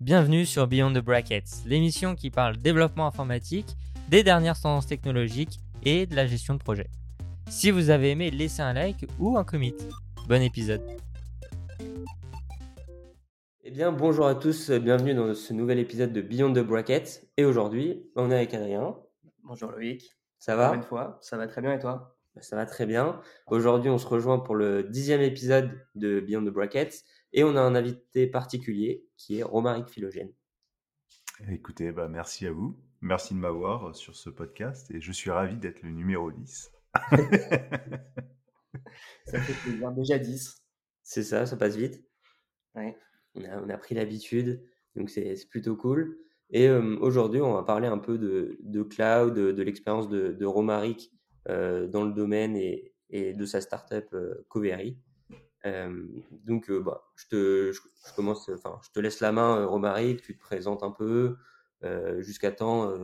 Bienvenue 0.00 0.46
sur 0.46 0.66
Beyond 0.66 0.94
the 0.94 1.04
Brackets, 1.04 1.62
l'émission 1.66 2.14
qui 2.14 2.30
parle 2.30 2.56
développement 2.56 3.06
informatique, 3.06 3.76
des 4.08 4.22
dernières 4.22 4.58
tendances 4.58 4.86
technologiques 4.86 5.60
et 5.84 6.06
de 6.06 6.16
la 6.16 6.26
gestion 6.26 6.54
de 6.54 6.58
projet. 6.58 6.86
Si 7.50 7.70
vous 7.70 7.90
avez 7.90 8.12
aimé, 8.12 8.30
laissez 8.30 8.62
un 8.62 8.72
like 8.72 9.06
ou 9.18 9.36
un 9.36 9.44
commit. 9.44 9.74
Bon 10.26 10.40
épisode. 10.40 10.80
Eh 13.62 13.70
bien, 13.70 13.92
bonjour 13.92 14.26
à 14.26 14.34
tous, 14.34 14.70
bienvenue 14.70 15.12
dans 15.12 15.34
ce 15.34 15.52
nouvel 15.52 15.78
épisode 15.78 16.14
de 16.14 16.22
Beyond 16.22 16.54
the 16.54 16.60
Brackets. 16.60 17.28
Et 17.36 17.44
aujourd'hui, 17.44 18.02
on 18.16 18.30
est 18.30 18.36
avec 18.36 18.54
Adrien. 18.54 18.96
Bonjour 19.44 19.70
Loïc. 19.70 20.16
Ça 20.38 20.56
va? 20.56 20.74
Une 20.74 20.82
fois, 20.82 21.18
ça 21.20 21.36
va 21.36 21.46
très 21.46 21.60
bien 21.60 21.74
et 21.74 21.78
toi? 21.78 22.16
Bah, 22.34 22.40
Ça 22.40 22.56
va 22.56 22.64
très 22.64 22.86
bien. 22.86 23.20
Aujourd'hui, 23.48 23.90
on 23.90 23.98
se 23.98 24.06
rejoint 24.06 24.38
pour 24.38 24.54
le 24.54 24.82
dixième 24.84 25.20
épisode 25.20 25.78
de 25.94 26.20
Beyond 26.20 26.44
the 26.46 26.48
Brackets. 26.54 27.04
Et 27.32 27.44
on 27.44 27.56
a 27.56 27.60
un 27.60 27.74
invité 27.74 28.26
particulier 28.26 29.06
qui 29.16 29.38
est 29.38 29.42
Romaric 29.42 29.88
Philogène. 29.88 30.32
Écoutez, 31.48 31.92
bah 31.92 32.08
merci 32.08 32.46
à 32.46 32.52
vous. 32.52 32.78
Merci 33.00 33.34
de 33.34 33.38
m'avoir 33.38 33.88
euh, 33.88 33.92
sur 33.92 34.14
ce 34.14 34.28
podcast 34.28 34.90
et 34.90 35.00
je 35.00 35.12
suis 35.12 35.30
ravi 35.30 35.56
d'être 35.56 35.82
le 35.82 35.90
numéro 35.90 36.30
10. 36.30 36.70
ça 39.26 39.40
fait 39.40 39.54
plaisir, 39.62 39.92
déjà 39.92 40.18
10. 40.18 40.62
C'est 41.02 41.22
ça, 41.22 41.46
ça 41.46 41.56
passe 41.56 41.76
vite. 41.76 42.04
Ouais. 42.74 42.96
On, 43.34 43.44
a, 43.44 43.62
on 43.62 43.68
a 43.70 43.78
pris 43.78 43.94
l'habitude, 43.94 44.62
donc 44.96 45.08
c'est 45.08 45.36
plutôt 45.48 45.76
cool. 45.76 46.18
Et 46.50 46.68
euh, 46.68 46.96
aujourd'hui, 47.00 47.40
on 47.40 47.54
va 47.54 47.62
parler 47.62 47.86
un 47.86 47.98
peu 47.98 48.18
de, 48.18 48.58
de 48.62 48.82
cloud, 48.82 49.34
de, 49.34 49.62
l'expérience 49.62 50.08
de, 50.08 50.32
de, 50.32 50.44
Romaric 50.44 51.12
euh, 51.48 51.86
dans 51.86 52.04
le 52.04 52.12
domaine 52.12 52.56
et, 52.56 52.92
et 53.08 53.34
de 53.34 53.46
sa 53.46 53.60
startup 53.60 54.06
euh, 54.12 54.34
Covery 54.48 54.98
donc, 55.64 56.70
bah, 56.70 57.02
je 57.16 57.26
te, 57.28 57.72
je, 57.72 57.80
commence, 58.14 58.48
enfin, 58.48 58.78
je 58.82 58.90
te 58.90 59.00
laisse 59.00 59.20
la 59.20 59.32
main, 59.32 59.64
Romaric, 59.66 60.22
tu 60.22 60.36
te 60.36 60.40
présentes 60.40 60.82
un 60.82 60.90
peu, 60.90 61.36
jusqu'à 62.18 62.52
temps, 62.52 62.94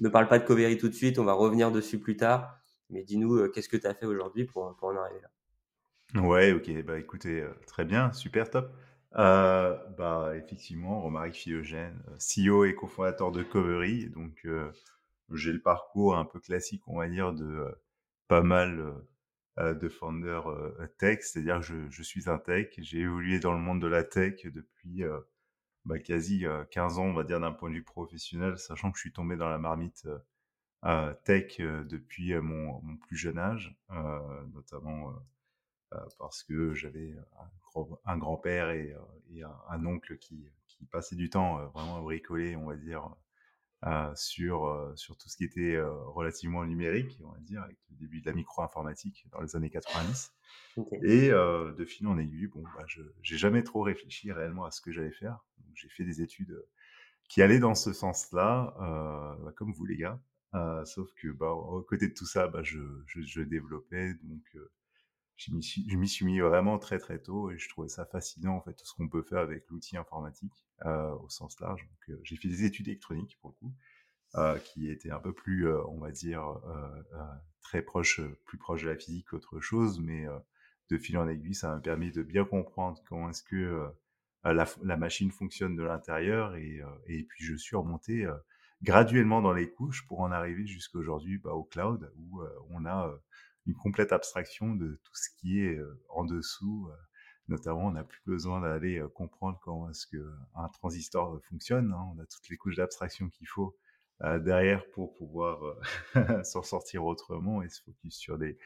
ne 0.00 0.08
parle 0.08 0.28
pas 0.28 0.38
de 0.38 0.44
Covery 0.44 0.76
tout 0.78 0.88
de 0.88 0.94
suite, 0.94 1.18
on 1.18 1.24
va 1.24 1.32
revenir 1.34 1.70
dessus 1.70 1.98
plus 1.98 2.16
tard, 2.16 2.58
mais 2.90 3.02
dis-nous, 3.02 3.48
qu'est-ce 3.50 3.68
que 3.68 3.76
tu 3.76 3.86
as 3.86 3.94
fait 3.94 4.06
aujourd'hui 4.06 4.44
pour, 4.44 4.74
pour 4.76 4.88
en 4.88 4.96
arriver 4.96 5.20
là? 5.20 6.20
Ouais, 6.20 6.52
ok, 6.52 6.70
bah 6.84 6.98
écoutez, 6.98 7.44
très 7.66 7.84
bien, 7.84 8.12
super 8.12 8.48
top. 8.50 8.72
Bah 9.12 10.32
effectivement, 10.36 11.00
Romaric 11.00 11.34
Philogène, 11.34 12.00
CEO 12.18 12.64
et 12.64 12.74
cofondateur 12.74 13.32
de 13.32 13.42
Covery, 13.42 14.10
donc 14.10 14.46
j'ai 15.32 15.52
le 15.52 15.60
parcours 15.60 16.16
un 16.16 16.24
peu 16.24 16.38
classique, 16.38 16.82
on 16.86 16.98
va 16.98 17.08
dire, 17.08 17.32
de 17.32 17.66
pas 18.28 18.42
mal 18.42 18.94
de 19.58 19.88
founder 19.88 20.40
euh, 20.46 20.86
tech, 20.98 21.20
c'est-à-dire 21.22 21.60
que 21.60 21.66
je, 21.66 21.90
je, 21.90 22.02
suis 22.02 22.28
un 22.28 22.38
tech, 22.38 22.74
j'ai 22.78 23.00
évolué 23.00 23.38
dans 23.38 23.52
le 23.52 23.60
monde 23.60 23.80
de 23.80 23.86
la 23.86 24.02
tech 24.04 24.44
depuis 24.46 25.04
euh, 25.04 25.20
bah, 25.84 25.98
quasi 25.98 26.44
15 26.70 26.98
ans, 26.98 27.04
on 27.04 27.14
va 27.14 27.24
dire 27.24 27.40
d'un 27.40 27.52
point 27.52 27.70
de 27.70 27.74
vue 27.76 27.84
professionnel, 27.84 28.58
sachant 28.58 28.90
que 28.90 28.98
je 28.98 29.02
suis 29.02 29.12
tombé 29.12 29.36
dans 29.36 29.48
la 29.48 29.58
marmite 29.58 30.08
tech 31.24 31.58
depuis 31.58 32.34
mon, 32.40 32.96
plus 32.98 33.16
jeune 33.16 33.38
âge, 33.38 33.76
notamment 34.52 35.14
parce 36.18 36.42
que 36.42 36.74
j'avais 36.74 37.14
un, 38.04 38.18
grand-père 38.18 38.70
et, 38.70 38.94
et 39.30 39.42
un, 39.42 39.86
oncle 39.86 40.18
qui, 40.18 40.48
qui 40.84 40.86
passait 40.86 41.16
du 41.16 41.30
temps 41.30 41.66
vraiment 41.68 41.98
à 41.98 42.00
bricoler, 42.00 42.56
on 42.56 42.66
va 42.66 42.76
dire, 42.76 43.06
euh, 43.06 43.23
sur, 44.14 44.66
euh, 44.66 44.92
sur 44.96 45.16
tout 45.16 45.28
ce 45.28 45.36
qui 45.36 45.44
était 45.44 45.74
euh, 45.76 45.92
relativement 46.06 46.64
numérique, 46.64 47.20
on 47.24 47.30
va 47.30 47.38
dire, 47.40 47.62
avec 47.62 47.76
le 47.90 47.96
début 47.96 48.20
de 48.20 48.26
la 48.26 48.32
micro-informatique 48.32 49.26
dans 49.32 49.40
les 49.40 49.56
années 49.56 49.70
90. 49.70 50.32
Et 51.02 51.28
de 51.30 51.84
fil 51.84 52.06
en 52.06 52.18
aiguille, 52.18 52.48
bon, 52.48 52.62
bah, 52.76 52.84
je 52.86 53.02
j'ai 53.22 53.36
jamais 53.36 53.62
trop 53.62 53.82
réfléchi 53.82 54.32
réellement 54.32 54.64
à 54.64 54.70
ce 54.70 54.80
que 54.80 54.90
j'allais 54.90 55.12
faire. 55.12 55.44
J'ai 55.74 55.88
fait 55.88 56.04
des 56.04 56.22
études 56.22 56.64
qui 57.28 57.42
allaient 57.42 57.58
dans 57.58 57.74
ce 57.74 57.92
sens-là, 57.92 58.74
bah, 58.78 59.52
comme 59.56 59.72
vous 59.72 59.84
les 59.84 59.96
gars. 59.96 60.20
sauf 60.84 61.12
que, 61.14 61.28
bah, 61.28 61.52
à 61.52 61.82
côté 61.86 62.08
de 62.08 62.14
tout 62.14 62.26
ça, 62.26 62.48
bah, 62.48 62.62
je, 62.62 62.80
je, 63.06 63.20
je 63.20 63.42
développais 63.42 64.14
donc 64.22 64.56
je 65.36 65.52
m'y 65.52 66.08
suis, 66.08 66.24
mis 66.24 66.40
vraiment 66.40 66.78
très 66.78 66.98
très 66.98 67.18
tôt 67.18 67.50
et 67.50 67.58
je 67.58 67.68
trouvais 67.68 67.88
ça 67.88 68.06
fascinant 68.06 68.56
en 68.56 68.60
fait 68.60 68.74
tout 68.74 68.86
ce 68.86 68.94
qu'on 68.94 69.08
peut 69.08 69.22
faire 69.22 69.40
avec 69.40 69.68
l'outil 69.68 69.96
informatique 69.96 70.66
euh, 70.86 71.12
au 71.16 71.28
sens 71.28 71.58
large. 71.60 71.88
Euh, 72.08 72.16
j'ai 72.22 72.36
fait 72.36 72.48
des 72.48 72.64
études 72.64 72.88
électroniques 72.88 73.38
pour 73.40 73.50
le 73.50 73.54
coup, 73.56 73.74
euh, 74.36 74.58
qui 74.58 74.90
étaient 74.90 75.10
un 75.10 75.18
peu 75.18 75.32
plus, 75.32 75.68
on 75.68 75.98
va 75.98 76.12
dire, 76.12 76.60
très 77.62 77.82
proche, 77.82 78.20
plus 78.44 78.58
proche 78.58 78.82
de 78.82 78.88
la 78.90 78.96
physique 78.96 79.26
qu'autre 79.28 79.60
chose, 79.60 80.00
mais 80.00 80.26
de 80.90 80.98
fil 80.98 81.18
en 81.18 81.28
aiguille, 81.28 81.54
ça 81.54 81.74
m'a 81.74 81.80
permis 81.80 82.12
de 82.12 82.22
bien 82.22 82.44
comprendre 82.44 83.02
comment 83.08 83.30
est-ce 83.30 83.42
que 83.42 83.88
la, 84.44 84.96
machine 84.96 85.32
fonctionne 85.32 85.74
de 85.74 85.82
l'intérieur 85.82 86.54
et, 86.54 87.26
puis 87.28 87.44
je 87.44 87.56
suis 87.56 87.76
remonté 87.76 88.28
graduellement 88.82 89.40
dans 89.42 89.52
les 89.52 89.70
couches 89.70 90.06
pour 90.06 90.20
en 90.20 90.30
arriver 90.30 90.66
jusqu'à 90.66 90.98
aujourd'hui 90.98 91.38
bah, 91.38 91.54
au 91.54 91.64
cloud 91.64 92.12
où 92.18 92.42
on 92.70 92.84
a 92.84 93.18
une 93.66 93.74
complète 93.74 94.12
abstraction 94.12 94.74
de 94.74 95.00
tout 95.04 95.14
ce 95.14 95.28
qui 95.38 95.60
est 95.60 95.78
en 96.10 96.24
dessous. 96.24 96.88
Notamment, 97.48 97.86
on 97.86 97.92
n'a 97.92 98.04
plus 98.04 98.22
besoin 98.26 98.60
d'aller 98.60 99.02
comprendre 99.14 99.58
comment 99.62 99.90
est-ce 99.90 100.06
qu'un 100.06 100.68
transistor 100.68 101.40
fonctionne. 101.44 101.92
Hein. 101.92 102.12
On 102.14 102.20
a 102.20 102.26
toutes 102.26 102.48
les 102.48 102.56
couches 102.56 102.76
d'abstraction 102.76 103.28
qu'il 103.28 103.48
faut 103.48 103.76
derrière 104.20 104.88
pour 104.90 105.14
pouvoir 105.14 105.60
s'en 106.44 106.62
sortir 106.62 107.04
autrement 107.04 107.62
et 107.62 107.68
se 107.68 107.82
focus 107.82 108.16
sur 108.16 108.38
des, 108.38 108.58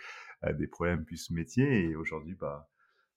des 0.52 0.66
problèmes 0.66 1.04
plus 1.04 1.30
métiers. 1.30 1.90
Et 1.90 1.96
aujourd'hui, 1.96 2.34
bah, 2.34 2.68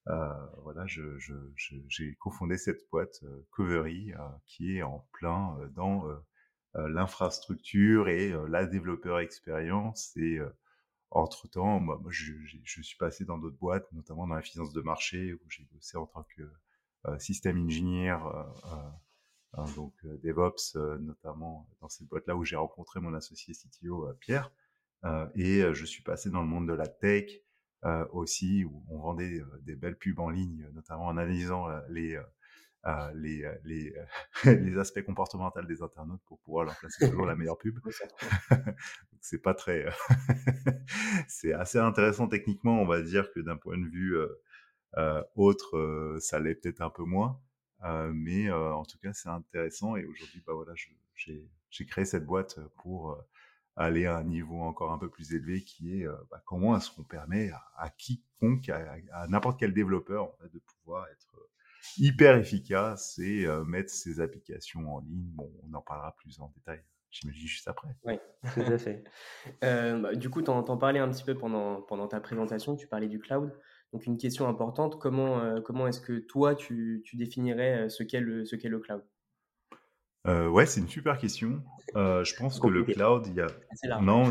euh, 0.08 0.34
voilà, 0.64 0.86
j'ai 0.88 1.04
je, 1.20 2.14
cofondé 2.20 2.58
cette 2.58 2.90
boîte 2.92 3.24
Covery 3.52 4.14
qui 4.46 4.78
est 4.78 4.82
en 4.82 5.08
plein 5.12 5.58
dans 5.76 6.08
l'infrastructure 6.74 8.08
et 8.08 8.34
la 8.48 8.66
développeur 8.66 9.20
expérience 9.20 10.16
et 10.18 10.40
entre 11.12 11.48
temps, 11.50 11.80
moi, 11.80 12.00
je, 12.10 12.34
je, 12.64 12.82
suis 12.82 12.98
passé 12.98 13.26
dans 13.26 13.38
d'autres 13.38 13.58
boîtes, 13.58 13.92
notamment 13.92 14.28
dans 14.28 14.36
la 14.36 14.42
finance 14.42 14.72
de 14.72 14.82
marché, 14.82 15.34
où 15.34 15.40
j'ai 15.50 15.66
bossé 15.74 15.98
en 15.98 16.06
tant 16.06 16.26
que 16.36 16.44
euh, 17.08 17.20
système 17.20 17.58
ingénieur, 17.58 18.28
euh, 18.28 19.60
euh, 19.60 19.66
donc 19.76 19.94
DevOps, 20.24 20.78
notamment 21.02 21.68
dans 21.82 21.90
cette 21.90 22.08
boîte-là 22.08 22.36
où 22.36 22.46
j'ai 22.46 22.56
rencontré 22.56 23.02
mon 23.02 23.14
associé 23.14 23.54
CTO 23.54 24.08
Pierre. 24.22 24.52
et 25.36 25.62
je 25.74 25.86
suis 25.86 26.04
passé 26.04 26.30
dans 26.30 26.42
le 26.42 26.48
monde 26.48 26.70
de 26.70 26.74
la 26.74 26.88
tech 26.88 27.30
aussi, 28.14 28.64
où 28.64 28.86
on 28.88 29.00
vendait 29.00 29.42
des 29.64 29.76
belles 29.76 29.98
pubs 29.98 30.20
en 30.20 30.30
ligne, 30.30 30.70
notamment 30.74 31.08
en 31.08 31.18
analysant 31.18 31.68
les 31.90 32.18
euh, 32.88 33.12
les, 33.14 33.46
les, 33.64 33.94
les, 34.46 34.78
aspects 34.80 35.04
comportementaux 35.04 35.62
des 35.62 35.84
internautes 35.84 36.22
pour 36.26 36.40
pouvoir 36.40 36.66
leur 36.66 36.76
placer 36.80 37.08
toujours 37.08 37.28
la 37.28 37.36
meilleure 37.36 37.60
pub. 37.60 37.78
c'est 39.22 39.42
pas 39.42 39.54
très, 39.54 39.86
c'est 41.28 41.54
assez 41.54 41.78
intéressant 41.78 42.28
techniquement, 42.28 42.82
on 42.82 42.88
va 42.88 43.02
dire 43.02 43.32
que 43.34 43.40
d'un 43.40 43.58
point 43.58 43.78
de 43.78 43.88
vue 43.88 44.18
euh, 44.98 45.24
autre, 45.36 46.18
ça 46.20 46.40
l'est 46.40 46.56
peut-être 46.56 46.82
un 46.82 46.90
peu 46.90 47.04
moins, 47.04 47.40
mais 48.14 48.52
en 48.52 48.84
tout 48.84 48.98
cas 48.98 49.14
c'est 49.14 49.30
intéressant 49.30 49.96
et 49.96 50.06
aujourd'hui, 50.06 50.42
bah 50.46 50.54
voilà, 50.54 50.74
j'ai 51.16 51.86
créé 51.86 52.06
cette 52.06 52.26
boîte 52.26 52.60
pour 52.78 53.24
aller 53.76 54.08
à 54.08 54.18
un 54.18 54.24
niveau 54.24 54.60
encore 54.60 54.92
un 54.92 54.98
peu 54.98 55.10
plus 55.10 55.34
élevé 55.34 55.64
qui 55.64 56.02
est 56.02 56.08
bah, 56.32 56.42
comment 56.46 56.76
est-ce 56.76 56.90
qu'on 56.90 57.04
permet 57.04 57.52
à, 57.52 57.62
à 57.78 57.90
quiconque, 57.92 58.70
à, 58.70 58.96
à 59.14 59.28
n'importe 59.28 59.60
quel 59.60 59.72
développeur 59.72 60.24
en 60.24 60.36
fait, 60.42 60.52
de 60.52 60.60
pouvoir 60.60 61.08
être 61.10 61.51
hyper 61.98 62.38
efficace 62.38 63.20
et 63.20 63.46
euh, 63.46 63.64
mettre 63.64 63.92
ses 63.92 64.20
applications 64.20 64.94
en 64.94 65.00
ligne. 65.00 65.30
Bon, 65.34 65.52
on 65.64 65.74
en 65.74 65.82
parlera 65.82 66.16
plus 66.16 66.40
en 66.40 66.52
détail, 66.56 66.84
j'imagine, 67.10 67.48
juste 67.48 67.68
après. 67.68 67.90
Oui, 68.04 68.20
tout 68.54 68.62
à 68.62 68.78
fait. 68.78 69.04
Euh, 69.64 70.00
bah, 70.00 70.16
du 70.16 70.30
coup, 70.30 70.42
tu 70.42 70.50
en, 70.50 70.78
parlais 70.78 71.00
un 71.00 71.10
petit 71.10 71.24
peu 71.24 71.36
pendant, 71.36 71.82
pendant 71.82 72.08
ta 72.08 72.20
présentation, 72.20 72.76
tu 72.76 72.88
parlais 72.88 73.08
du 73.08 73.20
cloud. 73.20 73.54
Donc, 73.94 74.06
une 74.06 74.18
question 74.18 74.48
importante, 74.48 75.00
comment, 75.00 75.40
euh, 75.40 75.60
comment 75.60 75.88
est-ce 75.88 76.02
que 76.02 76.20
toi, 76.20 76.56
tu, 76.56 77.02
tu 77.06 77.18
définirais 77.18 77.90
ce 77.90 78.04
qu'est 78.04 78.22
le, 78.22 78.46
ce 78.46 78.56
qu'est 78.56 78.70
le 78.70 78.80
cloud? 78.80 79.04
Ouais, 80.26 80.68
c'est 80.68 80.80
une 80.80 80.88
super 80.88 81.18
question. 81.18 81.64
je 81.96 82.36
pense 82.38 82.60
que 82.60 82.68
le 82.68 82.84
cloud, 82.84 83.26
il 83.28 83.36
y 83.36 83.42
a... 83.42 84.00
Non, 84.00 84.30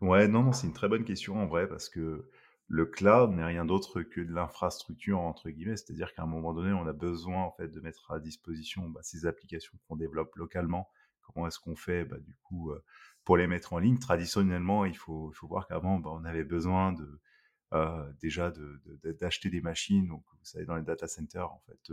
ouais, 0.00 0.28
non, 0.28 0.44
non, 0.44 0.52
c'est 0.52 0.66
une 0.66 0.72
très 0.72 0.88
bonne 0.88 1.04
question 1.04 1.36
en 1.36 1.46
vrai, 1.46 1.68
parce 1.68 1.88
que 1.88 2.30
le 2.68 2.86
cloud 2.86 3.30
n'est 3.30 3.44
rien 3.44 3.64
d'autre 3.64 4.02
que 4.02 4.20
de 4.20 4.32
l'infrastructure 4.32 5.20
entre 5.20 5.50
guillemets, 5.50 5.76
c'est-à-dire 5.76 6.12
qu'à 6.14 6.22
un 6.22 6.26
moment 6.26 6.52
donné, 6.52 6.72
on 6.72 6.86
a 6.86 6.92
besoin 6.92 7.42
en 7.44 7.52
fait 7.52 7.68
de 7.68 7.80
mettre 7.80 8.10
à 8.10 8.18
disposition 8.18 8.88
bah, 8.88 9.00
ces 9.02 9.26
applications 9.26 9.78
qu'on 9.86 9.96
développe 9.96 10.34
localement. 10.34 10.90
Comment 11.22 11.46
est-ce 11.46 11.60
qu'on 11.60 11.76
fait? 11.76 12.04
Bah, 12.04 12.18
du 12.18 12.34
coup 12.42 12.72
euh, 12.72 12.82
pour 13.24 13.36
les 13.36 13.46
mettre 13.46 13.72
en 13.72 13.78
ligne 13.78 13.98
Traditionnellement, 13.98 14.84
il 14.84 14.96
faut, 14.96 15.30
il 15.32 15.36
faut 15.36 15.46
voir 15.46 15.66
qu'avant, 15.68 15.98
bah, 15.98 16.10
on 16.12 16.24
avait 16.24 16.44
besoin 16.44 16.92
de 16.92 17.20
euh, 17.74 18.12
déjà 18.20 18.52
d'acheter 19.20 19.48
de, 19.48 19.54
des 19.56 19.60
machines. 19.60 20.06
Donc, 20.08 20.24
vous 20.30 20.44
savez, 20.44 20.64
dans 20.64 20.76
les 20.76 20.82
data 20.82 21.08
centers, 21.08 21.50
en 21.50 21.60
fait, 21.66 21.92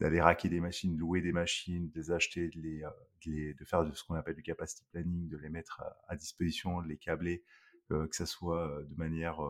d'aller 0.00 0.20
raquer 0.20 0.48
des 0.48 0.60
machines, 0.60 0.96
louer 0.96 1.20
des 1.20 1.32
machines, 1.32 1.90
de 1.90 1.94
les 1.94 2.10
acheter, 2.10 2.48
de, 2.48 2.60
les, 2.60 2.82
euh, 2.82 2.90
les, 3.26 3.54
de 3.54 3.64
faire 3.64 3.84
de 3.84 3.92
ce 3.92 4.02
qu'on 4.04 4.14
appelle 4.14 4.34
du 4.34 4.42
capacity 4.42 4.84
planning, 4.90 5.28
de 5.28 5.36
les 5.36 5.50
mettre 5.50 5.80
à, 5.82 5.96
à 6.08 6.16
disposition, 6.16 6.80
de 6.82 6.88
les 6.88 6.96
câbler, 6.96 7.44
que 7.90 8.16
ça 8.16 8.24
soit 8.24 8.82
de 8.88 8.94
manière 8.96 9.42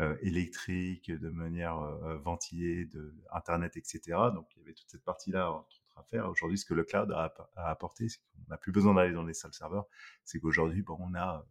euh, 0.00 0.16
électrique, 0.22 1.12
de 1.12 1.30
manière 1.30 1.78
euh, 1.78 2.18
ventilée, 2.18 2.84
de 2.84 3.14
Internet, 3.30 3.76
etc. 3.76 4.00
Donc 4.34 4.48
il 4.56 4.58
y 4.58 4.62
avait 4.62 4.72
toute 4.72 4.90
cette 4.90 5.04
partie-là 5.04 5.52
entre 5.52 5.84
à 5.94 6.02
faire. 6.02 6.28
Aujourd'hui, 6.28 6.58
ce 6.58 6.64
que 6.64 6.74
le 6.74 6.82
cloud 6.82 7.12
a, 7.12 7.32
apporté, 7.54 8.08
c'est 8.08 8.18
qu'on 8.18 8.50
n'a 8.50 8.56
plus 8.56 8.72
besoin 8.72 8.94
d'aller 8.94 9.12
dans 9.12 9.22
les 9.22 9.34
salles 9.34 9.54
serveurs. 9.54 9.86
C'est 10.24 10.40
qu'aujourd'hui, 10.40 10.82
bon, 10.82 10.96
on 10.98 11.14
a 11.14 11.46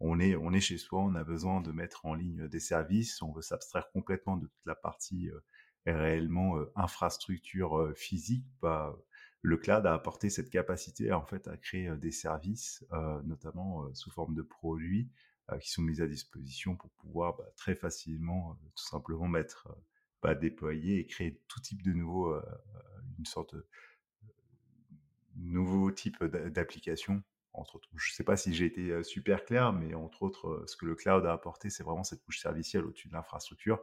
on 0.00 0.20
est, 0.20 0.36
on 0.36 0.52
est 0.52 0.60
chez 0.60 0.76
soi, 0.76 1.00
on 1.00 1.14
a 1.14 1.24
besoin 1.24 1.62
de 1.62 1.72
mettre 1.72 2.04
en 2.04 2.12
ligne 2.12 2.46
des 2.46 2.60
services, 2.60 3.22
on 3.22 3.32
veut 3.32 3.40
s'abstraire 3.40 3.90
complètement 3.90 4.36
de 4.36 4.46
toute 4.46 4.66
la 4.66 4.74
partie 4.74 5.30
réellement 5.86 6.58
infrastructure 6.76 7.90
physique. 7.96 8.44
Bah, 8.60 8.94
le 9.40 9.56
cloud 9.56 9.86
a 9.86 9.94
apporté 9.94 10.28
cette 10.28 10.50
capacité 10.50 11.10
en 11.12 11.24
fait 11.24 11.48
à 11.48 11.56
créer 11.56 11.90
des 11.96 12.12
services, 12.12 12.84
notamment 13.24 13.92
sous 13.94 14.10
forme 14.10 14.34
de 14.34 14.42
produits 14.42 15.10
qui 15.60 15.70
sont 15.70 15.82
mis 15.82 16.00
à 16.00 16.06
disposition 16.06 16.76
pour 16.76 16.90
pouvoir 16.90 17.36
bah, 17.36 17.44
très 17.56 17.74
facilement 17.74 18.58
tout 18.74 18.84
simplement 18.84 19.28
mettre 19.28 19.68
bah, 20.22 20.34
déployer 20.34 20.98
et 20.98 21.06
créer 21.06 21.40
tout 21.48 21.60
type 21.60 21.82
de 21.82 21.92
nouveau 21.92 22.34
une 23.18 23.26
sorte 23.26 23.54
de 23.54 23.66
nouveau 25.36 25.90
type 25.90 26.22
d'application 26.24 27.22
entre 27.54 27.76
autres. 27.76 27.88
Je 27.94 28.12
ne 28.12 28.14
sais 28.14 28.24
pas 28.24 28.36
si 28.36 28.54
j'ai 28.54 28.66
été 28.66 29.02
super 29.02 29.44
clair, 29.44 29.72
mais 29.72 29.94
entre 29.94 30.22
autres, 30.22 30.64
ce 30.66 30.76
que 30.76 30.86
le 30.86 30.94
cloud 30.94 31.24
a 31.26 31.32
apporté, 31.32 31.70
c'est 31.70 31.82
vraiment 31.82 32.04
cette 32.04 32.22
couche 32.22 32.40
servicielle 32.40 32.84
au-dessus 32.84 33.08
de 33.08 33.14
l'infrastructure 33.14 33.80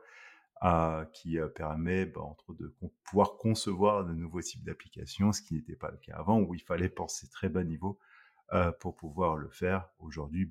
qui 1.13 1.37
permet, 1.55 2.05
bah, 2.05 2.21
entre 2.21 2.51
autres, 2.51 2.61
de 2.61 2.73
pouvoir 3.03 3.37
concevoir 3.37 4.05
de 4.05 4.13
nouveaux 4.13 4.41
types 4.41 4.63
d'applications, 4.63 5.31
ce 5.31 5.41
qui 5.41 5.55
n'était 5.55 5.75
pas 5.75 5.91
le 5.91 5.97
cas 5.97 6.15
avant, 6.15 6.39
où 6.39 6.53
il 6.53 6.61
fallait 6.61 6.89
penser 6.89 7.27
très 7.29 7.49
bas 7.49 7.63
niveau 7.63 7.99
pour 8.79 8.95
pouvoir 8.95 9.35
le 9.35 9.49
faire. 9.49 9.89
Aujourd'hui, 9.99 10.45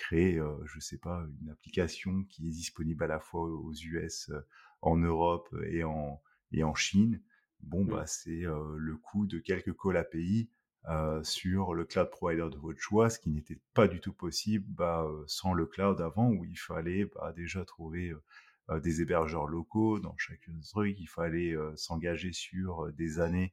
créer, 0.00 0.34
je 0.64 0.76
ne 0.76 0.80
sais 0.80 0.98
pas, 0.98 1.24
une 1.42 1.50
application 1.50 2.24
qui 2.24 2.48
est 2.48 2.50
disponible 2.50 3.04
à 3.04 3.06
la 3.06 3.20
fois 3.20 3.42
aux 3.42 3.72
US, 3.72 4.30
en 4.82 4.96
Europe 4.96 5.54
et 5.66 5.84
en, 5.84 6.20
et 6.52 6.64
en 6.64 6.74
Chine, 6.74 7.22
bon, 7.60 7.84
mmh. 7.84 7.88
bah, 7.88 8.06
c'est 8.06 8.42
le 8.42 8.96
coût 8.96 9.26
de 9.26 9.38
quelques 9.38 9.76
calls 9.76 9.96
API 9.96 10.50
euh, 10.88 11.22
sur 11.22 11.74
le 11.74 11.84
cloud 11.84 12.08
provider 12.10 12.48
de 12.50 12.56
votre 12.56 12.80
choix, 12.80 13.10
ce 13.10 13.18
qui 13.18 13.28
n'était 13.28 13.60
pas 13.74 13.86
du 13.86 14.00
tout 14.00 14.14
possible 14.14 14.64
bah, 14.66 15.04
euh, 15.04 15.24
sans 15.26 15.52
le 15.52 15.66
cloud 15.66 16.00
avant, 16.00 16.30
où 16.30 16.46
il 16.46 16.58
fallait 16.58 17.04
bah, 17.04 17.34
déjà 17.36 17.66
trouver 17.66 18.14
euh, 18.70 18.80
des 18.80 19.02
hébergeurs 19.02 19.46
locaux 19.46 20.00
dans 20.00 20.16
chacun 20.16 20.52
des 20.52 20.66
trucs, 20.66 20.98
il 20.98 21.06
fallait 21.06 21.54
s'engager 21.76 22.32
sur 22.32 22.92
des 22.92 23.18
années, 23.18 23.52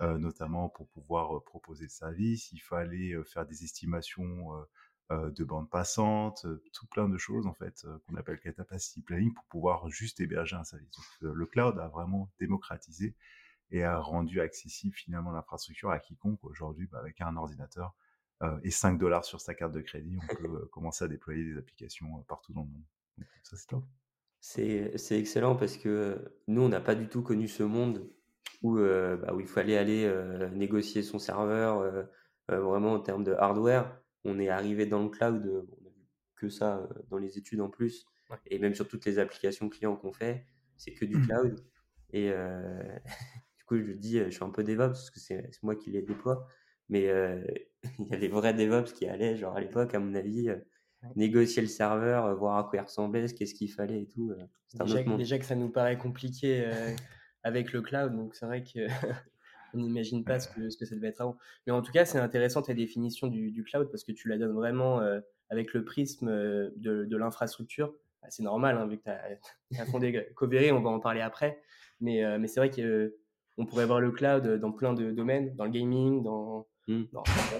notamment 0.00 0.68
pour 0.68 0.88
pouvoir 0.88 1.42
proposer 1.44 1.84
le 1.84 1.90
service, 1.90 2.52
il 2.52 2.60
fallait 2.60 3.14
faire 3.24 3.46
des 3.46 3.64
estimations 3.64 4.50
de 5.10 5.44
bande 5.44 5.70
passante, 5.70 6.46
tout 6.72 6.86
plein 6.88 7.08
de 7.08 7.16
choses 7.16 7.46
en 7.46 7.54
fait 7.54 7.86
qu'on 8.06 8.16
appelle 8.16 8.38
capacity 8.40 9.00
planning 9.00 9.32
pour 9.32 9.44
pouvoir 9.44 9.88
juste 9.88 10.20
héberger 10.20 10.56
un 10.56 10.64
service. 10.64 10.90
le 11.20 11.46
cloud 11.46 11.78
a 11.78 11.88
vraiment 11.88 12.30
démocratisé 12.38 13.14
et 13.70 13.84
a 13.84 13.98
rendu 13.98 14.40
accessible 14.40 14.94
finalement 14.94 15.30
l'infrastructure 15.30 15.90
à 15.90 15.98
quiconque 15.98 16.42
aujourd'hui 16.44 16.86
bah, 16.90 16.98
avec 16.98 17.20
un 17.20 17.36
ordinateur 17.36 17.94
euh, 18.42 18.58
et 18.62 18.70
5 18.70 18.98
dollars 18.98 19.24
sur 19.24 19.40
sa 19.40 19.54
carte 19.54 19.72
de 19.72 19.80
crédit, 19.80 20.16
on 20.22 20.34
peut 20.36 20.44
euh, 20.44 20.68
commencer 20.72 21.04
à 21.04 21.08
déployer 21.08 21.44
des 21.44 21.58
applications 21.58 22.06
euh, 22.18 22.22
partout 22.28 22.52
dans 22.52 22.62
le 22.62 22.68
monde. 22.68 22.84
Ça, 23.42 23.56
c'est 23.56 23.66
top. 23.66 23.84
C'est 24.40 25.18
excellent 25.18 25.56
parce 25.56 25.76
que 25.76 26.32
nous, 26.46 26.62
on 26.62 26.68
n'a 26.68 26.80
pas 26.80 26.94
du 26.94 27.08
tout 27.08 27.22
connu 27.22 27.48
ce 27.48 27.64
monde 27.64 28.08
où, 28.62 28.76
bah, 28.76 29.34
où 29.34 29.40
il 29.40 29.48
fallait 29.48 29.76
aller 29.76 30.08
négocier 30.52 31.02
son 31.02 31.18
serveur 31.18 32.06
vraiment 32.46 32.92
en 32.92 33.00
termes 33.00 33.24
de 33.24 33.32
hardware. 33.32 34.00
On 34.28 34.38
est 34.38 34.48
arrivé 34.48 34.86
dans 34.86 35.02
le 35.02 35.08
cloud, 35.08 35.42
on 35.46 35.82
n'a 35.82 35.90
vu 35.90 36.06
que 36.36 36.48
ça 36.48 36.88
dans 37.10 37.18
les 37.18 37.38
études 37.38 37.60
en 37.60 37.68
plus, 37.68 38.06
et 38.46 38.58
même 38.58 38.74
sur 38.74 38.86
toutes 38.86 39.06
les 39.06 39.18
applications 39.18 39.68
clients 39.68 39.96
qu'on 39.96 40.12
fait, 40.12 40.44
c'est 40.76 40.92
que 40.92 41.04
du 41.04 41.16
mmh. 41.16 41.26
cloud. 41.26 41.64
Et, 42.12 42.30
coup, 43.66 43.76
je 43.76 43.92
dis, 43.92 44.18
je 44.18 44.30
suis 44.30 44.44
un 44.44 44.50
peu 44.50 44.64
DevOps 44.64 44.88
parce 44.88 45.10
que 45.10 45.20
c'est 45.20 45.62
moi 45.62 45.76
qui 45.76 45.90
les 45.90 46.02
déploie. 46.02 46.46
Mais 46.88 47.04
il 47.98 48.06
y 48.10 48.14
a 48.14 48.18
des 48.18 48.28
vrais 48.28 48.54
DevOps 48.54 48.92
qui 48.92 49.06
allaient, 49.06 49.36
genre 49.36 49.56
à 49.56 49.60
l'époque, 49.60 49.94
à 49.94 49.98
mon 49.98 50.14
avis, 50.14 50.48
négocier 51.16 51.62
le 51.62 51.68
serveur, 51.68 52.34
voir 52.36 52.58
à 52.58 52.64
quoi 52.64 52.78
il 52.78 52.82
ressemblait, 52.82 53.26
qu'est-ce 53.26 53.54
qu'il 53.54 53.70
fallait 53.70 54.02
et 54.02 54.08
tout. 54.08 54.32
Déjà, 54.80 55.02
déjà, 55.02 55.38
que 55.38 55.44
ça 55.44 55.54
nous 55.54 55.70
paraît 55.70 55.98
compliqué 55.98 56.70
avec 57.42 57.72
le 57.72 57.82
cloud, 57.82 58.14
donc 58.14 58.34
c'est 58.34 58.46
vrai 58.46 58.62
que 58.62 58.86
on 59.74 59.78
n'imagine 59.78 60.24
pas 60.24 60.40
ce 60.40 60.48
que, 60.48 60.70
ce 60.70 60.76
que 60.76 60.84
ça 60.84 60.94
devait 60.94 61.08
être 61.08 61.20
avant. 61.20 61.36
Mais 61.66 61.72
en 61.72 61.82
tout 61.82 61.92
cas, 61.92 62.04
c'est 62.04 62.18
intéressant 62.18 62.62
ta 62.62 62.74
définition 62.74 63.26
du, 63.26 63.50
du, 63.50 63.64
cloud 63.64 63.90
parce 63.90 64.04
que 64.04 64.12
tu 64.12 64.28
la 64.28 64.38
donnes 64.38 64.54
vraiment 64.54 65.00
avec 65.50 65.72
le 65.74 65.84
prisme 65.84 66.28
de, 66.28 67.04
de 67.04 67.16
l'infrastructure. 67.16 67.94
Bah, 68.22 68.28
c'est 68.30 68.42
normal, 68.42 68.76
hein, 68.76 68.86
vu 68.86 68.98
que 68.98 69.04
tu 69.04 69.10
as, 69.10 69.86
fondé 69.86 70.26
Covery, 70.34 70.72
on 70.72 70.80
va 70.80 70.90
en 70.90 71.00
parler 71.00 71.20
après. 71.20 71.60
Mais, 72.00 72.38
mais 72.38 72.48
c'est 72.48 72.60
vrai 72.60 72.70
que 72.70 73.16
on 73.58 73.66
pourrait 73.66 73.86
voir 73.86 74.00
le 74.00 74.12
cloud 74.12 74.46
dans 74.60 74.72
plein 74.72 74.94
de 74.94 75.10
domaines, 75.10 75.54
dans 75.56 75.64
le 75.64 75.70
gaming, 75.70 76.22
dans, 76.22 76.68
mmh. 76.86 77.04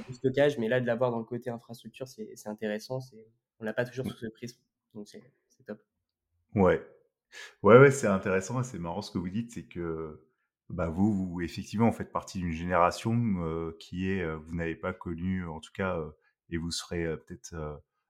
le 0.09 0.15
stockage, 0.15 0.57
mais 0.59 0.69
là, 0.69 0.81
de 0.81 0.87
l'avoir 0.87 1.11
dans 1.11 1.19
le 1.19 1.25
côté 1.25 1.51
infrastructure, 1.51 2.07
c'est 2.07 2.47
intéressant. 2.47 3.01
On 3.59 3.65
l'a 3.65 3.75
pas 3.75 3.85
toujours 3.85 4.07
sous 4.07 4.17
ce 4.17 4.27
prisme, 4.27 4.61
donc 4.95 5.09
c'est 5.09 5.23
top. 5.67 5.81
Ouais, 6.55 6.81
ouais, 7.63 7.79
ouais 7.79 7.91
c'est 7.91 8.07
intéressant 8.07 8.63
c'est 8.63 8.79
marrant 8.79 9.03
ce 9.03 9.11
que 9.11 9.19
vous 9.19 9.29
dites, 9.29 9.51
c'est 9.51 9.65
que 9.65 10.21
bah, 10.71 10.89
vous, 10.89 11.13
vous, 11.13 11.41
effectivement, 11.41 11.91
faites 11.93 12.13
partie 12.13 12.39
d'une 12.39 12.53
génération 12.53 13.73
qui 13.79 14.11
est, 14.11 14.35
vous 14.35 14.55
n'avez 14.55 14.77
pas 14.77 14.93
connu, 14.93 15.47
en 15.47 15.61
tout 15.61 15.73
cas, 15.73 15.99
et 16.51 16.57
vous 16.57 16.71
serez 16.71 17.05
peut-être 17.17 17.55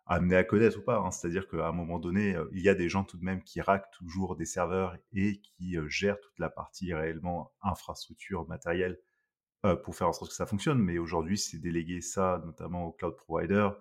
amené 0.06 0.36
à 0.36 0.44
connaître 0.44 0.78
ou 0.78 0.82
pas. 0.82 0.98
Hein. 0.98 1.10
C'est-à-dire 1.10 1.48
qu'à 1.48 1.68
un 1.68 1.72
moment 1.72 1.98
donné, 1.98 2.36
il 2.52 2.60
y 2.60 2.68
a 2.68 2.74
des 2.74 2.88
gens 2.88 3.04
tout 3.04 3.16
de 3.16 3.24
même 3.24 3.42
qui 3.42 3.60
rackent 3.60 3.90
toujours 3.92 4.36
des 4.36 4.44
serveurs 4.44 4.96
et 5.12 5.40
qui 5.40 5.76
gèrent 5.88 6.20
toute 6.20 6.38
la 6.38 6.50
partie 6.50 6.92
réellement 6.94 7.52
infrastructure, 7.62 8.48
matériel, 8.48 8.98
pour 9.84 9.94
faire 9.94 10.08
en 10.08 10.12
sorte 10.12 10.30
que 10.30 10.36
ça 10.36 10.46
fonctionne. 10.46 10.78
Mais 10.78 10.98
aujourd'hui, 10.98 11.38
c'est 11.38 11.58
délégué 11.58 12.00
ça 12.00 12.42
notamment 12.44 12.86
aux 12.86 12.92
cloud 12.92 13.16
providers, 13.16 13.76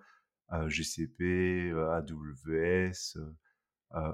GCP, 0.66 1.72
AWS, 1.72 3.18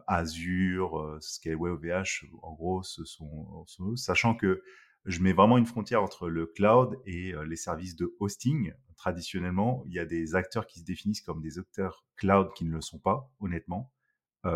Azure, 0.07 1.19
Scaleway 1.21 1.71
OVH. 1.71 2.27
En 2.43 2.53
gros, 2.55 2.83
ce 2.83 3.05
sont, 3.05 3.65
sachant 3.97 4.35
que 4.35 4.63
je 5.05 5.21
mets 5.21 5.33
vraiment 5.33 5.59
une 5.59 5.67
frontière 5.67 6.03
entre 6.03 6.29
le 6.29 6.47
cloud 6.47 6.99
et 7.05 7.35
les 7.47 7.57
services 7.57 7.97
de 7.97 8.15
hosting. 8.21 8.73
Traditionnellement, 8.97 9.83
il 9.87 9.93
y 9.93 9.99
a 9.99 10.07
des 10.07 10.35
acteurs 10.35 10.67
qui 10.67 10.81
se 10.81 10.85
définissent 10.85 11.21
comme 11.21 11.43
des 11.43 11.59
acteurs 11.59 12.07
cloud 12.17 12.51
qui 12.55 12.65
ne 12.65 12.71
le 12.71 12.81
sont 12.81 12.99
pas, 12.99 13.31
honnêtement, 13.41 13.93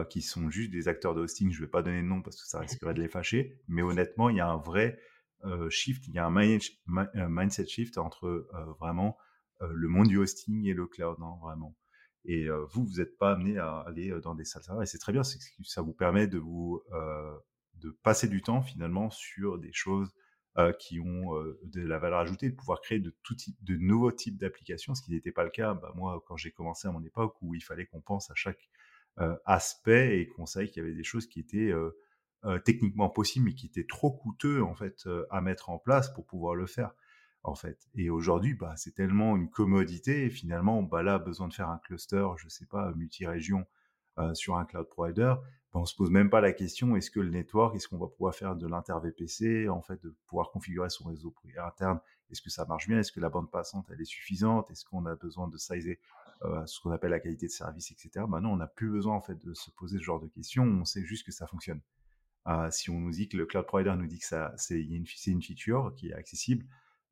qui 0.09 0.23
sont 0.23 0.49
juste 0.49 0.71
des 0.71 0.89
acteurs 0.89 1.15
de 1.15 1.21
hosting. 1.21 1.51
Je 1.51 1.61
ne 1.61 1.67
vais 1.67 1.71
pas 1.71 1.83
donner 1.83 2.01
de 2.01 2.07
nom 2.07 2.23
parce 2.23 2.41
que 2.41 2.49
ça 2.49 2.61
risquerait 2.61 2.95
de 2.95 3.03
les 3.03 3.09
fâcher, 3.09 3.61
mais 3.69 3.83
honnêtement, 3.83 4.31
il 4.31 4.37
y 4.37 4.41
a 4.41 4.49
un 4.49 4.57
vrai 4.57 4.99
shift, 5.69 6.07
il 6.07 6.15
y 6.15 6.19
a 6.19 6.27
un 6.27 7.29
mindset 7.29 7.67
shift 7.67 7.99
entre 7.99 8.49
vraiment 8.81 9.19
le 9.61 9.89
monde 9.89 10.09
du 10.09 10.17
hosting 10.17 10.65
et 10.67 10.73
le 10.73 10.87
cloud, 10.87 11.19
non, 11.19 11.37
vraiment. 11.43 11.77
Et 12.29 12.47
vous, 12.71 12.85
vous 12.85 12.99
n'êtes 12.99 13.17
pas 13.17 13.33
amené 13.33 13.59
à 13.59 13.79
aller 13.81 14.15
dans 14.23 14.35
des 14.35 14.45
salles 14.45 14.63
et 14.83 14.87
c'est 14.87 14.99
très 14.99 15.13
bien, 15.13 15.23
ça 15.25 15.81
vous 15.83 15.95
permet 15.95 16.27
de 16.27 16.39
vous 16.39 16.83
de 17.81 17.91
passer 18.03 18.29
du 18.29 18.43
temps 18.43 18.63
finalement 18.63 19.11
sur 19.11 19.59
des 19.59 19.73
choses 19.73 20.13
euh, 20.59 20.73
qui 20.73 20.99
ont 20.99 21.37
euh, 21.37 21.59
de 21.63 21.83
la 21.83 21.99
valeur 21.99 22.19
ajoutée, 22.19 22.51
de 22.51 22.57
pouvoir 22.57 22.81
créer 22.81 22.99
de, 22.99 23.15
tout 23.23 23.37
type, 23.37 23.57
de 23.63 23.77
nouveaux 23.77 24.11
types 24.11 24.39
d'applications, 24.39 24.95
ce 24.95 25.03
qui 25.03 25.13
n'était 25.13 25.31
pas 25.31 25.45
le 25.45 25.51
cas, 25.51 25.75
bah, 25.75 25.93
moi, 25.95 26.23
quand 26.27 26.37
j'ai 26.37 26.51
commencé 26.51 26.89
à 26.89 26.91
mon 26.91 27.03
époque, 27.05 27.37
où 27.43 27.55
il 27.55 27.63
fallait 27.63 27.87
qu'on 27.87 28.01
pense 28.01 28.31
à 28.31 28.35
chaque 28.35 28.69
euh, 29.21 29.37
aspect 29.45 30.19
et 30.19 30.29
qu'on 30.29 30.47
savait 30.47 30.69
qu'il 30.69 30.83
y 30.83 30.87
avait 30.87 30.97
des 30.97 31.05
choses 31.05 31.27
qui 31.29 31.41
étaient 31.41 31.73
techniquement 32.65 33.09
possibles, 33.09 33.47
mais 33.47 33.55
qui 33.55 33.67
étaient 33.67 33.87
trop 33.87 34.11
coûteux, 34.11 34.63
en 34.63 34.75
fait, 34.75 35.09
à 35.31 35.41
mettre 35.41 35.71
en 35.71 35.79
place 35.79 36.13
pour 36.13 36.25
pouvoir 36.27 36.55
le 36.55 36.67
faire. 36.67 36.93
En 37.45 37.55
fait. 37.55 37.89
Et 37.95 38.11
aujourd'hui, 38.11 38.55
bah, 38.55 38.75
c'est 38.77 38.95
tellement 38.95 39.37
une 39.37 39.49
commodité. 39.49 40.29
Finalement, 40.29 40.83
bah, 40.83 41.03
là, 41.03 41.19
besoin 41.19 41.49
de 41.49 41.55
faire 41.55 41.71
un 41.71 41.79
cluster, 41.79 42.27
je 42.37 42.49
sais 42.49 42.67
pas, 42.67 42.93
multi-région 42.95 43.67
sur 44.35 44.57
un 44.57 44.65
cloud 44.65 44.89
provider, 44.89 45.33
on 45.75 45.85
se 45.85 45.95
pose 45.95 46.11
même 46.11 46.31
pas 46.31 46.41
la 46.41 46.53
question 46.53 46.97
est-ce 46.97 47.11
que 47.11 47.21
le 47.21 47.31
network, 47.31 47.77
est-ce 47.77 47.89
qu'on 47.89 47.99
va 47.99 48.07
pouvoir 48.07 48.35
faire 48.35 48.57
de 48.57 48.67
l'inter-VPC, 48.67 49.69
en 49.69 49.83
fait, 49.83 50.03
de 50.03 50.15
pouvoir 50.27 50.51
configurer 50.51 50.89
son 50.91 51.09
réseau 51.09 51.35
interne, 51.63 52.01
est-ce 52.31 52.41
que 52.41 52.51
ça 52.51 52.65
marche 52.65 52.89
bien, 52.89 52.99
est-ce 52.99 53.13
que 53.13 53.21
la 53.21 53.29
bande 53.29 53.51
passante 53.51 53.87
elle 53.93 54.01
est 54.01 54.07
suffisante, 54.07 54.71
est-ce 54.71 54.85
qu'on 54.85 55.05
a 55.07 55.15
besoin 55.15 55.49
de 55.49 55.57
sizer 55.59 55.99
euh, 56.43 56.65
ce 56.67 56.81
qu'on 56.81 56.91
appelle 56.91 57.11
la 57.11 57.21
qualité 57.21 57.47
de 57.47 57.53
service, 57.53 57.91
etc. 57.91 58.25
Bah 58.29 58.41
non, 58.41 58.53
on 58.53 58.57
n'a 58.57 58.67
plus 58.67 58.91
besoin 58.91 59.15
en 59.15 59.21
fait 59.21 59.37
de 59.45 59.55
se 59.55 59.71
poser 59.71 59.99
ce 59.99 60.05
genre 60.05 60.21
de 60.21 60.29
questions, 60.29 60.65
on 60.65 60.85
sait 60.85 61.05
juste 61.05 61.27
que 61.27 61.33
ça 61.33 61.47
fonctionne. 61.47 61.81
Euh, 62.47 62.71
si 62.71 62.91
on 62.91 62.99
nous 62.99 63.11
dit 63.11 63.29
que 63.29 63.37
le 63.37 63.45
cloud 63.45 63.67
provider 63.67 63.95
nous 63.97 64.07
dit 64.07 64.19
que 64.19 64.27
c'est 64.57 64.81
une 64.81 65.43
feature 65.43 65.93
qui 65.97 66.09
est 66.09 66.15
accessible, 66.15 66.65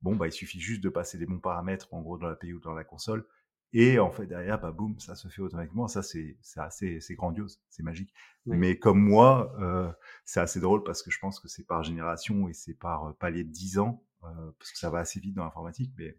bon 0.03 0.17
bah 0.17 0.26
il 0.26 0.33
suffit 0.33 0.61
juste 0.61 0.83
de 0.83 0.88
passer 0.88 1.19
les 1.19 1.26
bons 1.26 1.38
paramètres 1.38 1.93
en 1.93 2.03
gros 2.03 2.19
dans 2.19 2.29
l'API 2.29 2.53
ou 2.53 2.61
dans 2.61 2.75
la 2.75 2.85
console 2.85 3.26
et 3.73 3.99
en 3.99 4.11
fait, 4.11 4.26
derrière, 4.26 4.61
bah, 4.61 4.73
boum, 4.73 4.99
ça 5.00 5.15
se 5.15 5.29
fait 5.29 5.43
automatiquement. 5.43 5.88
Ça, 5.88 6.03
c'est 6.03 6.37
assez, 6.57 7.00
c'est 7.00 7.15
grandiose, 7.15 7.61
c'est 7.69 7.83
magique. 7.83 8.12
Mais 8.47 8.79
comme 8.79 9.00
moi, 9.00 9.53
euh, 9.61 9.93
c'est 10.25 10.41
assez 10.41 10.61
drôle 10.61 10.83
parce 10.85 11.03
que 11.03 11.11
je 11.11 11.19
pense 11.19 11.41
que 11.41 11.49
c'est 11.49 11.67
par 11.67 11.83
génération 11.83 12.49
et 12.49 12.53
c'est 12.53 12.75
par 12.75 13.09
euh, 13.09 13.12
palier 13.12 13.45
de 13.45 13.50
10 13.50 13.79
ans, 13.79 14.03
euh, 14.23 14.29
parce 14.59 14.71
que 14.71 14.79
ça 14.79 14.88
va 14.88 15.00
assez 15.00 15.21
vite 15.21 15.35
dans 15.35 15.45
l'informatique. 15.45 15.93
Mais 15.99 16.17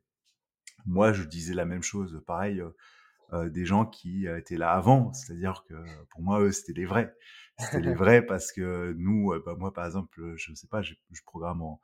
moi, 0.85 1.13
je 1.13 1.23
disais 1.23 1.53
la 1.53 1.65
même 1.65 1.83
chose, 1.83 2.21
pareil, 2.27 2.61
des 3.33 3.65
gens 3.65 3.85
qui 3.85 4.27
étaient 4.27 4.57
là 4.57 4.71
avant. 4.73 5.11
C'est-à-dire 5.13 5.65
que 5.67 5.73
pour 6.11 6.21
moi, 6.21 6.41
eux, 6.41 6.51
c'était 6.51 6.73
les 6.73 6.85
vrais. 6.85 7.15
C'était 7.57 7.81
les 7.81 7.95
vrais 7.95 8.21
parce 8.21 8.51
que 8.51 8.93
nous, 8.97 9.33
bah, 9.45 9.55
moi, 9.57 9.73
par 9.73 9.85
exemple, 9.85 10.33
je 10.35 10.51
ne 10.51 10.55
sais 10.55 10.67
pas, 10.67 10.81
je, 10.81 10.93
je 11.11 11.21
programme 11.23 11.61
en, 11.61 11.81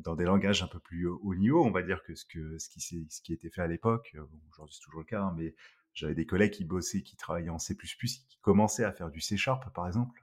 dans 0.00 0.16
des 0.16 0.24
langages 0.24 0.62
un 0.62 0.66
peu 0.66 0.78
plus 0.78 1.06
haut 1.06 1.34
niveau, 1.34 1.64
on 1.64 1.70
va 1.70 1.82
dire 1.82 2.02
que 2.02 2.14
ce, 2.14 2.24
que, 2.24 2.58
ce, 2.58 2.68
qui, 2.68 2.80
ce 2.80 3.20
qui 3.22 3.32
était 3.32 3.50
fait 3.50 3.62
à 3.62 3.66
l'époque. 3.66 4.16
Aujourd'hui, 4.50 4.74
c'est 4.74 4.84
toujours 4.84 5.00
le 5.00 5.06
cas, 5.06 5.22
hein, 5.22 5.34
mais 5.36 5.54
j'avais 5.94 6.14
des 6.14 6.26
collègues 6.26 6.52
qui 6.52 6.64
bossaient, 6.64 7.02
qui 7.02 7.16
travaillaient 7.16 7.50
en 7.50 7.58
C++, 7.58 7.76
qui 7.76 8.38
commençaient 8.40 8.84
à 8.84 8.92
faire 8.92 9.10
du 9.10 9.20
C 9.20 9.36
Sharp, 9.36 9.72
par 9.74 9.86
exemple. 9.86 10.20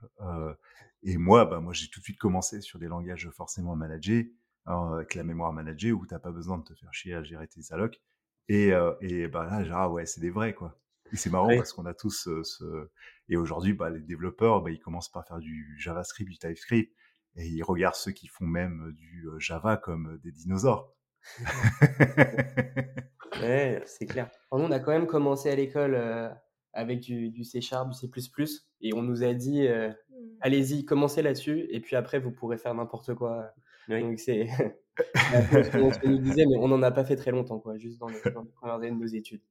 et 1.02 1.16
moi, 1.16 1.44
bah, 1.44 1.60
moi, 1.60 1.72
j'ai 1.72 1.88
tout 1.88 2.00
de 2.00 2.04
suite 2.04 2.18
commencé 2.18 2.60
sur 2.60 2.78
des 2.78 2.88
langages 2.88 3.28
forcément 3.30 3.76
managés, 3.76 4.32
hein, 4.66 4.92
avec 4.94 5.14
la 5.14 5.24
mémoire 5.24 5.52
managée, 5.52 5.92
où 5.92 6.06
tu 6.06 6.14
n'as 6.14 6.20
pas 6.20 6.32
besoin 6.32 6.58
de 6.58 6.64
te 6.64 6.74
faire 6.74 6.92
chier 6.92 7.14
à 7.14 7.22
gérer 7.22 7.48
tes 7.48 7.60
allocs. 7.70 8.00
Et, 8.48 8.72
et 9.00 9.28
bah, 9.28 9.44
là, 9.44 9.64
genre, 9.64 9.78
ah 9.78 9.90
ouais, 9.90 10.06
c'est 10.06 10.20
des 10.20 10.30
vrais, 10.30 10.54
quoi. 10.54 10.78
Et 11.12 11.16
c'est 11.16 11.30
marrant 11.30 11.54
parce 11.56 11.72
qu'on 11.72 11.86
a 11.86 11.94
tous 11.94 12.28
ce... 12.42 12.88
Et 13.28 13.36
aujourd'hui, 13.36 13.72
bah, 13.72 13.90
les 13.90 14.00
développeurs, 14.00 14.62
bah, 14.62 14.70
ils 14.70 14.80
commencent 14.80 15.10
par 15.10 15.26
faire 15.26 15.38
du 15.38 15.76
JavaScript, 15.78 16.30
du 16.30 16.38
TypeScript, 16.38 16.94
et 17.36 17.46
ils 17.46 17.62
regardent 17.62 17.96
ceux 17.96 18.12
qui 18.12 18.26
font 18.26 18.46
même 18.46 18.92
du 18.96 19.28
Java 19.38 19.76
comme 19.76 20.18
des 20.22 20.32
dinosaures. 20.32 20.94
ouais, 23.40 23.82
c'est 23.84 24.06
clair. 24.06 24.30
nous, 24.52 24.60
on 24.60 24.70
a 24.70 24.78
quand 24.78 24.92
même 24.92 25.06
commencé 25.06 25.50
à 25.50 25.56
l'école 25.56 25.96
avec 26.72 27.00
du, 27.00 27.30
du, 27.30 27.44
C 27.44 27.60
Sharp, 27.60 27.90
du 27.90 27.96
C++, 27.96 28.08
et 28.80 28.94
on 28.94 29.02
nous 29.02 29.24
a 29.24 29.34
dit, 29.34 29.66
mmh. 29.68 29.94
allez-y, 30.40 30.84
commencez 30.84 31.22
là-dessus, 31.22 31.66
et 31.70 31.80
puis 31.80 31.96
après, 31.96 32.18
vous 32.18 32.30
pourrez 32.30 32.58
faire 32.58 32.74
n'importe 32.74 33.14
quoi. 33.14 33.52
Donc 33.88 34.18
c'est 34.18 34.46
ce 35.14 36.00
qu'on 36.00 36.10
nous 36.10 36.18
disait, 36.18 36.46
mais 36.46 36.56
on 36.58 36.68
n'en 36.68 36.82
a 36.82 36.90
pas 36.90 37.04
fait 37.04 37.16
très 37.16 37.30
longtemps, 37.30 37.58
quoi, 37.58 37.76
juste 37.76 37.98
dans 37.98 38.08
les, 38.08 38.20
dans 38.32 38.42
les 38.42 38.50
premières 38.50 38.76
années 38.76 38.90
de 38.90 38.96
nos 38.96 39.06
études. 39.06 39.42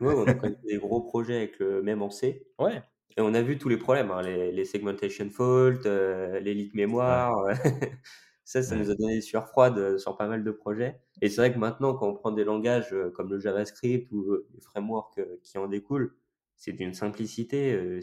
Ouais, 0.00 0.14
on 0.14 0.26
a 0.26 0.34
connu 0.34 0.56
des 0.64 0.78
gros 0.78 1.00
projets 1.00 1.36
avec 1.36 1.58
le 1.58 1.82
même 1.82 2.02
en 2.02 2.10
C. 2.10 2.46
Ouais. 2.58 2.82
Et 3.16 3.20
on 3.20 3.32
a 3.34 3.42
vu 3.42 3.58
tous 3.58 3.68
les 3.68 3.76
problèmes, 3.76 4.10
hein, 4.10 4.22
les, 4.22 4.50
les, 4.50 4.64
segmentation 4.64 5.30
fault, 5.30 5.86
euh, 5.86 6.40
l'élite 6.40 6.74
mémoire. 6.74 7.32
ça, 8.44 8.62
ça 8.62 8.74
nous 8.74 8.90
a 8.90 8.94
donné 8.96 9.14
des 9.14 9.20
sueurs 9.20 9.48
froides 9.48 9.78
euh, 9.78 9.98
sur 9.98 10.16
pas 10.16 10.26
mal 10.26 10.42
de 10.42 10.50
projets. 10.50 11.00
Et 11.22 11.28
c'est 11.28 11.40
vrai 11.40 11.52
que 11.52 11.58
maintenant, 11.58 11.94
quand 11.94 12.08
on 12.08 12.14
prend 12.14 12.32
des 12.32 12.42
langages 12.42 12.92
euh, 12.92 13.10
comme 13.10 13.30
le 13.30 13.38
JavaScript 13.38 14.10
ou 14.10 14.36
les 14.52 14.60
frameworks 14.60 15.20
qui 15.44 15.58
en 15.58 15.68
découlent, 15.68 16.16
c'est 16.56 16.72
d'une 16.72 16.94
simplicité. 16.94 18.00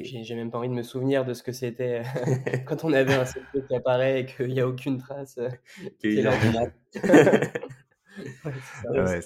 J'ai 0.00 0.34
même 0.34 0.50
pas 0.50 0.58
envie 0.58 0.68
de 0.68 0.74
me 0.74 0.82
souvenir 0.82 1.24
de 1.24 1.34
ce 1.34 1.42
que 1.42 1.52
c'était 1.52 2.02
quand 2.66 2.84
on 2.84 2.92
avait 2.92 3.14
un 3.14 3.24
CP 3.24 3.64
qui 3.66 3.74
apparaît 3.74 4.20
et 4.20 4.26
qu'il 4.26 4.48
n'y 4.48 4.60
a 4.60 4.68
aucune 4.68 4.98
trace. 4.98 5.40
Qu'il 5.98 6.18
est 6.18 6.26
ouais, 8.90 9.20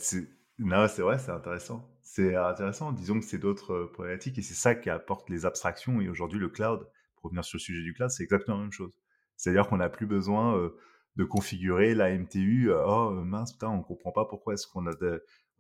non, 0.62 0.86
c'est 0.88 1.02
vrai, 1.02 1.18
c'est 1.18 1.30
intéressant. 1.30 1.88
C'est 2.12 2.34
intéressant. 2.34 2.90
Disons 2.90 3.20
que 3.20 3.24
c'est 3.24 3.38
d'autres 3.38 3.84
problématiques 3.92 4.36
et 4.36 4.42
c'est 4.42 4.54
ça 4.54 4.74
qui 4.74 4.90
apporte 4.90 5.30
les 5.30 5.46
abstractions. 5.46 6.00
Et 6.00 6.08
aujourd'hui, 6.08 6.40
le 6.40 6.48
cloud, 6.48 6.88
pour 7.14 7.26
revenir 7.26 7.44
sur 7.44 7.56
le 7.58 7.60
sujet 7.60 7.82
du 7.82 7.94
cloud, 7.94 8.10
c'est 8.10 8.24
exactement 8.24 8.56
la 8.56 8.64
même 8.64 8.72
chose. 8.72 8.92
C'est-à-dire 9.36 9.68
qu'on 9.68 9.76
n'a 9.76 9.88
plus 9.88 10.06
besoin 10.06 10.72
de 11.14 11.24
configurer 11.24 11.94
la 11.94 12.10
MTU. 12.18 12.72
oh 12.72 13.12
mince, 13.12 13.52
putain, 13.52 13.68
on 13.68 13.82
comprend 13.82 14.10
pas 14.10 14.24
pourquoi 14.24 14.54
est-ce 14.54 14.66
qu'on 14.66 14.88
a, 14.88 14.92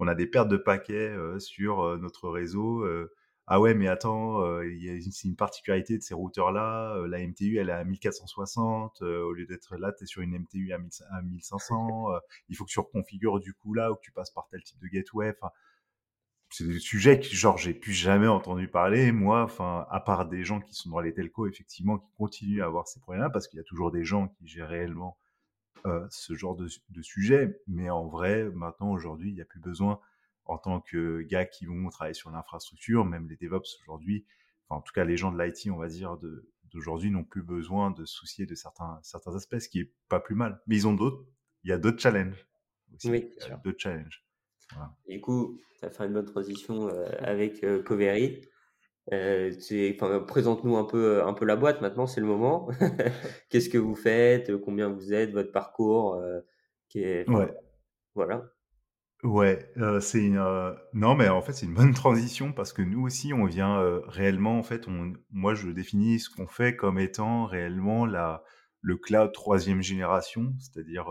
on 0.00 0.08
a 0.08 0.14
des 0.16 0.26
pertes 0.26 0.48
de 0.48 0.56
paquets 0.56 1.14
sur 1.38 1.96
notre 2.00 2.28
réseau 2.28 2.84
ah 3.52 3.60
ouais, 3.60 3.74
mais 3.74 3.88
attends, 3.88 4.44
euh, 4.44 4.64
il 4.64 4.84
y 4.84 4.88
a 4.88 4.92
une, 4.92 5.10
une 5.24 5.34
particularité 5.34 5.98
de 5.98 6.02
ces 6.04 6.14
routeurs-là. 6.14 6.94
Euh, 6.94 7.08
la 7.08 7.18
MTU, 7.18 7.58
elle 7.58 7.68
est 7.68 7.72
à 7.72 7.82
1460. 7.82 9.02
Euh, 9.02 9.24
au 9.24 9.32
lieu 9.32 9.44
d'être 9.44 9.76
là, 9.76 9.90
tu 9.90 10.04
es 10.04 10.06
sur 10.06 10.22
une 10.22 10.38
MTU 10.38 10.72
à, 10.72 10.78
1500. 11.20 12.12
il 12.48 12.56
faut 12.56 12.64
que 12.64 12.70
tu 12.70 12.78
reconfigures 12.78 13.40
du 13.40 13.52
coup 13.52 13.74
là 13.74 13.90
ou 13.90 13.96
que 13.96 14.02
tu 14.02 14.12
passes 14.12 14.30
par 14.30 14.46
tel 14.52 14.62
type 14.62 14.78
de 14.78 14.86
gateway. 14.86 15.34
Enfin, 15.36 15.50
c'est 16.50 16.66
des 16.66 16.78
sujets 16.78 17.20
que, 17.20 17.26
genre, 17.26 17.58
j'ai 17.58 17.74
plus 17.74 17.92
jamais 17.92 18.26
entendu 18.26 18.68
parler. 18.68 19.12
Moi, 19.12 19.42
enfin, 19.42 19.86
à 19.90 20.00
part 20.00 20.28
des 20.28 20.44
gens 20.44 20.60
qui 20.60 20.74
sont 20.74 20.90
dans 20.90 21.00
les 21.00 21.14
telcos, 21.14 21.46
effectivement, 21.46 21.98
qui 21.98 22.10
continuent 22.18 22.62
à 22.62 22.66
avoir 22.66 22.88
ces 22.88 23.00
problèmes-là, 23.00 23.30
parce 23.30 23.48
qu'il 23.48 23.56
y 23.56 23.60
a 23.60 23.64
toujours 23.64 23.90
des 23.90 24.04
gens 24.04 24.28
qui 24.28 24.46
gèrent 24.46 24.68
réellement 24.68 25.18
ce 26.10 26.34
genre 26.34 26.56
de, 26.56 26.68
de 26.90 27.02
sujet. 27.02 27.60
Mais 27.66 27.88
en 27.88 28.06
vrai, 28.06 28.50
maintenant, 28.50 28.90
aujourd'hui, 28.90 29.30
il 29.30 29.34
n'y 29.34 29.40
a 29.40 29.46
plus 29.46 29.60
besoin 29.60 30.00
en 30.50 30.58
tant 30.58 30.80
que 30.80 31.22
gars 31.22 31.44
qui 31.44 31.66
vont 31.66 31.88
travailler 31.90 32.14
sur 32.14 32.30
l'infrastructure, 32.30 33.04
même 33.04 33.28
les 33.28 33.36
DevOps 33.36 33.78
aujourd'hui, 33.82 34.26
enfin, 34.68 34.80
en 34.80 34.82
tout 34.82 34.92
cas 34.92 35.04
les 35.04 35.16
gens 35.16 35.30
de 35.30 35.40
l'IT, 35.40 35.70
on 35.70 35.76
va 35.76 35.88
dire, 35.88 36.18
d'aujourd'hui 36.72 37.10
n'ont 37.10 37.24
plus 37.24 37.42
besoin 37.42 37.92
de 37.92 38.04
se 38.04 38.14
soucier 38.16 38.46
de 38.46 38.54
certains, 38.56 38.98
certains 39.02 39.36
aspects, 39.36 39.58
ce 39.58 39.68
qui 39.68 39.80
est 39.80 39.92
pas 40.08 40.18
plus 40.18 40.34
mal. 40.34 40.60
Mais 40.66 40.76
ils 40.76 40.88
ont 40.88 40.94
d'autres, 40.94 41.24
il 41.62 41.70
y 41.70 41.72
a 41.72 41.78
d'autres 41.78 42.00
challenges. 42.00 42.46
Aussi, 42.92 43.10
oui, 43.10 43.30
d'autres 43.62 43.78
challenges. 43.78 44.24
Du 45.08 45.20
coup, 45.20 45.58
tu 45.78 45.84
as 45.84 45.90
fait 45.90 46.04
une 46.06 46.12
bonne 46.12 46.26
transition 46.26 46.88
euh, 46.88 47.06
avec 47.18 47.64
euh, 47.64 47.82
Covery. 47.82 48.42
Euh, 49.12 49.50
présente-nous 50.26 50.76
un 50.76 50.84
peu, 50.84 51.24
un 51.24 51.32
peu 51.32 51.44
la 51.44 51.56
boîte 51.56 51.80
maintenant, 51.80 52.06
c'est 52.06 52.20
le 52.20 52.26
moment. 52.26 52.68
Qu'est-ce 53.50 53.68
que 53.68 53.78
vous 53.78 53.96
faites? 53.96 54.56
Combien 54.58 54.88
vous 54.88 55.12
êtes? 55.12 55.32
Votre 55.32 55.52
parcours 55.52 56.22
qui 56.88 57.02
est, 57.02 57.28
ouais. 57.28 57.52
Voilà. 58.14 58.50
Ouais, 59.22 59.70
euh, 59.76 60.00
c'est 60.00 60.24
une, 60.24 60.38
euh, 60.38 60.72
non, 60.94 61.14
mais 61.14 61.28
en 61.28 61.42
fait, 61.42 61.52
c'est 61.52 61.66
une 61.66 61.74
bonne 61.74 61.92
transition 61.94 62.52
parce 62.52 62.72
que 62.72 62.80
nous 62.80 63.02
aussi, 63.02 63.34
on 63.34 63.44
vient 63.44 63.78
euh, 63.78 64.00
réellement, 64.06 64.58
en 64.58 64.62
fait, 64.62 64.88
on, 64.88 65.12
moi, 65.30 65.54
je 65.54 65.68
définis 65.68 66.20
ce 66.20 66.30
qu'on 66.30 66.46
fait 66.46 66.74
comme 66.74 66.98
étant 66.98 67.44
réellement 67.44 68.06
la, 68.06 68.42
le 68.80 68.96
cloud 68.96 69.32
troisième 69.32 69.82
génération, 69.82 70.54
c'est-à-dire, 70.58 71.10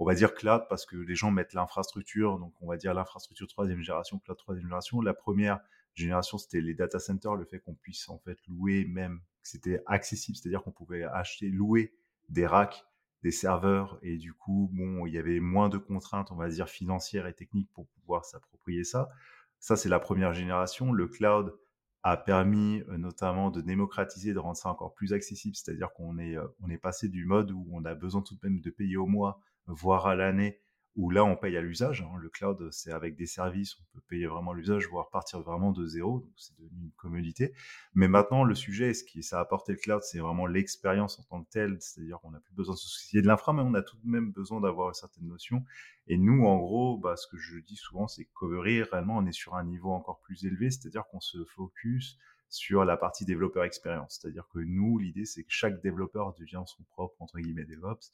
on 0.00 0.06
va 0.06 0.14
dire 0.14 0.34
cloud 0.34 0.64
parce 0.68 0.86
que 0.86 0.96
les 0.96 1.14
gens 1.14 1.30
mettent 1.30 1.52
l'infrastructure, 1.52 2.38
donc 2.38 2.54
on 2.62 2.66
va 2.66 2.78
dire 2.78 2.94
l'infrastructure 2.94 3.46
troisième 3.46 3.82
génération, 3.82 4.18
cloud 4.18 4.38
troisième 4.38 4.64
génération. 4.64 5.02
La 5.02 5.12
première 5.12 5.60
génération, 5.94 6.38
c'était 6.38 6.62
les 6.62 6.72
data 6.72 6.98
centers, 6.98 7.36
le 7.36 7.44
fait 7.44 7.60
qu'on 7.60 7.74
puisse 7.74 8.08
en 8.08 8.18
fait 8.18 8.38
louer 8.48 8.86
même, 8.86 9.20
que 9.42 9.48
c'était 9.48 9.82
accessible, 9.86 10.38
c'est-à-dire 10.38 10.62
qu'on 10.62 10.72
pouvait 10.72 11.04
acheter, 11.04 11.50
louer 11.50 11.92
des 12.30 12.46
racks 12.46 12.86
des 13.22 13.30
serveurs 13.30 13.98
et 14.00 14.16
du 14.16 14.32
coup, 14.32 14.70
bon, 14.72 15.04
il 15.04 15.12
y 15.12 15.18
avait 15.18 15.38
moins 15.38 15.68
de 15.68 15.76
contraintes, 15.76 16.32
on 16.32 16.36
va 16.36 16.48
dire, 16.48 16.70
financières 16.70 17.26
et 17.26 17.34
techniques 17.34 17.70
pour 17.74 17.86
pouvoir 17.88 18.24
s'approprier 18.24 18.84
ça. 18.84 19.10
Ça, 19.58 19.76
c'est 19.76 19.90
la 19.90 20.00
première 20.00 20.32
génération. 20.32 20.92
Le 20.92 21.08
cloud 21.08 21.54
a 22.02 22.16
permis 22.16 22.82
euh, 22.88 22.96
notamment 22.96 23.50
de 23.50 23.60
démocratiser, 23.60 24.32
de 24.32 24.38
rendre 24.38 24.56
ça 24.56 24.70
encore 24.70 24.94
plus 24.94 25.12
accessible, 25.12 25.54
c'est-à-dire 25.54 25.92
qu'on 25.92 26.18
est, 26.18 26.38
euh, 26.38 26.46
on 26.62 26.70
est 26.70 26.78
passé 26.78 27.10
du 27.10 27.26
mode 27.26 27.50
où 27.50 27.68
on 27.70 27.84
a 27.84 27.94
besoin 27.94 28.22
tout 28.22 28.34
de 28.36 28.40
même 28.42 28.62
de 28.62 28.70
payer 28.70 28.96
au 28.96 29.06
mois, 29.06 29.42
voire 29.66 30.06
à 30.06 30.14
l'année, 30.14 30.60
où 30.96 31.10
là 31.10 31.24
on 31.24 31.36
paye 31.36 31.56
à 31.56 31.60
l'usage. 31.60 32.02
Hein. 32.02 32.18
Le 32.18 32.28
cloud, 32.28 32.68
c'est 32.72 32.92
avec 32.92 33.16
des 33.16 33.26
services, 33.26 33.76
on 33.80 33.84
peut 33.94 34.02
payer 34.08 34.26
vraiment 34.26 34.52
l'usage, 34.52 34.86
voire 34.88 35.08
partir 35.10 35.40
vraiment 35.40 35.72
de 35.72 35.86
zéro, 35.86 36.28
c'est 36.36 36.58
devenu 36.58 36.82
une 36.82 36.92
commodité. 36.92 37.52
Mais 37.94 38.08
maintenant, 38.08 38.44
le 38.44 38.54
sujet, 38.54 38.92
ce 38.92 39.04
qui 39.04 39.22
ça 39.22 39.38
a 39.38 39.40
apporté 39.40 39.72
le 39.72 39.78
cloud, 39.78 40.02
c'est 40.02 40.18
vraiment 40.18 40.46
l'expérience 40.46 41.18
en 41.18 41.22
tant 41.22 41.44
que 41.44 41.50
telle, 41.50 41.76
c'est-à-dire 41.80 42.18
qu'on 42.20 42.32
n'a 42.32 42.40
plus 42.40 42.54
besoin 42.54 42.74
de 42.74 42.80
se 42.80 42.88
soucier 42.88 43.22
de 43.22 43.26
l'infra, 43.26 43.52
mais 43.52 43.62
on 43.62 43.74
a 43.74 43.82
tout 43.82 43.96
de 44.02 44.08
même 44.08 44.32
besoin 44.32 44.60
d'avoir 44.60 44.88
une 44.88 44.94
certaine 44.94 45.26
notion. 45.26 45.64
Et 46.06 46.18
nous, 46.18 46.44
en 46.44 46.58
gros, 46.58 46.98
bah, 46.98 47.16
ce 47.16 47.26
que 47.28 47.38
je 47.38 47.58
dis 47.58 47.76
souvent, 47.76 48.08
c'est 48.08 48.24
que 48.24 48.32
Covery, 48.34 48.82
réellement, 48.82 49.18
on 49.18 49.26
est 49.26 49.32
sur 49.32 49.54
un 49.54 49.64
niveau 49.64 49.92
encore 49.92 50.20
plus 50.20 50.44
élevé, 50.44 50.70
c'est-à-dire 50.70 51.04
qu'on 51.06 51.20
se 51.20 51.44
focus 51.44 52.18
sur 52.48 52.84
la 52.84 52.96
partie 52.96 53.24
développeur 53.24 53.62
expérience. 53.62 54.18
C'est-à-dire 54.20 54.48
que 54.52 54.58
nous, 54.58 54.98
l'idée, 54.98 55.24
c'est 55.24 55.44
que 55.44 55.52
chaque 55.52 55.80
développeur 55.80 56.34
devient 56.34 56.64
son 56.66 56.82
propre, 56.82 57.14
entre 57.22 57.38
guillemets, 57.38 57.64
DevOps. 57.64 58.10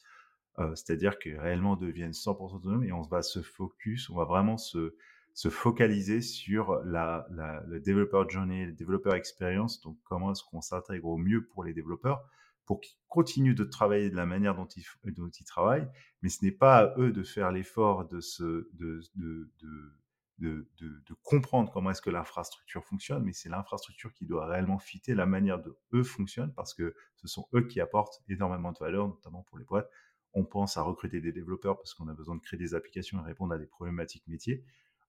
Euh, 0.58 0.74
c'est-à-dire 0.74 1.18
que 1.18 1.30
réellement 1.30 1.76
deviennent 1.76 2.12
100% 2.12 2.56
autonomes 2.56 2.84
et 2.84 2.92
on 2.92 3.02
va 3.02 3.22
se 3.22 3.42
focus, 3.42 4.08
on 4.10 4.16
va 4.16 4.24
vraiment 4.24 4.56
se, 4.56 4.94
se 5.34 5.50
focaliser 5.50 6.22
sur 6.22 6.80
la, 6.84 7.26
la, 7.30 7.62
le 7.66 7.78
développeur 7.78 8.28
journey, 8.28 8.64
le 8.64 8.72
développeur 8.72 9.14
experience, 9.14 9.82
donc 9.82 9.98
comment 10.04 10.32
est-ce 10.32 10.42
qu'on 10.44 10.62
s'intègre 10.62 11.08
au 11.08 11.18
mieux 11.18 11.44
pour 11.44 11.62
les 11.64 11.74
développeurs 11.74 12.24
pour 12.64 12.80
qu'ils 12.80 12.96
continuent 13.08 13.54
de 13.54 13.64
travailler 13.64 14.10
de 14.10 14.16
la 14.16 14.26
manière 14.26 14.56
dont 14.56 14.66
ils, 14.66 14.84
dont 15.12 15.28
ils 15.28 15.44
travaillent, 15.44 15.88
mais 16.20 16.28
ce 16.28 16.44
n'est 16.44 16.50
pas 16.52 16.78
à 16.78 16.98
eux 16.98 17.12
de 17.12 17.22
faire 17.22 17.52
l'effort 17.52 18.08
de, 18.08 18.20
se, 18.20 18.68
de, 18.72 19.00
de, 19.14 19.50
de 19.62 19.92
de, 20.38 20.68
de, 20.78 20.88
de, 21.08 21.14
comprendre 21.22 21.72
comment 21.72 21.90
est-ce 21.90 22.02
que 22.02 22.10
l'infrastructure 22.10 22.84
fonctionne, 22.84 23.22
mais 23.24 23.32
c'est 23.32 23.48
l'infrastructure 23.48 24.12
qui 24.12 24.26
doit 24.26 24.44
réellement 24.44 24.78
fitter 24.78 25.14
la 25.14 25.24
manière 25.24 25.58
dont 25.58 25.74
eux 25.94 26.02
fonctionnent, 26.02 26.52
parce 26.52 26.74
que 26.74 26.94
ce 27.16 27.26
sont 27.26 27.48
eux 27.54 27.66
qui 27.66 27.80
apportent 27.80 28.22
énormément 28.28 28.72
de 28.72 28.78
valeur, 28.78 29.08
notamment 29.08 29.44
pour 29.44 29.56
les 29.56 29.64
boîtes, 29.64 29.90
on 30.36 30.44
pense 30.44 30.76
à 30.76 30.82
recruter 30.82 31.20
des 31.20 31.32
développeurs 31.32 31.78
parce 31.78 31.94
qu'on 31.94 32.08
a 32.08 32.14
besoin 32.14 32.36
de 32.36 32.42
créer 32.42 32.58
des 32.58 32.74
applications 32.74 33.18
et 33.20 33.24
répondre 33.24 33.54
à 33.54 33.58
des 33.58 33.66
problématiques 33.66 34.28
métiers. 34.28 34.64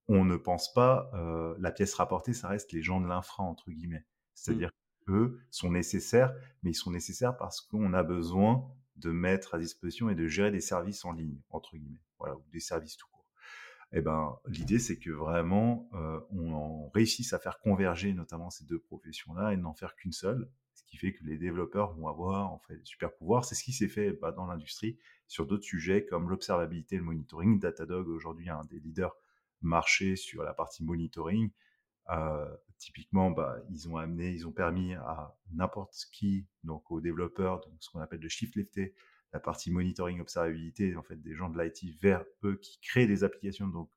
On 0.07 0.23
ne 0.23 0.37
pense 0.37 0.73
pas, 0.73 1.11
euh, 1.13 1.53
la 1.59 1.71
pièce 1.71 1.93
rapportée, 1.93 2.33
ça 2.33 2.47
reste 2.47 2.71
les 2.71 2.81
gens 2.81 3.01
de 3.01 3.07
l'infra, 3.07 3.43
entre 3.43 3.69
guillemets. 3.69 4.05
C'est-à-dire 4.33 4.69
mmh. 4.69 5.05
qu'eux 5.05 5.39
sont 5.51 5.69
nécessaires, 5.69 6.33
mais 6.63 6.71
ils 6.71 6.75
sont 6.75 6.91
nécessaires 6.91 7.35
parce 7.35 7.59
qu'on 7.59 7.93
a 7.93 8.03
besoin 8.03 8.65
de 8.95 9.11
mettre 9.11 9.53
à 9.53 9.59
disposition 9.59 10.09
et 10.09 10.15
de 10.15 10.27
gérer 10.27 10.49
des 10.49 10.61
services 10.61 11.03
en 11.03 11.11
ligne, 11.11 11.41
entre 11.49 11.75
guillemets, 11.75 12.01
voilà, 12.19 12.37
ou 12.37 12.43
des 12.53 12.61
services 12.61 12.95
tout 12.95 13.07
court. 13.11 13.25
Eh 13.91 14.01
ben, 14.01 14.37
l'idée, 14.47 14.79
c'est 14.79 14.97
que 14.97 15.11
vraiment, 15.11 15.89
euh, 15.93 16.21
on 16.31 16.89
réussisse 16.89 17.33
à 17.33 17.39
faire 17.39 17.59
converger 17.59 18.13
notamment 18.13 18.49
ces 18.49 18.63
deux 18.63 18.79
professions-là 18.79 19.51
et 19.51 19.57
n'en 19.57 19.73
faire 19.73 19.95
qu'une 19.95 20.13
seule, 20.13 20.49
qui 20.87 20.97
fait 20.97 21.13
que 21.13 21.23
les 21.23 21.37
développeurs 21.37 21.93
vont 21.93 22.07
avoir 22.07 22.51
en 22.51 22.59
fait 22.59 22.77
des 22.77 22.85
super 22.85 23.13
pouvoirs. 23.13 23.45
C'est 23.45 23.55
ce 23.55 23.63
qui 23.63 23.73
s'est 23.73 23.87
fait 23.87 24.13
bah, 24.13 24.31
dans 24.31 24.47
l'industrie 24.47 24.97
sur 25.27 25.45
d'autres 25.45 25.63
sujets 25.63 26.05
comme 26.05 26.29
l'observabilité 26.29 26.95
et 26.95 26.99
le 26.99 27.03
monitoring. 27.03 27.59
Datadog 27.59 28.07
aujourd'hui 28.07 28.47
est 28.47 28.51
un 28.51 28.65
des 28.65 28.79
leaders 28.79 29.15
marché 29.61 30.15
sur 30.15 30.43
la 30.43 30.53
partie 30.53 30.83
monitoring. 30.83 31.51
Euh, 32.09 32.47
typiquement, 32.77 33.31
bah, 33.31 33.57
ils 33.69 33.89
ont 33.89 33.97
amené, 33.97 34.31
ils 34.31 34.47
ont 34.47 34.51
permis 34.51 34.93
à 34.93 35.35
n'importe 35.51 35.93
qui, 36.11 36.47
donc 36.63 36.89
aux 36.91 37.01
développeurs, 37.01 37.59
donc 37.61 37.73
ce 37.79 37.89
qu'on 37.89 37.99
appelle 37.99 38.21
le 38.21 38.29
shift 38.29 38.55
lifté, 38.55 38.93
la 39.33 39.39
partie 39.39 39.71
monitoring, 39.71 40.21
observabilité, 40.21 40.95
en 40.95 41.03
fait, 41.03 41.21
des 41.21 41.35
gens 41.35 41.49
de 41.49 41.61
l'IT 41.61 41.99
vers 42.01 42.23
eux 42.43 42.57
qui 42.61 42.79
créent 42.79 43.07
des 43.07 43.23
applications. 43.23 43.67
Donc, 43.67 43.89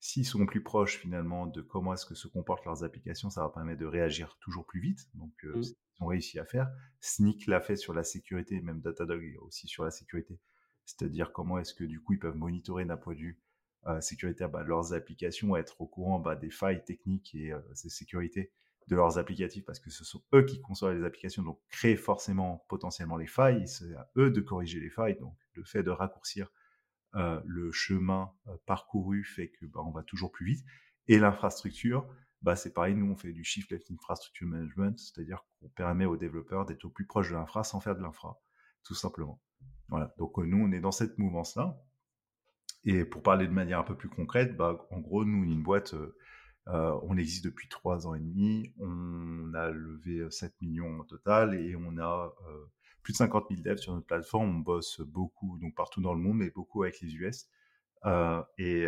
s'ils 0.00 0.26
sont 0.26 0.46
plus 0.46 0.62
proches 0.62 0.96
finalement 0.96 1.46
de 1.46 1.60
comment 1.60 1.92
est-ce 1.92 2.06
que 2.06 2.14
se 2.14 2.26
comportent 2.26 2.64
leurs 2.64 2.84
applications, 2.84 3.28
ça 3.28 3.42
va 3.42 3.50
permettre 3.50 3.80
de 3.80 3.86
réagir 3.86 4.36
toujours 4.40 4.66
plus 4.66 4.80
vite. 4.80 5.08
Donc, 5.14 5.32
euh, 5.44 5.58
mmh. 5.58 5.62
Ont 6.02 6.06
réussi 6.06 6.38
à 6.38 6.44
faire. 6.44 6.70
Sneak 7.00 7.46
l'a 7.46 7.60
fait 7.60 7.76
sur 7.76 7.92
la 7.92 8.04
sécurité, 8.04 8.60
même 8.60 8.80
Datadog 8.80 9.22
aussi 9.40 9.68
sur 9.68 9.84
la 9.84 9.90
sécurité. 9.90 10.38
C'est-à-dire 10.84 11.32
comment 11.32 11.58
est-ce 11.58 11.74
que 11.74 11.84
du 11.84 12.00
coup 12.00 12.14
ils 12.14 12.18
peuvent 12.18 12.36
monitorer 12.36 12.84
d'un 12.84 12.96
point 12.96 13.14
de 13.14 13.20
vue 13.20 13.40
euh, 13.86 14.00
sécuritaire 14.00 14.48
bah, 14.48 14.62
leurs 14.62 14.94
applications, 14.94 15.56
être 15.56 15.80
au 15.80 15.86
courant 15.86 16.18
bah, 16.18 16.36
des 16.36 16.50
failles 16.50 16.84
techniques 16.84 17.34
et 17.34 17.52
euh, 17.52 17.60
des 17.82 17.90
sécurités 17.90 18.52
de 18.88 18.96
leurs 18.96 19.18
applicatifs 19.18 19.64
parce 19.64 19.78
que 19.78 19.90
ce 19.90 20.04
sont 20.04 20.22
eux 20.34 20.44
qui 20.44 20.60
conçoivent 20.60 20.96
les 20.96 21.04
applications, 21.04 21.42
donc 21.42 21.60
créent 21.68 21.96
forcément 21.96 22.64
potentiellement 22.68 23.16
les 23.16 23.26
failles. 23.26 23.66
C'est 23.68 23.94
à 23.94 24.10
eux 24.16 24.30
de 24.30 24.40
corriger 24.40 24.80
les 24.80 24.90
failles. 24.90 25.18
Donc 25.18 25.36
le 25.54 25.64
fait 25.64 25.82
de 25.82 25.90
raccourcir 25.90 26.50
euh, 27.14 27.40
le 27.44 27.70
chemin 27.72 28.32
euh, 28.46 28.56
parcouru 28.64 29.22
fait 29.24 29.48
que 29.48 29.66
bah, 29.66 29.80
on 29.84 29.90
va 29.90 30.02
toujours 30.02 30.32
plus 30.32 30.46
vite. 30.46 30.64
Et 31.08 31.18
l'infrastructure, 31.18 32.08
bah, 32.42 32.56
c'est 32.56 32.72
pareil, 32.72 32.94
nous 32.94 33.10
on 33.10 33.16
fait 33.16 33.32
du 33.32 33.44
shift 33.44 33.70
left 33.70 33.90
infrastructure 33.90 34.46
management, 34.46 34.98
c'est-à-dire 34.98 35.44
qu'on 35.60 35.68
permet 35.68 36.06
aux 36.06 36.16
développeurs 36.16 36.66
d'être 36.66 36.84
au 36.84 36.90
plus 36.90 37.06
proche 37.06 37.30
de 37.30 37.34
l'infra 37.34 37.64
sans 37.64 37.80
faire 37.80 37.96
de 37.96 38.02
l'infra, 38.02 38.40
tout 38.84 38.94
simplement. 38.94 39.40
Voilà. 39.88 40.14
Donc 40.18 40.38
nous 40.38 40.58
on 40.58 40.72
est 40.72 40.80
dans 40.80 40.92
cette 40.92 41.18
mouvance-là. 41.18 41.78
Et 42.84 43.04
pour 43.04 43.22
parler 43.22 43.46
de 43.46 43.52
manière 43.52 43.78
un 43.78 43.84
peu 43.84 43.96
plus 43.96 44.08
concrète, 44.08 44.56
bah, 44.56 44.86
en 44.90 45.00
gros 45.00 45.24
nous 45.24 45.44
une 45.44 45.62
boîte 45.62 45.94
euh, 45.94 46.16
euh, 46.68 46.96
on 47.02 47.16
existe 47.16 47.44
depuis 47.44 47.68
trois 47.68 48.06
ans 48.06 48.14
et 48.14 48.20
demi. 48.20 48.72
On 48.78 49.52
a 49.54 49.70
levé 49.70 50.30
7 50.30 50.60
millions 50.60 51.00
au 51.00 51.04
total 51.04 51.54
et 51.54 51.74
on 51.76 51.98
a 51.98 52.34
euh, 52.48 52.70
plus 53.02 53.12
de 53.12 53.18
50 53.18 53.46
000 53.50 53.62
devs 53.62 53.78
sur 53.78 53.94
notre 53.94 54.06
plateforme. 54.06 54.56
On 54.56 54.60
bosse 54.60 55.00
beaucoup, 55.00 55.58
donc 55.58 55.74
partout 55.74 56.00
dans 56.00 56.14
le 56.14 56.20
monde, 56.20 56.38
mais 56.38 56.50
beaucoup 56.50 56.82
avec 56.82 57.00
les 57.00 57.14
US. 57.16 57.48
Euh, 58.04 58.42
et, 58.58 58.86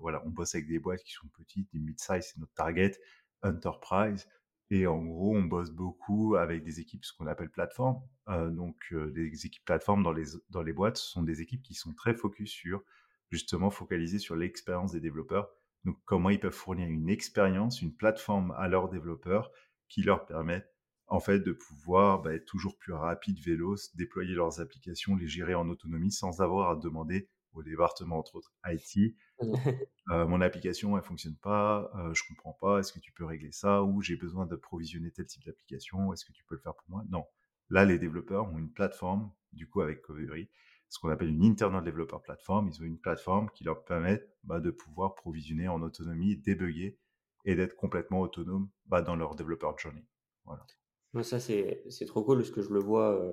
voilà, 0.00 0.22
on 0.24 0.30
bosse 0.30 0.54
avec 0.54 0.68
des 0.68 0.78
boîtes 0.78 1.02
qui 1.02 1.12
sont 1.12 1.28
petites, 1.28 1.72
des 1.72 1.80
mid-size, 1.80 2.32
c'est 2.32 2.38
notre 2.38 2.54
target, 2.54 2.98
enterprise. 3.42 4.28
Et 4.70 4.86
en 4.86 5.02
gros, 5.04 5.36
on 5.36 5.42
bosse 5.42 5.70
beaucoup 5.70 6.36
avec 6.36 6.64
des 6.64 6.80
équipes, 6.80 7.04
ce 7.04 7.12
qu'on 7.12 7.26
appelle 7.26 7.50
plateforme. 7.50 8.00
donc, 8.28 8.76
des 8.92 9.46
équipes 9.46 9.64
plateforme 9.64 10.02
dans 10.02 10.12
les, 10.12 10.24
dans 10.50 10.62
les 10.62 10.72
boîtes, 10.72 10.96
ce 10.96 11.10
sont 11.10 11.22
des 11.22 11.40
équipes 11.40 11.62
qui 11.62 11.74
sont 11.74 11.92
très 11.92 12.14
focus 12.14 12.50
sur, 12.50 12.82
justement, 13.30 13.70
focalisées 13.70 14.18
sur 14.18 14.36
l'expérience 14.36 14.92
des 14.92 15.00
développeurs 15.00 15.48
donc, 15.84 15.98
comment 16.04 16.30
ils 16.30 16.40
peuvent 16.40 16.52
fournir 16.52 16.88
une 16.88 17.08
expérience, 17.10 17.82
une 17.82 17.94
plateforme 17.94 18.52
à 18.56 18.68
leurs 18.68 18.88
développeurs 18.88 19.50
qui 19.88 20.02
leur 20.02 20.24
permet 20.24 20.64
en 21.06 21.20
fait 21.20 21.40
de 21.40 21.52
pouvoir 21.52 22.22
bah, 22.22 22.34
être 22.34 22.46
toujours 22.46 22.78
plus 22.78 22.94
rapide, 22.94 23.38
vélos, 23.38 23.76
déployer 23.94 24.34
leurs 24.34 24.60
applications, 24.60 25.16
les 25.16 25.28
gérer 25.28 25.54
en 25.54 25.68
autonomie 25.68 26.10
sans 26.10 26.40
avoir 26.40 26.70
à 26.70 26.76
demander 26.76 27.28
au 27.54 27.62
département, 27.62 28.18
entre 28.18 28.36
autres 28.36 28.52
IT, 28.66 29.16
euh, 30.10 30.26
mon 30.26 30.40
application, 30.40 30.96
elle 30.96 31.04
fonctionne 31.04 31.36
pas, 31.36 31.90
euh, 31.96 32.14
je 32.14 32.22
comprends 32.28 32.56
pas, 32.60 32.80
est-ce 32.80 32.92
que 32.92 33.00
tu 33.00 33.12
peux 33.12 33.24
régler 33.24 33.52
ça 33.52 33.82
ou 33.82 34.02
j'ai 34.02 34.16
besoin 34.16 34.46
de 34.46 34.56
provisionner 34.56 35.10
tel 35.10 35.26
type 35.26 35.44
d'application, 35.44 36.12
est-ce 36.12 36.24
que 36.24 36.32
tu 36.32 36.44
peux 36.44 36.54
le 36.54 36.60
faire 36.60 36.74
pour 36.74 36.88
moi? 36.88 37.04
Non. 37.08 37.24
Là, 37.70 37.84
les 37.84 37.98
développeurs 37.98 38.52
ont 38.52 38.58
une 38.58 38.72
plateforme, 38.72 39.32
du 39.52 39.68
coup 39.68 39.80
avec 39.80 40.02
Covery, 40.02 40.50
ce 40.88 40.98
qu'on 40.98 41.08
appelle 41.08 41.30
une 41.30 41.44
internal 41.44 41.82
developer 41.82 42.18
platform. 42.22 42.68
Ils 42.68 42.80
ont 42.80 42.84
une 42.84 42.98
plateforme 42.98 43.50
qui 43.50 43.64
leur 43.64 43.84
permet 43.84 44.24
bah, 44.44 44.60
de 44.60 44.70
pouvoir 44.70 45.14
provisionner 45.14 45.66
en 45.66 45.82
autonomie, 45.82 46.36
débugger 46.36 46.98
et 47.44 47.56
d'être 47.56 47.74
complètement 47.74 48.20
autonome 48.20 48.70
bah, 48.86 49.02
dans 49.02 49.16
leur 49.16 49.34
developer 49.34 49.70
journey. 49.76 50.06
Voilà. 50.44 50.64
Ça, 51.22 51.40
c'est 51.40 52.06
trop 52.06 52.22
cool 52.24 52.38
parce 52.38 52.50
que 52.50 52.62
je 52.62 52.70
le 52.70 52.80
vois, 52.80 53.20
euh, 53.20 53.32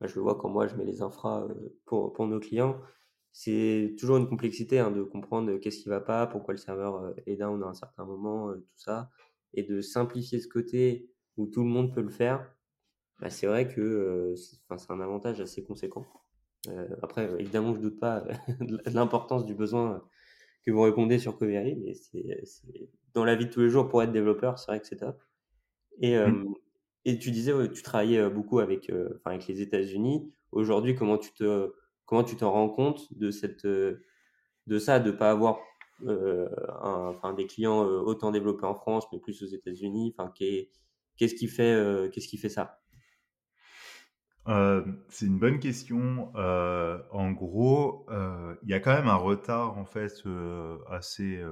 bah, 0.00 0.06
je 0.06 0.14
le 0.14 0.20
vois 0.20 0.36
quand 0.36 0.48
moi 0.48 0.66
je 0.66 0.74
mets 0.76 0.84
les 0.84 1.02
infras 1.02 1.44
euh, 1.44 1.78
pour, 1.86 2.12
pour 2.12 2.26
nos 2.26 2.40
clients. 2.40 2.80
C'est 3.32 3.94
toujours 3.98 4.16
une 4.16 4.28
complexité 4.28 4.78
hein, 4.78 4.90
de 4.90 5.02
comprendre 5.02 5.56
qu'est-ce 5.58 5.78
qui 5.78 5.88
va 5.88 6.00
pas, 6.00 6.26
pourquoi 6.26 6.52
le 6.52 6.58
serveur 6.58 6.96
euh, 6.96 7.12
est 7.26 7.36
down 7.36 7.62
à 7.62 7.66
un 7.66 7.74
certain 7.74 8.04
moment, 8.04 8.52
tout 8.52 8.64
ça. 8.76 9.10
Et 9.54 9.62
de 9.62 9.80
simplifier 9.80 10.40
ce 10.40 10.48
côté 10.48 11.10
où 11.36 11.46
tout 11.46 11.62
le 11.62 11.68
monde 11.68 11.94
peut 11.94 12.02
le 12.02 12.10
faire, 12.10 12.54
c'est 13.28 13.46
vrai 13.46 13.68
que 13.68 14.34
c'est 14.36 14.90
un 14.90 15.00
avantage 15.00 15.40
assez 15.40 15.62
conséquent. 15.62 16.06
Euh, 16.68 16.88
après, 17.02 17.30
évidemment, 17.38 17.74
je 17.74 17.80
doute 17.80 17.98
pas 17.98 18.20
de 18.60 18.78
l'importance 18.86 19.44
du 19.44 19.54
besoin 19.54 20.02
que 20.64 20.70
vous 20.70 20.82
répondez 20.82 21.18
sur 21.18 21.38
Covery, 21.38 21.76
mais 21.76 21.94
c'est 21.94 22.90
dans 23.14 23.24
la 23.24 23.34
vie 23.34 23.46
de 23.46 23.50
tous 23.50 23.60
les 23.60 23.70
jours 23.70 23.88
pour 23.88 24.02
être 24.02 24.12
développeur, 24.12 24.58
c'est 24.58 24.70
vrai 24.70 24.80
que 24.80 24.86
c'est 24.86 24.96
top. 24.96 25.22
Et, 26.00 26.16
euh, 26.16 26.28
mmh. 26.28 26.54
et 27.06 27.18
tu 27.18 27.30
disais, 27.30 27.52
tu 27.70 27.82
travaillais 27.82 28.18
euh, 28.18 28.30
beaucoup 28.30 28.58
avec, 28.58 28.90
avec 29.24 29.46
les 29.46 29.62
États-Unis. 29.62 30.32
Aujourd'hui, 30.52 30.94
comment 30.94 31.18
tu 31.18 31.32
te 31.32 31.72
comment 32.10 32.24
tu 32.24 32.36
t'en 32.36 32.50
rends 32.50 32.68
compte 32.68 33.06
de 33.16 33.30
de 34.66 34.78
ça, 34.78 35.00
de 35.00 35.10
pas 35.12 35.30
avoir 35.30 35.60
enfin, 36.82 37.32
des 37.34 37.46
clients 37.46 37.80
autant 37.82 38.32
développés 38.32 38.66
en 38.66 38.74
France, 38.74 39.06
mais 39.12 39.20
plus 39.20 39.42
aux 39.42 39.46
États-Unis? 39.46 40.14
Qu'est-ce 41.16 41.34
qui 41.36 41.46
fait 41.46 42.10
qu'est-ce 42.12 42.28
qui 42.28 42.36
fait 42.36 42.48
ça? 42.48 42.80
Euh, 44.48 44.84
c'est 45.08 45.26
une 45.26 45.38
bonne 45.38 45.60
question. 45.60 46.32
Euh, 46.34 46.98
en 47.12 47.30
gros, 47.30 48.06
euh, 48.10 48.56
il 48.62 48.70
y 48.70 48.74
a 48.74 48.80
quand 48.80 48.92
même 48.92 49.08
un 49.08 49.16
retard 49.16 49.78
en 49.78 49.84
fait 49.84 50.24
assez, 50.88 51.42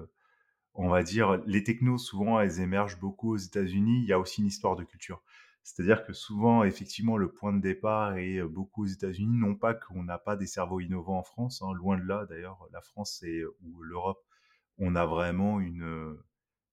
on 0.74 0.88
va 0.88 1.02
dire, 1.02 1.40
les 1.46 1.62
technos 1.62 1.98
souvent 1.98 2.40
elles 2.40 2.60
émergent 2.60 2.98
beaucoup 2.98 3.34
aux 3.34 3.38
États-Unis. 3.38 4.00
Il 4.02 4.08
y 4.08 4.12
a 4.12 4.18
aussi 4.18 4.40
une 4.40 4.48
histoire 4.48 4.76
de 4.76 4.84
culture. 4.84 5.22
C'est-à-dire 5.68 6.02
que 6.06 6.14
souvent, 6.14 6.64
effectivement, 6.64 7.18
le 7.18 7.30
point 7.30 7.52
de 7.52 7.60
départ 7.60 8.16
est 8.16 8.42
beaucoup 8.42 8.84
aux 8.84 8.86
États-Unis. 8.86 9.36
Non 9.36 9.54
pas 9.54 9.74
qu'on 9.74 10.02
n'a 10.02 10.16
pas 10.16 10.34
des 10.34 10.46
cerveaux 10.46 10.80
innovants 10.80 11.18
en 11.18 11.22
France, 11.22 11.60
hein, 11.60 11.74
loin 11.74 11.98
de 11.98 12.04
là. 12.04 12.24
D'ailleurs, 12.26 12.66
la 12.72 12.80
France 12.80 13.22
et 13.22 13.44
ou 13.44 13.82
l'Europe, 13.82 14.24
on 14.78 14.96
a 14.96 15.04
vraiment 15.04 15.60
une 15.60 16.16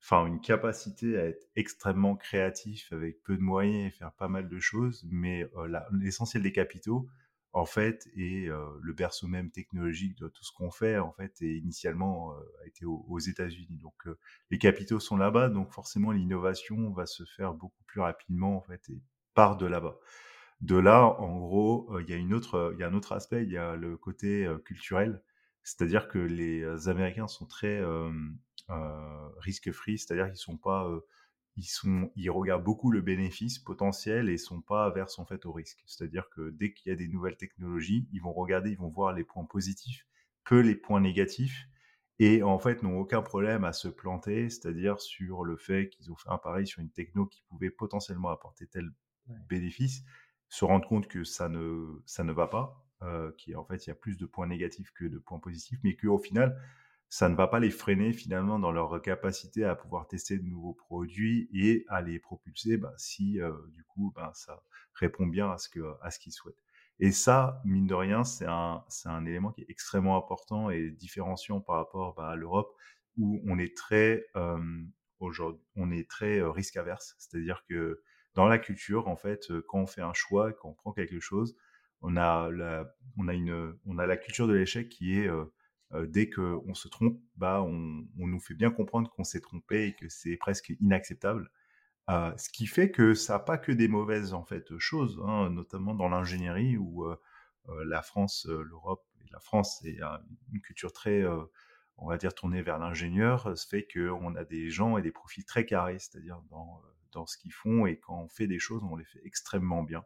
enfin 0.01 0.25
une 0.27 0.39
capacité 0.39 1.17
à 1.17 1.25
être 1.25 1.45
extrêmement 1.57 2.15
créatif 2.15 2.93
avec 2.93 3.21
peu 3.23 3.35
de 3.35 3.41
moyens 3.41 3.87
et 3.87 3.97
faire 3.97 4.13
pas 4.13 4.29
mal 4.29 4.47
de 4.47 4.59
choses, 4.59 5.05
mais 5.11 5.45
euh, 5.57 5.79
l'essentiel 5.91 6.43
des 6.43 6.53
capitaux, 6.53 7.09
en 7.55 7.65
fait, 7.65 8.09
et 8.17 8.49
le 8.81 8.93
berceau 8.93 9.27
même 9.27 9.49
technologique 9.49 10.17
de 10.17 10.27
tout 10.27 10.43
ce 10.43 10.51
qu'on 10.51 10.71
fait, 10.71 10.97
en 10.97 11.13
fait, 11.13 11.41
et 11.41 11.55
initialement 11.55 12.33
a 12.33 12.67
été 12.67 12.83
aux, 12.85 13.17
États-Unis. 13.17 13.77
Donc 13.81 13.93
les 14.51 14.57
capitaux 14.57 14.99
sont 14.99 15.15
là-bas, 15.15 15.47
donc 15.47 15.71
forcément 15.71 16.11
l'innovation 16.11 16.91
va 16.91 17.05
se 17.05 17.23
faire 17.23 17.53
beaucoup 17.53 17.81
plus 17.85 18.01
rapidement, 18.01 18.57
en 18.57 18.61
fait, 18.61 18.89
et 18.89 19.01
part 19.35 19.55
de 19.55 19.65
là-bas. 19.65 19.97
De 20.59 20.75
là, 20.75 21.05
en 21.05 21.39
gros, 21.39 21.97
il 22.01 22.09
y 22.09 22.13
a 22.13 22.17
une 22.17 22.33
autre, 22.33 22.75
y 22.77 22.83
a 22.83 22.89
un 22.89 22.93
autre 22.93 23.13
aspect, 23.13 23.43
il 23.43 23.51
y 23.51 23.57
a 23.57 23.77
le 23.77 23.95
côté 23.95 24.45
culturel, 24.65 25.23
c'est-à-dire 25.63 26.09
que 26.09 26.19
les 26.19 26.89
Américains 26.89 27.29
sont 27.29 27.45
très 27.45 27.81
euh, 28.69 29.29
risque 29.37 29.71
free, 29.71 29.97
c'est-à-dire 29.97 30.27
qu'ils 30.27 30.35
sont 30.35 30.57
pas 30.57 30.89
ils, 31.57 31.63
sont, 31.63 32.11
ils 32.15 32.29
regardent 32.29 32.63
beaucoup 32.63 32.91
le 32.91 33.01
bénéfice 33.01 33.59
potentiel 33.59 34.29
et 34.29 34.37
sont 34.37 34.61
pas 34.61 34.85
averses 34.85 35.19
en 35.19 35.25
fait 35.25 35.45
au 35.45 35.53
risque. 35.53 35.83
C'est-à-dire 35.85 36.29
que 36.29 36.49
dès 36.51 36.73
qu'il 36.73 36.89
y 36.89 36.93
a 36.93 36.97
des 36.97 37.07
nouvelles 37.07 37.37
technologies, 37.37 38.07
ils 38.11 38.21
vont 38.21 38.33
regarder, 38.33 38.71
ils 38.71 38.77
vont 38.77 38.89
voir 38.89 39.13
les 39.13 39.23
points 39.23 39.45
positifs, 39.45 40.05
peu 40.43 40.59
les 40.59 40.75
points 40.75 40.99
négatifs, 40.99 41.67
et 42.19 42.43
en 42.43 42.59
fait 42.59 42.83
n'ont 42.83 42.99
aucun 42.99 43.21
problème 43.21 43.63
à 43.63 43.73
se 43.73 43.87
planter, 43.87 44.49
c'est-à-dire 44.49 44.99
sur 44.99 45.43
le 45.43 45.57
fait 45.57 45.89
qu'ils 45.89 46.11
ont 46.11 46.15
fait 46.15 46.29
un 46.29 46.37
pari 46.37 46.67
sur 46.67 46.81
une 46.81 46.91
techno 46.91 47.25
qui 47.25 47.41
pouvait 47.49 47.71
potentiellement 47.71 48.29
apporter 48.29 48.67
tel 48.67 48.91
bénéfice, 49.49 50.03
se 50.49 50.65
rendre 50.65 50.87
compte 50.87 51.07
que 51.07 51.23
ça 51.23 51.49
ne, 51.49 52.01
ça 52.05 52.23
ne 52.23 52.31
va 52.31 52.47
pas, 52.47 52.85
euh, 53.01 53.31
en 53.55 53.65
fait 53.65 53.85
il 53.85 53.89
y 53.89 53.91
a 53.91 53.95
plus 53.95 54.17
de 54.17 54.25
points 54.25 54.47
négatifs 54.47 54.91
que 54.91 55.05
de 55.05 55.17
points 55.17 55.39
positifs, 55.39 55.79
mais 55.83 55.95
qu'au 55.95 56.17
final 56.17 56.57
ça 57.09 57.29
ne 57.29 57.35
va 57.35 57.47
pas 57.47 57.59
les 57.59 57.71
freiner 57.71 58.13
finalement 58.13 58.59
dans 58.59 58.71
leur 58.71 59.01
capacité 59.01 59.63
à 59.63 59.75
pouvoir 59.75 60.07
tester 60.07 60.37
de 60.37 60.45
nouveaux 60.45 60.73
produits 60.73 61.49
et 61.53 61.85
à 61.87 62.01
les 62.01 62.19
propulser 62.19 62.77
bah, 62.77 62.93
si 62.97 63.39
euh, 63.41 63.53
du 63.69 63.83
coup 63.83 64.11
bah, 64.15 64.31
ça 64.35 64.61
répond 64.93 65.27
bien 65.27 65.51
à 65.51 65.57
ce 65.57 65.69
que 65.69 65.79
à 66.01 66.11
ce 66.11 66.19
qu'ils 66.19 66.33
souhaitent. 66.33 66.61
Et 66.99 67.11
ça, 67.11 67.61
mine 67.65 67.87
de 67.87 67.93
rien, 67.93 68.23
c'est 68.23 68.45
un, 68.47 68.83
c'est 68.87 69.09
un 69.09 69.25
élément 69.25 69.51
qui 69.51 69.61
est 69.61 69.69
extrêmement 69.69 70.17
important 70.17 70.69
et 70.69 70.91
différenciant 70.91 71.59
par 71.59 71.75
rapport 71.75 72.15
bah, 72.15 72.29
à 72.29 72.35
l'Europe 72.35 72.73
où 73.17 73.41
on 73.47 73.59
est 73.59 73.75
très 73.75 74.25
euh, 74.35 74.57
aujourd'hui, 75.19 75.61
on 75.75 75.91
est 75.91 76.09
très 76.09 76.39
euh, 76.39 76.51
risque 76.51 76.77
averse. 76.77 77.15
C'est-à-dire 77.17 77.63
que 77.69 78.01
dans 78.33 78.47
la 78.47 78.57
culture, 78.59 79.07
en 79.07 79.15
fait, 79.15 79.47
quand 79.67 79.79
on 79.79 79.87
fait 79.87 80.01
un 80.01 80.13
choix, 80.13 80.51
quand 80.53 80.69
on 80.69 80.73
prend 80.73 80.91
quelque 80.93 81.19
chose, 81.19 81.55
on 82.01 82.17
a 82.17 82.49
la, 82.51 82.93
on 83.17 83.27
a 83.27 83.33
une, 83.33 83.77
on 83.85 83.97
a 83.97 84.05
la 84.05 84.17
culture 84.17 84.47
de 84.47 84.53
l'échec 84.53 84.89
qui 84.89 85.19
est 85.19 85.27
euh, 85.27 85.45
dès 86.07 86.29
qu'on 86.29 86.73
se 86.73 86.87
trompe, 86.87 87.19
bah, 87.35 87.61
on, 87.61 88.05
nous 88.17 88.39
fait 88.39 88.53
bien 88.53 88.71
comprendre 88.71 89.09
qu'on 89.11 89.23
s'est 89.23 89.39
trompé 89.39 89.87
et 89.87 89.95
que 89.95 90.09
c'est 90.09 90.35
presque 90.35 90.73
inacceptable. 90.81 91.49
Euh, 92.09 92.31
ce 92.37 92.49
qui 92.49 92.67
fait 92.67 92.91
que 92.91 93.15
ça 93.15 93.33
n'a 93.33 93.39
pas 93.39 93.57
que 93.57 93.71
des 93.71 93.87
mauvaises 93.87 94.33
en 94.33 94.43
fait 94.43 94.77
choses, 94.77 95.19
hein, 95.25 95.49
notamment 95.49 95.95
dans 95.95 96.07
l'ingénierie 96.07 96.77
où 96.77 97.03
euh, 97.05 97.17
la 97.85 98.03
France, 98.03 98.45
l'Europe 98.47 99.03
et 99.21 99.29
la 99.31 99.39
France 99.39 99.79
c'est 99.81 99.97
une 100.51 100.61
culture 100.61 100.93
très, 100.93 101.23
on 101.97 102.07
va 102.07 102.17
dire 102.17 102.35
tournée 102.35 102.61
vers 102.61 102.77
l'ingénieur, 102.77 103.57
ce 103.57 103.67
fait 103.67 103.87
qu'on 103.91 104.35
a 104.35 104.45
des 104.45 104.69
gens 104.69 104.97
et 104.99 105.01
des 105.01 105.11
profils 105.11 105.45
très 105.45 105.65
carrés, 105.65 105.97
c'est-à-dire 105.97 106.41
dans, 106.51 106.79
dans 107.11 107.25
ce 107.25 107.37
qu'ils 107.39 107.53
font 107.53 107.87
et 107.87 107.97
quand 107.97 108.21
on 108.21 108.27
fait 108.29 108.47
des 108.47 108.59
choses, 108.59 108.83
on 108.83 108.95
les 108.95 109.05
fait 109.05 109.21
extrêmement 109.23 109.81
bien. 109.81 110.05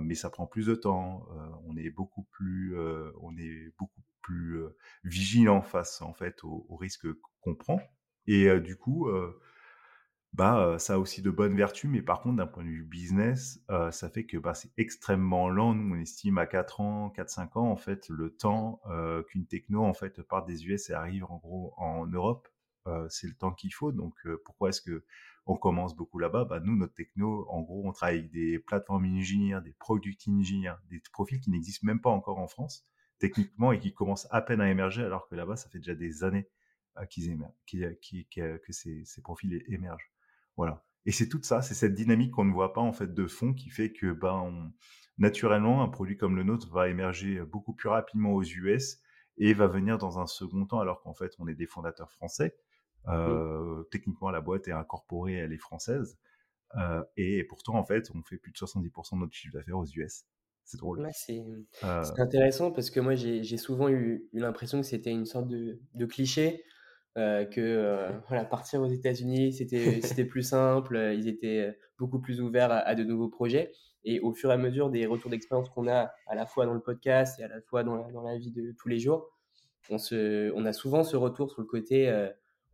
mais 0.00 0.16
ça 0.16 0.28
prend 0.28 0.48
plus 0.48 0.66
de 0.66 0.74
temps. 0.74 1.24
on 1.66 1.76
est 1.76 1.90
beaucoup 1.90 2.24
plus, 2.24 2.76
on 3.20 3.36
est 3.36 3.72
beaucoup 3.78 4.02
plus 4.26 4.58
vigilant 5.04 5.62
face 5.62 6.02
en 6.02 6.12
fait 6.12 6.42
aux, 6.42 6.76
risques 6.76 7.06
qu'on 7.40 7.54
prend. 7.54 7.80
Et 8.26 8.60
du 8.60 8.76
coup, 8.76 9.08
bah, 10.32 10.76
ça 10.78 10.94
a 10.94 10.98
aussi 10.98 11.22
de 11.22 11.30
bonnes 11.30 11.56
vertus, 11.56 11.88
mais 11.88 12.02
par 12.02 12.20
contre, 12.20 12.36
d'un 12.36 12.46
point 12.46 12.64
de 12.64 12.68
vue 12.68 12.84
business, 12.84 13.60
ça 13.90 14.10
fait 14.10 14.26
que 14.26 14.36
bah, 14.36 14.54
c'est 14.54 14.72
extrêmement 14.76 15.48
lent. 15.48 15.74
Nous, 15.74 15.94
on 15.94 16.00
estime 16.00 16.38
à 16.38 16.46
4 16.46 16.80
ans, 16.80 17.12
4-5 17.16 17.56
ans, 17.58 17.70
en 17.70 17.76
fait, 17.76 18.08
le 18.08 18.34
temps 18.34 18.80
qu'une 19.28 19.46
techno, 19.46 19.84
en 19.84 19.94
fait, 19.94 20.22
part 20.22 20.44
des 20.44 20.66
US 20.66 20.90
et 20.90 20.94
arrive 20.94 21.24
en 21.24 21.36
gros 21.36 21.72
en 21.76 22.06
Europe. 22.06 22.48
c'est 23.08 23.28
le 23.28 23.34
temps 23.34 23.52
qu'il 23.52 23.72
faut. 23.72 23.92
Donc, 23.92 24.14
pourquoi 24.44 24.70
est-ce 24.70 24.82
que 24.82 25.04
on 25.46 25.56
commence 25.56 25.94
beaucoup 25.96 26.18
là-bas? 26.18 26.44
Bah, 26.44 26.60
Nous, 26.60 26.76
notre 26.76 26.94
techno, 26.94 27.46
en 27.48 27.62
gros, 27.62 27.82
on 27.86 27.92
travaille 27.92 28.18
avec 28.18 28.30
des 28.30 28.58
plateformes 28.58 29.06
engineers, 29.06 29.60
des 29.64 29.72
product 29.72 30.28
engineers, 30.28 30.74
des 30.90 31.00
profils 31.12 31.40
qui 31.40 31.50
n'existent 31.50 31.86
même 31.86 32.00
pas 32.00 32.10
encore 32.10 32.38
en 32.38 32.48
France, 32.48 32.84
techniquement, 33.18 33.72
et 33.72 33.78
qui 33.78 33.94
commencent 33.94 34.28
à 34.30 34.42
peine 34.42 34.60
à 34.60 34.70
émerger, 34.70 35.02
alors 35.02 35.28
que 35.28 35.34
là-bas, 35.34 35.56
ça 35.56 35.68
fait 35.68 35.78
déjà 35.78 35.94
des 35.94 36.24
années 36.24 36.48
qu'ils 37.10 37.38
que 38.30 38.72
ces, 38.72 39.04
ces 39.04 39.22
profils 39.22 39.62
émergent. 39.68 40.10
Voilà. 40.56 40.84
Et 41.04 41.12
c'est 41.12 41.28
tout 41.28 41.40
ça, 41.42 41.62
c'est 41.62 41.74
cette 41.74 41.94
dynamique 41.94 42.32
qu'on 42.32 42.44
ne 42.44 42.52
voit 42.52 42.72
pas 42.72 42.80
en 42.80 42.92
fait 42.92 43.14
de 43.14 43.26
fond 43.26 43.54
qui 43.54 43.70
fait 43.70 43.92
que 43.92 44.12
ben, 44.12 44.72
naturellement 45.18 45.82
un 45.82 45.88
produit 45.88 46.16
comme 46.16 46.36
le 46.36 46.42
nôtre 46.42 46.70
va 46.72 46.88
émerger 46.88 47.40
beaucoup 47.44 47.74
plus 47.74 47.88
rapidement 47.88 48.32
aux 48.32 48.42
US 48.42 48.98
et 49.38 49.54
va 49.54 49.68
venir 49.68 49.98
dans 49.98 50.18
un 50.18 50.26
second 50.26 50.66
temps 50.66 50.80
alors 50.80 51.02
qu'en 51.02 51.14
fait 51.14 51.32
on 51.38 51.46
est 51.46 51.54
des 51.54 51.66
fondateurs 51.66 52.10
français. 52.10 52.56
Euh, 53.08 53.84
techniquement 53.92 54.30
la 54.30 54.40
boîte 54.40 54.66
est 54.66 54.72
incorporée, 54.72 55.34
elle 55.34 55.52
est 55.52 55.58
française. 55.58 56.18
Euh, 56.74 57.04
et 57.16 57.44
pourtant 57.44 57.76
en 57.76 57.84
fait 57.84 58.10
on 58.12 58.22
fait 58.22 58.38
plus 58.38 58.50
de 58.50 58.56
70% 58.56 59.14
de 59.14 59.20
notre 59.20 59.32
chiffre 59.32 59.54
d'affaires 59.54 59.78
aux 59.78 59.86
US. 59.86 60.24
C'est 60.66 60.78
drôle. 60.78 61.00
Euh 61.00 62.02
c'est 62.02 62.20
intéressant 62.20 62.70
parce 62.72 62.90
que 62.90 63.00
moi 63.00 63.14
j'ai 63.14 63.56
souvent 63.56 63.88
eu, 63.88 64.28
l'impression 64.32 64.80
que 64.80 64.86
c'était 64.86 65.12
une 65.12 65.24
sorte 65.24 65.48
de, 65.48 65.80
de 65.94 66.06
cliché 66.06 66.64
euh, 67.16 67.46
que 67.46 67.60
euh, 67.60 68.10
voilà, 68.28 68.44
partir 68.44 68.82
aux 68.82 68.88
États-Unis, 68.88 69.54
c'était, 69.54 70.24
plus 70.24 70.42
simple, 70.42 70.96
euh, 70.96 71.14
ils 71.14 71.28
étaient 71.28 71.76
beaucoup 71.98 72.20
plus 72.20 72.40
ouverts 72.40 72.70
à, 72.70 72.94
de 72.94 73.04
nouveaux 73.04 73.28
projets. 73.28 73.72
Et 74.04 74.20
au 74.20 74.32
fur 74.32 74.50
et 74.50 74.54
à 74.54 74.58
mesure 74.58 74.90
des 74.90 75.06
retours 75.06 75.30
d'expérience 75.30 75.68
qu'on 75.70 75.88
a 75.88 76.12
à 76.26 76.34
la 76.34 76.46
fois 76.46 76.66
dans 76.66 76.74
le 76.74 76.80
podcast 76.80 77.40
et 77.40 77.42
à 77.42 77.48
la 77.48 77.60
fois 77.62 77.82
dans 77.82 77.96
la, 77.96 78.12
dans 78.12 78.22
la 78.22 78.36
vie 78.36 78.52
de 78.52 78.72
tous 78.78 78.88
les 78.88 78.98
jours, 78.98 79.30
on, 79.88 79.98
se, 79.98 80.52
on 80.54 80.64
a 80.64 80.72
souvent 80.72 81.02
ce 81.04 81.16
retour 81.16 81.50
sur 81.50 81.60
le 81.60 81.66
côté, 81.66 82.12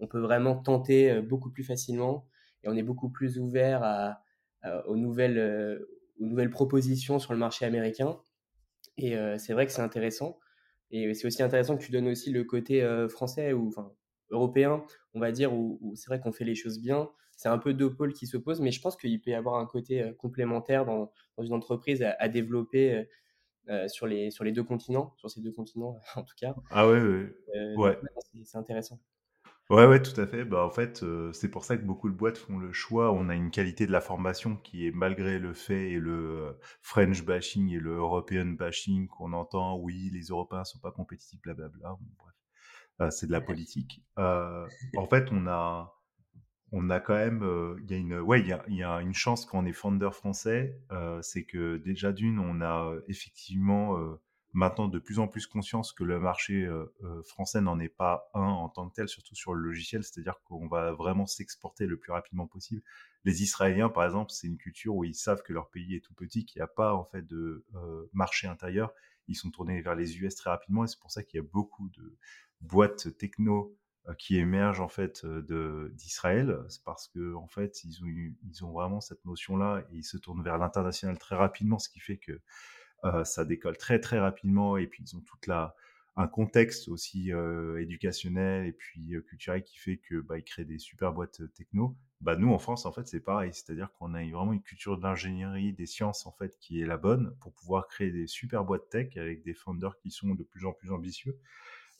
on 0.01 0.07
peut 0.09 0.21
vraiment 0.21 0.57
tenter 0.57 1.23
beaucoup 1.23 1.51
plus 1.51 1.63
facilement 1.63 2.27
et 2.65 2.69
on 2.69 2.77
est 2.77 2.83
beaucoup 2.83 3.09
plus 3.09 3.39
ouvert 3.39 3.83
à, 3.83 4.23
aux, 4.87 4.97
nouvelles, 4.97 5.81
aux 6.21 6.27
nouvelles 6.27 6.51
propositions 6.51 7.19
sur 7.19 7.33
le 7.33 7.39
marché 7.39 7.65
américain. 7.65 8.21
Et 8.99 9.17
c'est 9.39 9.53
vrai 9.53 9.67
que 9.67 9.73
c'est 9.73 9.83
intéressant. 9.83 10.39
Et 10.91 11.15
c'est 11.15 11.27
aussi 11.27 11.43
intéressant 11.43 11.77
que 11.77 11.83
tu 11.83 11.93
donnes 11.93 12.09
aussi 12.09 12.31
le 12.31 12.45
côté 12.45 12.87
français, 13.09 13.53
ou 13.53 13.69
enfin 13.69 13.93
européen, 14.33 14.85
on 15.15 15.21
va 15.21 15.31
dire, 15.31 15.53
où, 15.55 15.93
c'est 15.95 16.09
vrai 16.09 16.21
qu'on 16.21 16.33
fait 16.33 16.45
les 16.45 16.55
choses 16.55 16.81
bien. 16.81 17.09
C'est 17.37 17.49
un 17.49 17.59
peu 17.59 17.75
deux 17.75 17.93
pôles 17.93 18.13
qui 18.13 18.27
s'opposent, 18.27 18.61
mais 18.61 18.73
je 18.73 18.81
pense 18.81 18.97
qu'il 18.97 19.21
peut 19.21 19.31
y 19.31 19.35
avoir 19.35 19.57
un 19.57 19.67
côté 19.67 20.03
euh, 20.03 20.13
complémentaire 20.13 20.85
dans, 20.85 21.11
une 21.39 21.53
entreprise 21.53 22.03
à, 22.03 22.29
développer 22.29 22.95
euh, 22.95 23.05
euh, 23.69 23.89
sur, 23.89 24.07
les, 24.07 24.31
sur 24.31 24.45
les 24.45 24.53
deux 24.53 24.63
continents, 24.63 25.15
sur 25.17 25.31
ces 25.31 25.41
deux 25.41 25.53
continents 25.53 25.99
en 26.17 26.23
tout 26.23 26.35
cas. 26.39 26.55
Ah 26.71 26.89
ouais, 26.89 27.01
ouais. 27.77 27.99
C'est 28.45 28.59
intéressant. 28.59 29.01
Ouais, 29.73 29.87
ouais, 29.87 30.03
tout 30.03 30.21
à 30.21 30.27
fait. 30.27 30.45
Bah, 30.45 30.65
en 30.65 30.71
fait, 30.71 31.05
c'est 31.33 31.51
pour 31.51 31.65
ça 31.65 31.77
que 31.77 31.83
beaucoup 31.83 32.11
de 32.11 32.15
boîtes 32.15 32.39
font 32.39 32.59
le 32.59 32.73
choix. 32.73 33.11
On 33.13 33.29
a 33.29 33.35
une 33.35 33.51
qualité 33.51 33.87
de 33.87 33.93
la 33.93 34.01
formation 34.03 34.57
qui 34.57 34.87
est, 34.87 34.91
malgré 34.93 35.39
le 35.39 35.55
fait 35.55 35.93
et 35.93 35.99
le 35.99 36.59
French 36.83 37.25
bashing 37.25 37.71
et 37.71 37.81
le 37.81 37.95
European 37.95 38.47
bashing 38.47 39.09
qu'on 39.09 39.33
entend, 39.33 39.79
oui, 39.79 40.11
les 40.13 40.27
Européens 40.27 40.65
sont 40.65 40.79
pas 40.79 40.93
compétitifs, 40.93 41.41
blablabla. 41.41 41.97
bref. 42.19 42.35
Euh, 43.01 43.11
c'est 43.11 43.27
de 43.27 43.33
la 43.33 43.41
politique. 43.41 44.03
Euh, 44.19 44.67
en 44.97 45.07
fait, 45.07 45.29
on 45.33 45.47
a, 45.47 45.95
on 46.73 46.91
a 46.91 47.01
quand 47.01 47.15
même, 47.15 47.43
euh, 47.43 47.77
il 47.83 47.91
y 47.91 47.95
a 47.95 47.97
une, 47.97 48.21
ouais, 48.21 48.41
il 48.41 48.49
y 48.49 48.53
a, 48.53 48.65
y 48.69 48.83
a, 48.83 49.01
une 49.01 49.15
chance 49.15 49.47
quand 49.47 49.59
on 49.61 49.67
est 49.67 49.73
founder 49.73 50.11
français, 50.13 50.79
c'est 51.23 51.45
que 51.45 51.79
déjà 51.79 52.13
d'une, 52.13 52.39
on 52.39 52.61
a 52.61 52.95
effectivement 53.09 53.97
maintenant 54.53 54.89
de 54.89 54.99
plus 54.99 55.19
en 55.19 55.29
plus 55.29 55.47
conscience 55.47 55.93
que 55.93 56.05
le 56.05 56.19
marché 56.21 56.69
français 57.25 57.61
n'en 57.61 57.79
est 57.81 57.89
pas 57.89 58.31
un 58.35 58.43
en 58.43 58.69
tant 58.69 58.89
que 58.89 58.95
tel, 58.95 59.09
surtout 59.09 59.35
sur 59.35 59.55
le 59.55 59.63
logiciel, 59.63 60.05
c'est-à-dire 60.05 60.41
qu'on 60.45 60.69
va 60.69 60.93
vraiment 60.93 61.27
s'exporter 61.27 61.87
le 61.87 61.97
plus 61.97 62.13
rapidement 62.13 62.47
possible. 62.47 62.83
Les 63.25 63.43
Israéliens, 63.43 63.89
par 63.89 64.05
exemple, 64.05 64.31
c'est 64.31 64.47
une 64.47 64.59
culture 64.59 64.95
où 64.95 65.05
ils 65.05 65.15
savent 65.15 65.43
que 65.43 65.53
leur 65.53 65.71
pays 65.71 65.95
est 65.95 66.01
tout 66.01 66.15
petit, 66.15 66.45
qu'il 66.45 66.61
n'y 66.61 66.65
a 66.65 66.69
pas 66.69 66.95
en 66.95 67.05
fait 67.05 67.27
de 67.27 67.65
marché 68.13 68.47
intérieur. 68.47 68.93
Ils 69.29 69.37
sont 69.37 69.51
tournés 69.51 69.81
vers 69.81 69.95
les 69.95 70.19
US 70.19 70.35
très 70.35 70.51
rapidement 70.51 70.85
et 70.85 70.89
c'est 70.89 70.99
pour 70.99 71.13
ça 71.13 71.23
qu'il 71.23 71.39
y 71.39 71.43
a 71.43 71.47
beaucoup 71.51 71.89
de, 71.91 72.19
boîtes 72.63 73.17
techno 73.19 73.77
euh, 74.09 74.15
qui 74.15 74.37
émergent 74.37 74.81
en 74.81 74.89
fait 74.89 75.25
euh, 75.25 75.91
d'Israël, 75.95 76.59
c'est 76.69 76.83
parce 76.83 77.09
que 77.09 77.35
en 77.35 77.47
fait 77.47 77.85
ils 77.85 78.65
ont 78.65 78.73
vraiment 78.73 79.01
cette 79.01 79.25
notion 79.25 79.57
là 79.57 79.85
et 79.93 79.97
ils 79.97 80.05
se 80.05 80.17
tournent 80.17 80.43
vers 80.43 80.59
l'international 80.59 81.19
très 81.19 81.37
rapidement, 81.37 81.79
ce 81.79 81.89
qui 81.89 82.01
fait 82.01 82.17
que 82.17 82.33
euh, 82.33 82.41
ça 83.25 83.45
décolle 83.45 83.77
très 83.77 84.01
très 84.01 84.19
rapidement 84.19 84.77
et 84.77 84.87
puis 84.87 85.05
ils 85.05 85.17
ont 85.17 85.21
toute 85.21 85.47
la 85.47 85.75
un 86.17 86.29
contexte 86.29 86.89
aussi 86.89 87.31
éducationnel 87.79 88.67
et 88.67 88.73
puis 88.73 89.15
culturel 89.27 89.63
qui 89.63 89.79
fait 89.79 89.97
que 89.97 90.21
bah, 90.21 90.37
ils 90.39 90.45
créent 90.45 90.67
des 90.67 90.79
super 90.79 91.13
boîtes 91.13 91.41
techno. 91.55 91.97
Bah 92.21 92.37
nous 92.37 92.53
en 92.53 92.59
France 92.59 92.85
en 92.87 92.93
fait 92.93 93.09
c'est 93.09 93.21
pareil, 93.21 93.51
c'est-à-dire 93.55 93.91
qu'on 93.99 94.15
a 94.15 94.23
vraiment 94.23 94.53
une 94.53 94.63
culture 94.63 94.99
d'ingénierie, 94.99 95.73
des 95.73 95.87
sciences 95.87 96.27
en 96.27 96.33
fait 96.33 96.57
qui 96.61 96.81
est 96.81 96.87
la 96.87 96.99
bonne 96.99 97.35
pour 97.41 97.53
pouvoir 97.55 97.89
créer 97.89 98.11
des 98.11 98.27
super 98.27 98.65
boîtes 98.65 98.89
tech 98.91 99.17
avec 99.17 99.43
des 99.43 99.55
founders 99.55 99.99
qui 99.99 100.11
sont 100.11 100.35
de 100.35 100.45
plus 100.45 100.67
en 100.67 100.73
plus 100.73 100.93
ambitieux. 100.93 101.39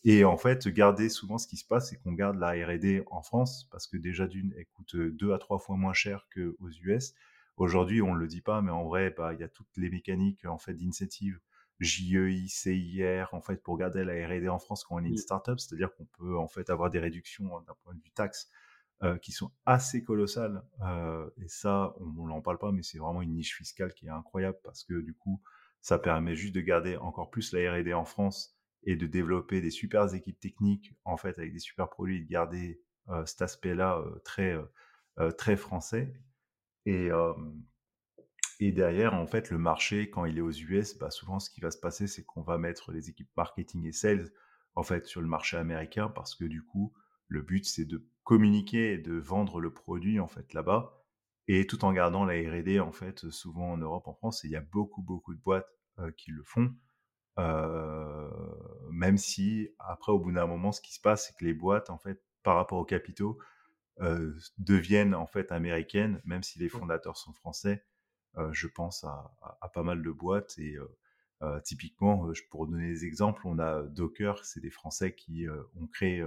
Et 0.05 0.25
en 0.25 0.37
fait, 0.37 0.67
garder 0.69 1.09
souvent 1.09 1.39
ce 1.39 1.47
qui 1.47 1.57
se 1.57 1.65
passe, 1.65 1.91
c'est 1.91 1.97
qu'on 1.97 2.13
garde 2.13 2.37
la 2.39 2.51
R&D 2.53 3.05
en 3.11 3.23
France 3.23 3.69
parce 3.71 3.87
que 3.87 3.97
déjà 3.97 4.27
d'une, 4.27 4.53
elle 4.57 4.67
coûte 4.67 4.97
deux 4.97 5.33
à 5.33 5.39
trois 5.39 5.59
fois 5.59 5.77
moins 5.77 5.93
cher 5.93 6.27
qu'aux 6.35 6.71
US. 6.85 7.15
Aujourd'hui, 7.57 8.03
on 8.03 8.15
le 8.15 8.27
dit 8.27 8.41
pas, 8.41 8.63
mais 8.63 8.71
en 8.71 8.85
vrai, 8.85 9.11
bah, 9.11 9.35
il 9.35 9.41
y 9.41 9.45
a 9.45 9.49
toutes 9.49 9.77
les 9.77 9.91
mécaniques 9.91 10.45
en 10.47 10.59
fait 10.59 10.75
d'initiative 10.75 11.39
JEI, 11.81 12.49
CIR, 12.49 13.29
en 13.33 13.41
fait, 13.41 13.63
pour 13.63 13.77
garder 13.77 14.05
la 14.05 14.27
R&D 14.27 14.49
en 14.49 14.59
France 14.59 14.85
quand 14.85 14.97
on 14.97 15.05
est 15.05 15.09
une 15.09 15.17
startup, 15.17 15.59
c'est-à-dire 15.59 15.95
qu'on 15.95 16.05
peut 16.05 16.39
en 16.39 16.49
fait 16.49 16.71
avoir 16.71 16.91
des 16.91 16.99
réductions 16.99 17.57
hein, 17.57 17.65
d'un 17.67 17.75
point 17.83 17.95
de 17.95 18.01
vue 18.01 18.11
taxe 18.13 18.51
euh, 19.03 19.19
qui 19.19 19.33
sont 19.33 19.51
assez 19.67 20.05
colossales. 20.05 20.63
Euh, 20.83 21.29
et 21.39 21.49
ça, 21.49 21.95
on 21.99 22.27
n'en 22.29 22.41
parle 22.41 22.59
pas, 22.59 22.71
mais 22.73 22.83
c'est 22.83 22.99
vraiment 22.99 23.21
une 23.21 23.35
niche 23.35 23.57
fiscale 23.57 23.93
qui 23.95 24.07
est 24.07 24.11
incroyable 24.11 24.59
parce 24.63 24.85
que 24.85 25.01
du 25.01 25.15
coup, 25.15 25.43
ça 25.81 25.99
permet 25.99 26.37
juste 26.37 26.55
de 26.55 26.61
garder 26.61 26.97
encore 26.97 27.31
plus 27.31 27.53
la 27.53 27.73
R&D 27.73 27.93
en 27.95 28.05
France 28.05 28.57
et 28.85 28.95
de 28.95 29.07
développer 29.07 29.61
des 29.61 29.71
super 29.71 30.13
équipes 30.15 30.39
techniques 30.39 30.95
en 31.05 31.17
fait 31.17 31.39
avec 31.39 31.53
des 31.53 31.59
super 31.59 31.89
produits 31.89 32.19
et 32.19 32.21
de 32.21 32.29
garder 32.29 32.81
euh, 33.09 33.27
cet 33.27 33.43
aspect-là 33.43 34.03
très 34.25 34.57
très 35.37 35.57
français 35.57 36.15
et 36.87 37.13
derrière 38.61 39.15
en 39.15 39.27
fait 39.27 39.51
le 39.51 39.59
marché 39.59 40.11
quand 40.11 40.25
il 40.25 40.39
est 40.39 40.43
aux 40.43 40.51
US 40.51 40.99
bah, 40.99 41.11
souvent 41.11 41.41
ce 41.41 41.51
qui 41.51 41.61
va 41.61 41.71
se 41.71 41.79
passer 41.79 42.07
c'est 42.07 42.25
qu'on 42.25 42.43
va 42.43 42.59
mettre 42.59 42.93
les 42.93 43.09
équipes 43.09 43.31
marketing 43.37 43.87
et 43.87 43.93
sales 43.93 44.31
en 44.75 44.83
fait 44.83 45.07
sur 45.07 45.21
le 45.21 45.29
marché 45.29 45.57
américain 45.57 46.09
parce 46.09 46.35
que 46.35 46.45
du 46.45 46.63
coup 46.63 46.93
le 47.29 47.43
but 47.43 47.65
c'est 47.65 47.85
de 47.85 48.07
communiquer 48.25 48.95
et 48.95 48.99
de 48.99 49.15
vendre 49.15 49.61
le 49.61 49.73
produit 49.73 50.21
en 50.21 50.29
fait 50.29 50.55
là-bas 50.55 51.05
et 51.49 51.67
tout 51.67 51.85
en 51.85 51.93
gardant 51.93 52.25
la 52.25 52.35
R&D 52.35 52.81
en 52.81 52.93
fait 52.93 53.29
souvent 53.31 53.73
en 53.73 53.79
Europe 53.79 54.07
en 54.07 54.15
France 54.15 54.45
et 54.45 54.49
il 54.49 54.53
y 54.53 54.57
a 54.57 54.61
beaucoup 54.61 55.03
beaucoup 55.03 55.35
de 55.35 55.41
boîtes 55.41 55.69
qui 56.17 56.31
le 56.31 56.43
font 56.43 56.75
même 58.93 59.19
si 59.19 59.69
après 59.79 60.13
au 60.13 60.19
bout 60.19 60.33
d'un 60.33 60.47
moment, 60.47 60.73
ce 60.73 60.81
qui 60.81 60.95
se 60.95 61.01
passe, 61.01 61.27
c'est 61.27 61.37
que 61.37 61.45
les 61.45 61.55
boîtes, 61.55 61.91
en 61.91 61.99
fait, 61.99 62.23
par 62.43 62.57
rapport 62.57 62.79
aux 62.79 62.85
capitaux, 62.85 63.39
euh, 64.03 64.37
deviennent 64.59 65.15
en 65.15 65.27
fait 65.27 65.53
américaines, 65.53 66.21
même 66.25 66.43
si 66.43 66.59
les 66.59 66.67
mmh. 66.67 66.71
fondateurs 66.71 67.17
sont 67.17 67.33
français. 67.33 67.85
Euh, 68.37 68.53
je 68.53 68.67
pense 68.67 69.05
à, 69.05 69.35
à, 69.61 69.69
pas 69.69 69.83
mal 69.83 70.03
de 70.03 70.11
boîtes 70.11 70.59
et 70.59 70.77
euh, 71.43 71.61
typiquement, 71.61 72.29
pour 72.51 72.67
donner 72.67 72.89
des 72.89 73.05
exemples, 73.05 73.43
on 73.47 73.59
a 73.59 73.83
Docker, 73.83 74.45
c'est 74.45 74.61
des 74.61 74.71
Français 74.71 75.15
qui 75.15 75.47
ont 75.75 75.89
créé, 75.89 76.25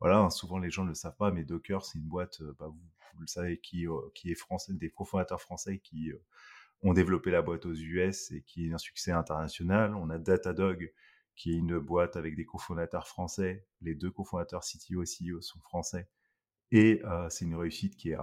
voilà, 0.00 0.18
hein, 0.20 0.30
souvent 0.30 0.58
les 0.58 0.70
gens 0.70 0.84
ne 0.84 0.88
le 0.88 0.94
savent 0.94 1.16
pas, 1.16 1.30
mais 1.30 1.44
Docker, 1.44 1.84
c'est 1.84 1.98
une 1.98 2.08
boîte, 2.08 2.42
bah, 2.58 2.68
vous, 2.68 2.80
vous, 3.14 3.20
le 3.20 3.26
savez, 3.26 3.60
qui, 3.60 3.86
qui 4.14 4.30
est 4.30 4.34
français, 4.34 4.72
des 4.72 4.90
cofondateurs 4.90 5.42
français 5.42 5.80
qui 5.80 6.12
ont 6.82 6.94
développé 6.94 7.30
la 7.30 7.42
boîte 7.42 7.66
aux 7.66 7.74
US 7.74 8.30
et 8.30 8.42
qui 8.42 8.68
est 8.68 8.72
un 8.72 8.78
succès 8.78 9.12
international. 9.12 9.94
On 9.94 10.08
a 10.08 10.18
Datadog, 10.18 10.92
qui 11.36 11.52
est 11.52 11.56
une 11.56 11.78
boîte 11.78 12.16
avec 12.16 12.36
des 12.36 12.44
cofondateurs 12.44 13.06
français. 13.06 13.66
Les 13.80 13.94
deux 13.94 14.10
cofondateurs 14.10 14.62
CTO 14.62 15.02
et 15.02 15.06
CEO 15.06 15.40
sont 15.40 15.60
français. 15.60 16.08
Et 16.72 17.02
euh, 17.04 17.28
c'est 17.30 17.44
une 17.44 17.56
réussite 17.56 17.96
qui 17.96 18.10
est, 18.10 18.18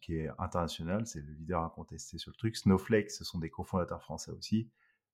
qui 0.00 0.16
est 0.16 0.30
internationale. 0.38 1.06
C'est 1.06 1.20
le 1.20 1.32
leader 1.32 1.62
incontesté 1.62 2.18
sur 2.18 2.30
le 2.30 2.36
truc. 2.36 2.56
Snowflake, 2.56 3.10
ce 3.10 3.24
sont 3.24 3.38
des 3.38 3.50
cofondateurs 3.50 4.02
français 4.02 4.30
aussi. 4.30 4.70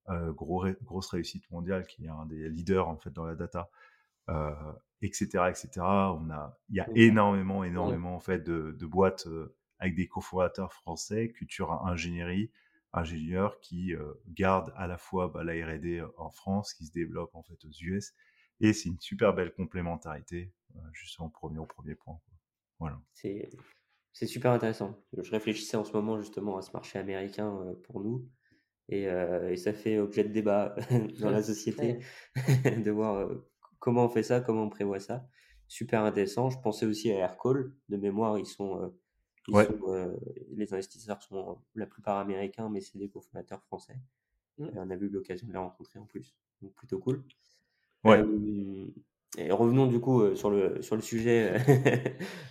Euh, 0.09 0.33
gros, 0.33 0.67
grosse 0.85 1.09
réussite 1.09 1.51
mondiale 1.51 1.87
qui 1.87 2.07
est 2.07 2.09
un 2.09 2.27
des 2.27 2.49
leaders 2.49 2.89
en 2.89 2.97
fait 2.97 3.11
dans 3.11 3.25
la 3.25 3.35
data, 3.35 3.69
euh, 4.31 4.53
etc., 5.03 5.51
etc. 5.51 5.71
On 5.81 6.31
a, 6.31 6.57
il 6.71 6.77
y 6.77 6.81
a 6.81 6.89
énormément, 6.95 7.65
énormément 7.65 8.15
en 8.15 8.21
fait 8.21 8.39
de, 8.39 8.77
de 8.79 8.87
boîtes 8.87 9.29
avec 9.81 9.97
des 9.97 10.07
cofondateurs 10.07 10.73
français, 10.73 11.31
culture 11.31 11.73
ingénierie, 11.85 12.51
ingénieurs 12.93 13.61
qui 13.61 13.93
gardent 14.29 14.73
à 14.77 14.87
la 14.87 14.97
fois 14.97 15.29
bah, 15.29 15.45
la 15.45 15.53
R&D 15.53 16.03
en 16.17 16.31
France, 16.31 16.73
qui 16.73 16.87
se 16.87 16.93
développe 16.93 17.35
en 17.35 17.43
fait 17.43 17.63
aux 17.65 17.83
US, 17.83 18.15
et 18.61 18.73
c'est 18.73 18.89
une 18.89 19.01
super 19.01 19.35
belle 19.35 19.53
complémentarité, 19.53 20.53
justement 20.93 21.29
pour 21.29 21.53
au 21.53 21.67
premier 21.67 21.95
point. 21.95 22.19
Voilà. 22.79 23.01
C'est 23.13 23.49
c'est 24.13 24.27
super 24.27 24.51
intéressant. 24.51 24.97
Je 25.17 25.31
réfléchissais 25.31 25.77
en 25.77 25.85
ce 25.85 25.93
moment 25.93 26.19
justement 26.19 26.57
à 26.57 26.63
ce 26.63 26.73
marché 26.73 26.99
américain 26.99 27.57
pour 27.85 28.01
nous. 28.01 28.29
Et, 28.89 29.05
et, 29.05 29.57
ça 29.57 29.73
fait 29.73 29.99
objet 29.99 30.25
de 30.25 30.33
débat 30.33 30.75
dans 31.21 31.31
la 31.31 31.43
société 31.43 32.01
de 32.85 32.91
voir 32.91 33.31
comment 33.79 34.07
on 34.07 34.09
fait 34.09 34.25
ça, 34.25 34.41
comment 34.41 34.65
on 34.65 34.71
prévoit 34.71 34.99
ça. 34.99 35.29
Super 35.69 36.03
intéressant. 36.03 36.51
Je 36.51 36.59
pensais 36.59 36.85
aussi 36.85 37.13
à 37.13 37.19
Aircall. 37.19 37.73
De 37.91 37.97
mémoire, 37.97 38.39
ils 38.39 38.47
sont, 38.47 38.93
les 40.51 40.75
investisseurs 40.75 41.23
sont 41.23 41.63
la 41.75 41.87
plupart 41.87 42.19
américains, 42.19 42.69
mais 42.69 42.81
c'est 42.81 42.99
des 42.99 43.09
cofondateurs 43.09 43.63
français. 43.63 44.01
Mmh. 44.59 44.71
on 44.75 44.91
a 44.91 44.95
eu 44.95 45.09
l'occasion 45.09 45.47
de 45.47 45.53
les 45.53 45.59
rencontrer 45.59 46.01
en 46.01 46.07
plus. 46.07 46.35
Donc 46.61 46.75
plutôt 46.75 46.99
cool. 46.99 47.23
Ouais. 48.05 48.25
Et 49.37 49.51
revenons 49.53 49.87
du 49.87 50.01
coup 50.01 50.23
euh, 50.23 50.35
sur 50.35 50.51
le, 50.51 50.81
sur 50.81 50.97
le 50.97 51.03
sujet, 51.03 51.61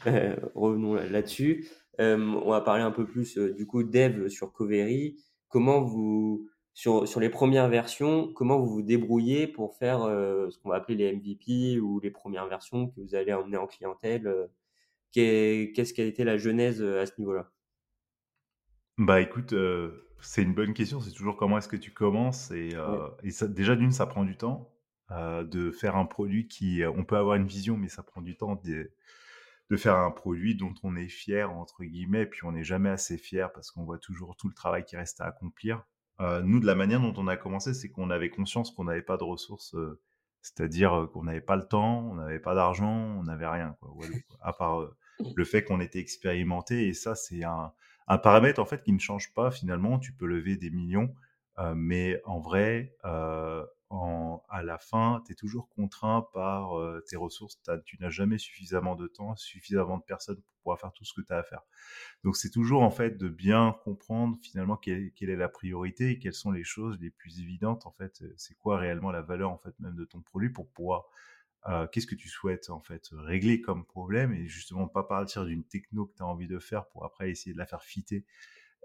euh, 0.08 0.36
revenons 0.56 0.94
là-dessus. 0.94 1.68
Euh, 2.00 2.18
on 2.18 2.52
va 2.52 2.62
parler 2.62 2.84
un 2.84 2.92
peu 2.92 3.06
plus 3.08 3.38
du 3.38 3.66
coup 3.66 3.84
dev 3.84 4.28
sur 4.28 4.54
Covery. 4.54 5.18
Comment 5.48 5.82
vous, 5.82 6.48
sur, 6.74 7.08
sur 7.08 7.20
les 7.20 7.30
premières 7.30 7.70
versions, 7.70 8.32
comment 8.34 8.60
vous 8.60 8.70
vous 8.70 8.82
débrouillez 8.84 9.48
pour 9.48 9.76
faire 9.76 10.02
ce 10.02 10.58
qu'on 10.60 10.70
va 10.70 10.76
appeler 10.76 10.98
les 10.98 11.16
MVP 11.16 11.80
ou 11.80 12.00
les 12.00 12.12
premières 12.12 12.48
versions 12.48 12.90
que 12.90 13.00
vous 13.00 13.16
allez 13.16 13.34
emmener 13.34 13.58
en 13.58 13.66
clientèle 13.66 14.50
Qu'est-ce 15.14 15.94
qu'a 15.94 16.04
été 16.04 16.24
la 16.26 16.38
genèse 16.38 16.84
à 16.84 17.06
ce 17.06 17.14
niveau-là? 17.18 17.50
Bah 19.00 19.22
écoute, 19.22 19.56
c'est 20.22 20.44
une 20.44 20.54
bonne 20.54 20.74
question. 20.74 21.00
C'est 21.00 21.14
toujours 21.14 21.38
comment 21.38 21.58
est-ce 21.58 21.70
que 21.70 21.78
tu 21.78 21.92
commences 21.92 22.52
et, 22.52 22.74
et 23.24 23.32
ça, 23.32 23.48
déjà 23.48 23.76
d'une, 23.76 23.92
ça 23.92 24.06
prend 24.06 24.26
du 24.26 24.38
temps. 24.38 24.77
Euh, 25.12 25.46
de 25.46 25.72
faire 25.72 25.96
un 25.96 26.06
produit 26.06 26.50
qui, 26.50 26.84
euh, 26.84 26.92
on 26.92 27.06
peut 27.06 27.16
avoir 27.16 27.38
une 27.38 27.48
vision, 27.48 27.78
mais 27.78 27.88
ça 27.88 28.04
prend 28.04 28.22
du 28.22 28.36
temps 28.36 28.62
de, 28.66 28.92
faire 29.78 29.96
un 29.96 30.12
produit 30.12 30.54
dont 30.54 30.74
on 30.84 30.98
est 30.98 31.08
fier 31.08 31.50
entre 31.50 31.86
guillemets, 31.86 32.26
puis 32.26 32.44
on 32.44 32.52
n'est 32.52 32.66
jamais 32.66 32.90
assez 32.90 33.18
fier 33.18 33.54
parce 33.54 33.72
qu'on 33.72 33.86
voit 33.86 34.00
toujours 34.00 34.36
tout 34.36 34.50
le 34.50 34.54
travail 34.54 34.84
qui 34.84 34.98
reste 34.98 35.22
à 35.22 35.26
accomplir. 35.26 35.86
Euh, 36.20 36.42
nous, 36.42 36.60
de 36.60 36.66
la 36.66 36.76
manière 36.76 37.00
dont 37.00 37.14
on 37.16 37.28
a 37.28 37.38
commencé, 37.38 37.74
c'est 37.74 37.90
qu'on 37.90 38.10
avait 38.10 38.30
conscience 38.30 38.72
qu'on 38.72 38.84
n'avait 38.84 39.02
pas 39.02 39.16
de 39.16 39.24
ressources, 39.24 39.78
c'est-à-dire 40.42 41.08
qu'on 41.14 41.24
n'avait 41.24 41.40
pas 41.40 41.56
le 41.56 41.66
temps, 41.66 42.00
on 42.12 42.16
n'avait 42.16 42.40
pas 42.40 42.54
d'argent, 42.54 42.92
on 42.92 43.24
n'avait 43.24 43.48
rien, 43.48 43.78
quoi, 43.80 43.94
à 44.42 44.52
part 44.52 44.90
le 45.36 45.46
fait 45.46 45.64
qu'on 45.64 45.80
était 45.80 46.00
expérimenté. 46.00 46.88
Et 46.88 46.94
ça, 46.94 47.16
c'est 47.16 47.46
un, 47.46 47.72
un, 48.08 48.18
paramètre 48.18 48.60
en 48.60 48.66
fait 48.66 48.84
qui 48.84 48.92
ne 48.92 49.00
change 49.00 49.34
pas 49.34 49.52
finalement. 49.52 50.00
Tu 50.00 50.12
peux 50.12 50.26
lever 50.26 50.58
des 50.58 50.70
millions, 50.70 51.14
mais 51.76 52.22
en 52.26 52.40
vrai, 52.40 52.94
à 53.90 54.64
la 54.64 54.78
fin, 54.78 55.24
tu 55.26 55.32
es 55.32 55.36
toujours 55.36 55.70
contraint 55.70 56.28
par 56.34 56.74
tes 57.08 57.16
ressources. 57.16 57.60
Tu 57.86 57.98
n'as 58.00 58.10
jamais 58.10 58.38
suffisamment 58.38 58.96
de 58.96 59.08
temps, 59.08 59.36
suffisamment 59.36 59.98
de 59.98 60.04
personnes 60.04 60.42
pour 60.42 60.56
pouvoir 60.64 60.80
faire 60.80 60.92
tout 60.92 61.06
ce 61.06 61.14
que 61.14 61.22
tu 61.26 61.34
as 61.34 61.38
à 61.38 61.44
faire. 61.44 61.62
Donc 62.24 62.36
c'est 62.36 62.50
toujours 62.50 62.82
en 62.82 62.92
fait 62.92 63.18
de 63.18 63.30
bien 63.30 63.78
comprendre 63.84 64.38
finalement 64.42 64.76
quelle, 64.76 65.12
est 65.20 65.36
la 65.36 65.50
priorité 65.50 66.12
et 66.12 66.20
quelles 66.20 66.34
sont 66.34 66.52
les 66.52 66.64
choses 66.64 67.00
les 67.00 67.10
plus 67.10 67.40
évidentes 67.40 67.86
en 67.86 67.92
fait. 67.92 68.24
C'est 68.36 68.56
quoi 68.56 68.78
réellement 68.78 69.12
la 69.12 69.22
valeur 69.22 69.52
en 69.52 69.58
fait 69.58 69.80
même 69.80 69.96
de 69.96 70.06
ton 70.06 70.22
produit 70.22 70.50
pour 70.50 70.70
pouvoir 70.70 71.06
qu'est-ce 71.92 72.08
que 72.08 72.16
tu 72.16 72.30
souhaites 72.30 72.70
en 72.70 72.80
fait 72.80 73.10
régler 73.12 73.62
comme 73.62 73.86
problème 73.86 74.34
et 74.34 74.48
justement 74.48 74.88
pas 74.88 75.04
partir 75.04 75.46
d'une 75.46 75.64
techno 75.64 76.06
que 76.06 76.16
tu 76.16 76.24
as 76.24 76.26
envie 76.26 76.48
de 76.48 76.60
faire 76.60 76.88
pour 76.88 77.06
après 77.06 77.30
essayer 77.30 77.54
de 77.54 77.58
la 77.58 77.66
faire 77.66 77.84
fitter 77.84 78.26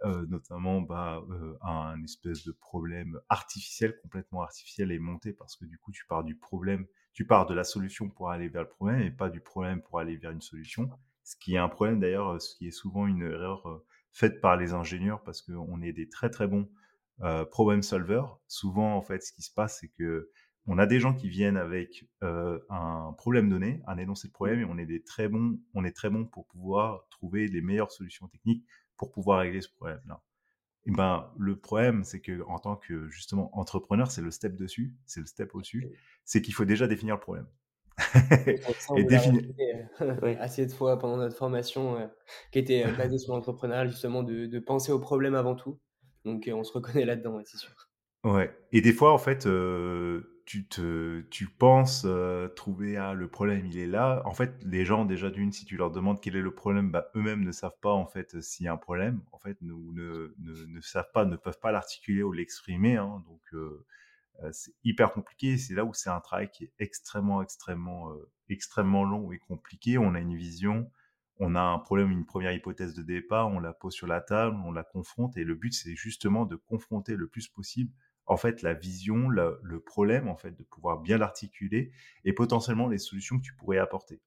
euh, 0.05 0.27
notamment 0.27 0.81
bah, 0.81 1.23
euh, 1.31 1.57
un 1.63 2.03
espèce 2.03 2.45
de 2.45 2.53
problème 2.53 3.21
artificiel, 3.29 3.99
complètement 4.03 4.43
artificiel 4.43 4.91
et 4.93 4.99
monté, 4.99 5.33
parce 5.33 5.57
que 5.57 5.65
du 5.65 5.79
coup, 5.79 5.93
tu 5.93 6.05
pars 6.07 6.25
du 6.25 6.35
problème, 6.35 6.87
tu 7.13 7.27
pars 7.27 7.47
de 7.47 7.55
la 7.55 7.65
solution 7.65 8.09
pour 8.09 8.31
aller 8.31 8.49
vers 8.49 8.63
le 8.63 8.69
problème 8.69 9.01
et 9.03 9.11
pas 9.11 9.29
du 9.29 9.41
problème 9.41 9.83
pour 9.83 9.99
aller 9.99 10.17
vers 10.17 10.31
une 10.31 10.41
solution. 10.41 10.91
Ce 11.25 11.37
qui 11.37 11.55
est 11.55 11.59
un 11.59 11.69
problème 11.69 12.01
d'ailleurs, 12.01 12.41
ce 12.41 12.57
qui 12.57 12.67
est 12.69 12.73
souvent 12.73 13.07
une 13.07 13.23
erreur 13.23 13.67
euh, 13.69 13.85
faite 14.11 14.41
par 14.41 14.57
les 14.57 14.73
ingénieurs, 14.73 15.23
parce 15.23 15.43
qu'on 15.43 15.83
est 15.83 15.93
des 15.93 16.09
très 16.09 16.31
très 16.31 16.47
bons 16.47 16.69
euh, 17.23 17.45
problem 17.45 17.83
solvers. 17.83 18.37
Souvent, 18.49 18.97
en 18.97 19.03
fait, 19.03 19.23
ce 19.23 19.33
qui 19.33 19.43
se 19.43 19.53
passe, 19.53 19.79
c'est 19.81 19.89
que 19.89 20.31
on 20.67 20.79
a 20.79 20.87
des 20.87 21.01
gens 21.01 21.13
qui 21.13 21.29
viennent 21.29 21.57
avec 21.57 22.09
euh, 22.23 22.59
un 22.71 23.15
problème 23.19 23.49
donné, 23.49 23.83
un 23.87 23.99
énoncé 23.99 24.29
de 24.29 24.33
problème, 24.33 24.61
et 24.61 24.65
on 24.65 24.79
est 24.79 24.87
des 24.87 25.03
très 25.03 25.29
bons, 25.29 25.59
on 25.75 25.85
est 25.85 25.93
très 25.93 26.09
bons 26.09 26.25
pour 26.25 26.47
pouvoir 26.47 27.07
trouver 27.11 27.49
les 27.49 27.61
meilleures 27.61 27.91
solutions 27.91 28.29
techniques 28.29 28.65
pour 28.97 29.11
pouvoir 29.11 29.41
régler 29.41 29.61
ce 29.61 29.69
problème-là. 29.69 30.21
Et 30.85 30.91
ben, 30.91 31.31
le 31.39 31.57
problème, 31.57 32.03
c'est 32.03 32.21
que 32.21 32.43
en 32.49 32.59
tant 32.59 32.77
que 32.77 33.09
justement 33.09 33.57
entrepreneur, 33.57 34.11
c'est 34.11 34.23
le 34.23 34.31
step 34.31 34.57
dessus, 34.57 34.95
c'est 35.07 35.21
le 35.21 35.27
step 35.27 35.55
au-dessus, 35.55 35.89
c'est 36.25 36.43
qu'il 36.43 36.55
faut 36.55 36.65
déjà 36.65 36.89
définir 36.89 37.15
le 37.15 37.21
problème. 37.21 37.47
et 38.97 39.05
définir 39.05 39.43
euh, 40.01 40.37
assez 40.41 40.67
de 40.67 40.73
fois 40.73 40.99
pendant 40.99 41.19
notre 41.19 41.37
formation 41.37 41.99
euh, 41.99 42.07
qui 42.51 42.59
était 42.59 42.85
euh, 42.85 42.93
basée 42.93 43.19
sur 43.19 43.35
l'entrepreneuriat, 43.35 43.87
justement, 43.87 44.23
de, 44.25 44.47
de, 44.47 44.59
penser 44.59 44.91
au 44.91 44.99
problème 44.99 45.35
avant 45.35 45.55
tout. 45.55 45.79
Donc, 46.25 46.51
on 46.53 46.65
se 46.65 46.73
reconnaît 46.73 47.05
là-dedans, 47.05 47.41
c'est 47.45 47.59
sûr. 47.59 47.71
Ouais. 48.25 48.51
Et 48.73 48.81
des 48.81 48.93
fois, 48.93 49.13
en 49.13 49.19
fait, 49.19 49.47
tu, 50.53 50.67
te, 50.67 51.23
tu 51.31 51.47
penses 51.47 52.07
trouver 52.57 52.99
ah, 52.99 53.15
le 53.15 53.27
problème, 53.27 53.65
il 53.65 53.79
est 53.79 53.87
là. 53.87 54.21
En 54.27 54.35
fait, 54.35 54.53
les 54.63 54.85
gens, 54.85 55.07
déjà 55.07 55.31
d'une, 55.31 55.51
si 55.51 55.65
tu 55.65 55.79
leur 55.79 55.91
demandes 55.91 56.21
quel 56.21 56.37
est 56.37 56.43
le 56.43 56.55
problème, 56.55 56.91
bah, 56.91 57.09
eux-mêmes 57.17 57.43
ne 57.43 57.53
savent 57.53 57.79
pas 57.81 57.93
en 57.95 58.07
fait 58.07 58.39
s'il 58.43 58.67
y 58.67 58.69
a 58.69 58.73
un 58.75 58.77
problème. 58.77 59.23
En 59.33 59.39
fait, 59.39 59.57
ne, 59.63 59.73
ne, 59.73 60.35
ne, 60.67 60.81
savent 60.83 61.11
pas, 61.15 61.25
ne 61.25 61.37
peuvent 61.37 61.59
pas 61.59 61.73
l'articuler 61.73 62.23
ou 62.23 62.33
l'exprimer. 62.33 62.99
Hein. 62.99 63.25
donc, 63.27 63.41
c'est 64.53 64.75
hyper 64.85 65.15
compliqué. 65.15 65.57
C'est 65.57 65.73
là 65.73 65.87
où 65.87 65.95
c'est 65.95 66.11
un 66.11 66.21
travail 66.21 66.51
qui 66.51 66.65
est 66.65 66.73
extrêmement, 66.79 67.41
extrêmement, 67.41 68.13
extrêmement 68.51 69.05
long 69.05 69.33
et 69.33 69.39
compliqué. 69.39 69.97
On 69.97 70.15
a 70.15 70.21
une 70.21 70.37
vision, 70.37 70.91
on 71.39 71.55
a 71.55 71.63
un 71.63 71.79
problème, 71.79 72.11
une 72.11 72.27
première 72.27 72.53
hypothèse 72.53 72.93
de 72.93 73.03
départ, 73.03 73.49
on 73.49 73.59
la 73.59 73.73
pose 73.73 73.95
sur 73.95 74.07
la 74.07 74.21
table, 74.21 74.59
on 74.67 74.73
la 74.73 74.85
confronte. 74.85 75.35
Et 75.39 75.45
le 75.45 75.55
but, 75.55 75.73
c'est 75.73 75.97
justement 75.97 76.45
de 76.45 76.57
confronter 76.57 77.17
le 77.17 77.27
plus 77.27 77.49
possible 77.49 77.91
en 78.27 78.37
fait 78.37 78.63
la 78.63 78.75
vision, 78.75 79.29
le, 79.29 79.81
problème 79.81 80.29
en 80.29 80.37
fait 80.37 80.53
de 80.53 80.63
pouvoir 80.63 81.01
bien 81.01 81.19
l'articuler 81.19 81.93
et 82.25 82.33
potentiellement 82.33 82.89
les 82.89 82.99
solutions 82.99 83.39
que 83.39 83.43
tu 83.45 83.55
pourrais 83.55 83.79
apporter. 83.79 84.21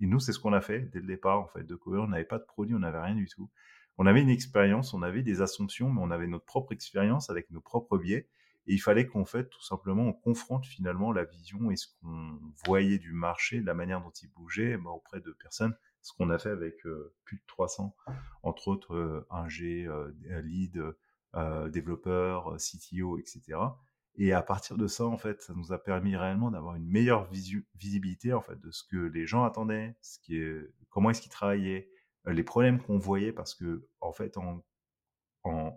Et 0.00 0.06
nous 0.06 0.20
c'est 0.20 0.32
ce 0.32 0.38
qu'on 0.38 0.52
a 0.52 0.60
fait 0.60 0.80
dès 0.92 1.00
le 1.00 1.06
départ 1.06 1.40
en 1.40 1.46
fait 1.46 1.64
de 1.64 1.74
Cover, 1.74 1.98
on 1.98 2.08
n'avait 2.08 2.24
pas 2.24 2.38
de 2.38 2.44
produit, 2.44 2.74
on 2.74 2.80
n'avait 2.80 3.00
rien 3.00 3.14
du 3.14 3.28
tout. 3.28 3.50
On 3.98 4.06
avait 4.06 4.22
une 4.22 4.30
expérience, 4.30 4.94
on 4.94 5.02
avait 5.02 5.22
des 5.22 5.42
assumptions, 5.42 5.90
mais 5.90 6.00
on 6.02 6.10
avait 6.10 6.26
notre 6.26 6.46
propre 6.46 6.72
expérience 6.72 7.28
avec 7.28 7.50
nos 7.50 7.60
propres 7.60 7.98
biais 7.98 8.28
et 8.66 8.74
il 8.74 8.80
fallait 8.80 9.06
qu'on 9.06 9.24
fait 9.24 9.48
tout 9.48 9.62
simplement 9.62 10.04
on 10.04 10.12
confronte 10.12 10.66
finalement 10.66 11.12
la 11.12 11.24
vision 11.24 11.70
et 11.70 11.76
ce 11.76 11.88
qu'on 12.00 12.38
voyait 12.64 12.98
du 12.98 13.12
marché, 13.12 13.60
la 13.60 13.74
manière 13.74 14.00
dont 14.00 14.12
il 14.22 14.30
bougeait 14.30 14.76
bah, 14.78 14.90
auprès 14.90 15.20
de 15.20 15.32
personnes 15.32 15.74
ce 16.02 16.12
qu'on 16.12 16.30
a 16.30 16.38
fait 16.38 16.50
avec 16.50 16.84
euh, 16.84 17.14
plus 17.24 17.36
de 17.36 17.42
300, 17.46 17.94
entre 18.42 18.68
autres 18.68 18.94
euh, 18.94 19.26
un 19.30 19.48
G, 19.48 19.86
euh, 19.86 20.12
lead, 20.42 20.82
euh, 21.34 21.68
développeurs, 21.68 22.52
euh, 22.52 22.56
CTO, 22.58 23.18
etc. 23.18 23.58
Et 24.16 24.32
à 24.34 24.42
partir 24.42 24.76
de 24.76 24.86
ça, 24.86 25.06
en 25.06 25.16
fait, 25.16 25.40
ça 25.40 25.54
nous 25.54 25.72
a 25.72 25.82
permis 25.82 26.14
réellement 26.16 26.50
d'avoir 26.50 26.74
une 26.74 26.86
meilleure 26.86 27.26
visibilité 27.74 28.34
en 28.34 28.42
fait 28.42 28.60
de 28.60 28.70
ce 28.70 28.84
que 28.84 28.98
les 28.98 29.26
gens 29.26 29.44
attendaient, 29.44 29.96
ce 30.02 30.18
qui 30.18 30.36
est, 30.36 30.70
comment 30.90 31.08
est-ce 31.10 31.22
qu'ils 31.22 31.32
travaillaient, 31.32 31.88
euh, 32.26 32.32
les 32.32 32.42
problèmes 32.42 32.80
qu'on 32.82 32.98
voyait, 32.98 33.32
parce 33.32 33.54
que 33.54 33.88
en 34.00 34.12
fait, 34.12 34.36
en, 34.36 34.62
en, 35.44 35.72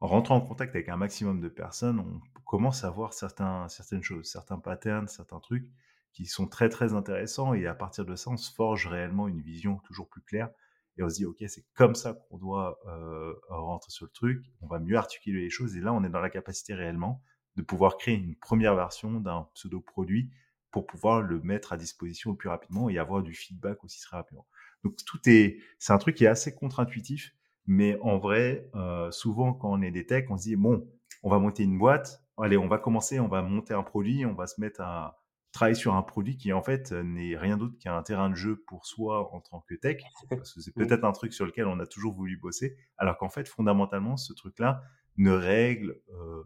rentrant 0.00 0.36
en 0.36 0.40
contact 0.40 0.74
avec 0.76 0.88
un 0.88 0.96
maximum 0.96 1.40
de 1.40 1.48
personnes, 1.48 1.98
on 1.98 2.20
commence 2.42 2.84
à 2.84 2.90
voir 2.90 3.12
certaines 3.12 4.02
choses, 4.02 4.30
certains 4.30 4.58
patterns, 4.58 5.08
certains 5.08 5.40
trucs 5.40 5.68
qui 6.12 6.26
sont 6.26 6.46
très 6.46 6.68
très 6.68 6.94
intéressants. 6.94 7.54
Et 7.54 7.66
à 7.66 7.74
partir 7.74 8.04
de 8.06 8.14
ça, 8.14 8.30
on 8.30 8.36
se 8.36 8.52
forge 8.54 8.86
réellement 8.86 9.26
une 9.26 9.40
vision 9.40 9.78
toujours 9.78 10.08
plus 10.08 10.22
claire 10.22 10.50
et 10.98 11.02
on 11.02 11.08
se 11.08 11.16
dit 11.16 11.24
ok 11.24 11.44
c'est 11.48 11.64
comme 11.74 11.94
ça 11.94 12.14
qu'on 12.14 12.38
doit 12.38 12.78
euh, 12.86 13.34
rentrer 13.48 13.90
sur 13.90 14.06
le 14.06 14.10
truc, 14.10 14.44
on 14.60 14.66
va 14.66 14.78
mieux 14.78 14.96
articuler 14.96 15.42
les 15.42 15.50
choses. 15.50 15.76
Et 15.76 15.80
là 15.80 15.92
on 15.92 16.04
est 16.04 16.08
dans 16.08 16.20
la 16.20 16.30
capacité 16.30 16.74
réellement 16.74 17.22
de 17.56 17.62
pouvoir 17.62 17.96
créer 17.96 18.14
une 18.14 18.36
première 18.36 18.74
version 18.74 19.20
d'un 19.20 19.48
pseudo 19.54 19.80
produit 19.80 20.30
pour 20.70 20.86
pouvoir 20.86 21.22
le 21.22 21.40
mettre 21.40 21.72
à 21.72 21.76
disposition 21.76 22.34
plus 22.34 22.48
rapidement 22.48 22.90
et 22.90 22.98
avoir 22.98 23.22
du 23.22 23.32
feedback 23.32 23.82
aussi 23.82 24.00
très 24.00 24.18
rapidement. 24.18 24.46
Donc 24.84 24.96
tout 25.06 25.18
est, 25.26 25.58
c'est 25.78 25.92
un 25.92 25.98
truc 25.98 26.16
qui 26.16 26.24
est 26.24 26.28
assez 26.28 26.54
contre-intuitif, 26.54 27.32
mais 27.66 27.98
en 28.02 28.18
vrai, 28.18 28.68
euh, 28.74 29.10
souvent 29.10 29.54
quand 29.54 29.72
on 29.72 29.80
est 29.80 29.90
des 29.90 30.06
techs, 30.06 30.30
on 30.30 30.36
se 30.36 30.44
dit 30.44 30.56
bon, 30.56 30.86
on 31.22 31.30
va 31.30 31.38
monter 31.38 31.62
une 31.62 31.78
boîte, 31.78 32.22
allez, 32.38 32.56
on 32.56 32.68
va 32.68 32.78
commencer, 32.78 33.18
on 33.20 33.28
va 33.28 33.42
monter 33.42 33.74
un 33.74 33.82
produit, 33.82 34.26
on 34.26 34.34
va 34.34 34.46
se 34.46 34.60
mettre 34.60 34.82
à, 34.82 35.18
travailler 35.56 35.74
sur 35.74 35.94
un 35.94 36.02
produit 36.02 36.36
qui 36.36 36.52
en 36.52 36.62
fait 36.62 36.92
n'est 36.92 37.36
rien 37.36 37.56
d'autre 37.56 37.78
qu'un 37.78 38.02
terrain 38.02 38.28
de 38.28 38.34
jeu 38.34 38.62
pour 38.66 38.86
soi 38.86 39.34
en 39.34 39.40
tant 39.40 39.60
que 39.62 39.74
tech, 39.74 40.02
parce 40.30 40.52
que 40.52 40.60
c'est 40.60 40.74
peut-être 40.74 41.04
un 41.04 41.12
truc 41.12 41.32
sur 41.32 41.46
lequel 41.46 41.66
on 41.66 41.80
a 41.80 41.86
toujours 41.86 42.14
voulu 42.14 42.36
bosser, 42.36 42.76
alors 42.98 43.16
qu'en 43.16 43.30
fait 43.30 43.48
fondamentalement 43.48 44.16
ce 44.16 44.34
truc-là 44.34 44.82
ne 45.16 45.30
règle 45.30 45.98
euh, 46.10 46.44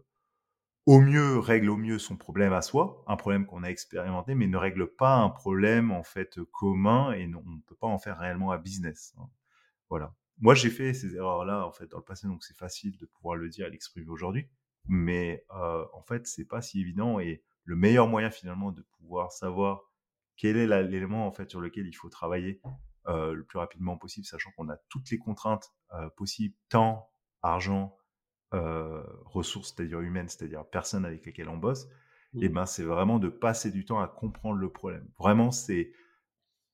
au 0.85 1.01
mieux 1.01 1.37
règle 1.39 1.69
au 1.69 1.77
mieux 1.77 1.99
son 1.99 2.15
problème 2.15 2.53
à 2.53 2.61
soi, 2.61 3.03
un 3.05 3.17
problème 3.17 3.45
qu'on 3.45 3.63
a 3.63 3.67
expérimenté, 3.67 4.33
mais 4.33 4.47
ne 4.47 4.57
règle 4.57 4.87
pas 4.87 5.17
un 5.17 5.29
problème 5.29 5.91
en 5.91 6.03
fait 6.03 6.39
commun 6.51 7.11
et 7.11 7.25
on 7.25 7.49
ne 7.49 7.61
peut 7.67 7.75
pas 7.75 7.87
en 7.87 7.99
faire 7.99 8.17
réellement 8.17 8.51
un 8.51 8.57
business. 8.57 9.13
Hein. 9.19 9.29
Voilà. 9.89 10.15
moi, 10.39 10.55
j'ai 10.55 10.69
fait 10.69 10.93
ces 10.93 11.17
erreurs-là 11.17 11.67
en 11.67 11.71
fait 11.73 11.87
dans 11.87 11.97
le 11.97 12.03
passé, 12.03 12.27
donc 12.27 12.43
c'est 12.43 12.55
facile 12.55 12.97
de 12.97 13.05
pouvoir 13.05 13.35
le 13.35 13.49
dire 13.49 13.67
et 13.67 13.69
l'exprimer 13.69 14.07
aujourd'hui. 14.07 14.47
Mais 14.87 15.45
euh, 15.53 15.85
en 15.93 16.01
fait, 16.01 16.25
c'est 16.27 16.45
pas 16.45 16.61
si 16.61 16.79
évident 16.79 17.19
et 17.19 17.43
le 17.63 17.75
meilleur 17.75 18.07
moyen 18.07 18.31
finalement 18.31 18.71
de 18.71 18.81
pouvoir 18.97 19.31
savoir 19.31 19.83
quel 20.37 20.57
est 20.57 20.67
l'élément 20.83 21.27
en 21.27 21.31
fait 21.31 21.49
sur 21.49 21.61
lequel 21.61 21.85
il 21.85 21.93
faut 21.93 22.09
travailler 22.09 22.61
euh, 23.07 23.33
le 23.33 23.43
plus 23.43 23.59
rapidement 23.59 23.97
possible, 23.97 24.25
sachant 24.25 24.51
qu'on 24.51 24.69
a 24.69 24.77
toutes 24.89 25.09
les 25.11 25.17
contraintes 25.17 25.73
euh, 25.93 26.09
possibles, 26.17 26.55
temps, 26.69 27.11
argent, 27.41 27.97
euh, 28.53 29.03
ressources, 29.25 29.73
c'est-à-dire 29.75 30.01
humaines, 30.01 30.29
c'est-à-dire 30.29 30.65
personnes 30.65 31.05
avec 31.05 31.25
lesquelles 31.25 31.49
on 31.49 31.57
bosse, 31.57 31.87
et 32.39 32.49
mmh. 32.49 32.53
ben 32.53 32.65
c'est 32.65 32.83
vraiment 32.83 33.19
de 33.19 33.29
passer 33.29 33.71
du 33.71 33.85
temps 33.85 33.99
à 33.99 34.07
comprendre 34.07 34.57
le 34.57 34.71
problème. 34.71 35.07
Vraiment, 35.17 35.51
c'est 35.51 35.93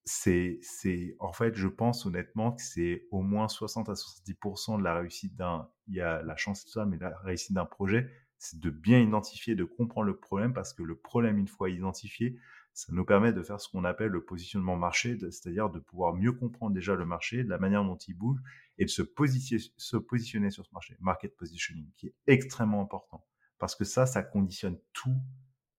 c'est, 0.10 0.60
c'est, 0.62 1.18
en 1.20 1.34
fait, 1.34 1.56
je 1.56 1.68
pense 1.68 2.06
honnêtement 2.06 2.54
que 2.54 2.62
c'est 2.62 3.08
au 3.12 3.22
moins 3.22 3.50
60 3.50 3.90
à 3.90 3.94
70% 3.94 4.78
de 4.78 4.84
la 4.84 4.96
réussite 4.96 5.36
d'un, 5.36 5.70
il 5.88 5.96
y 5.96 6.02
a 6.02 6.22
la 6.24 6.38
chance 6.38 6.64
de 6.64 6.70
ça, 6.70 6.86
mais 6.86 6.98
la 6.98 7.18
réussite 7.20 7.54
d'un 7.54 7.66
projet, 7.66 8.10
c'est 8.38 8.60
de 8.60 8.70
bien 8.70 9.00
identifier, 9.00 9.56
de 9.56 9.64
comprendre 9.64 10.08
le 10.08 10.18
problème, 10.18 10.54
parce 10.54 10.74
que 10.74 10.84
le 10.84 10.96
problème, 10.96 11.38
une 11.38 11.48
fois 11.48 11.70
identifié, 11.70 12.38
ça 12.74 12.94
nous 12.94 13.06
permet 13.06 13.34
de 13.34 13.42
faire 13.42 13.60
ce 13.60 13.70
qu'on 13.70 13.84
appelle 13.86 14.12
le 14.12 14.24
positionnement 14.24 14.76
marché, 14.76 15.18
c'est-à-dire 15.20 15.70
de 15.70 15.80
pouvoir 15.80 16.14
mieux 16.14 16.32
comprendre 16.32 16.74
déjà 16.76 16.94
le 16.94 17.06
marché, 17.06 17.42
la 17.44 17.58
manière 17.58 17.84
dont 17.84 17.98
il 17.98 18.14
bouge, 18.14 18.40
et 18.78 18.86
de 18.86 18.90
se 18.90 19.02
positionner, 19.02 20.52
sur 20.52 20.66
ce 20.66 20.72
marché, 20.74 20.96
market 21.00 21.36
positioning, 21.36 21.90
qui 21.96 22.08
est 22.08 22.16
extrêmement 22.28 22.82
important, 22.82 23.26
parce 23.58 23.76
que 23.76 23.84
ça, 23.84 24.06
ça 24.06 24.22
conditionne 24.22 24.78
tout 24.94 25.18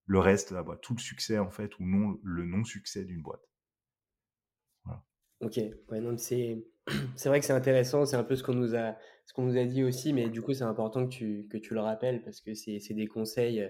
le 0.06 0.18
reste 0.18 0.50
de 0.50 0.56
la 0.56 0.64
boîte, 0.64 0.80
tout 0.80 0.94
le 0.94 1.00
succès 1.00 1.38
en 1.38 1.50
fait, 1.50 1.78
ou 1.78 1.84
non, 1.84 2.18
le 2.24 2.44
non-succès 2.44 3.04
d'une 3.04 3.22
boîte. 3.22 3.48
Ok, 5.40 5.60
ouais, 5.90 6.18
c'est, 6.18 6.66
c'est 7.16 7.28
vrai 7.28 7.40
que 7.40 7.46
c'est 7.46 7.52
intéressant, 7.52 8.04
c'est 8.04 8.16
un 8.16 8.24
peu 8.24 8.36
ce 8.36 8.42
qu'on 8.42 8.54
nous 8.54 8.74
a, 8.74 8.96
nous 9.36 9.56
a 9.56 9.64
dit 9.64 9.84
aussi, 9.84 10.12
mais 10.12 10.28
du 10.28 10.42
coup, 10.42 10.54
c'est 10.54 10.64
important 10.64 11.06
que 11.06 11.12
tu, 11.12 11.46
que 11.50 11.58
tu 11.58 11.74
le 11.74 11.80
rappelles 11.80 12.22
parce 12.22 12.40
que 12.40 12.54
c'est, 12.54 12.80
des 12.90 13.06
conseils. 13.06 13.60
Euh, 13.62 13.68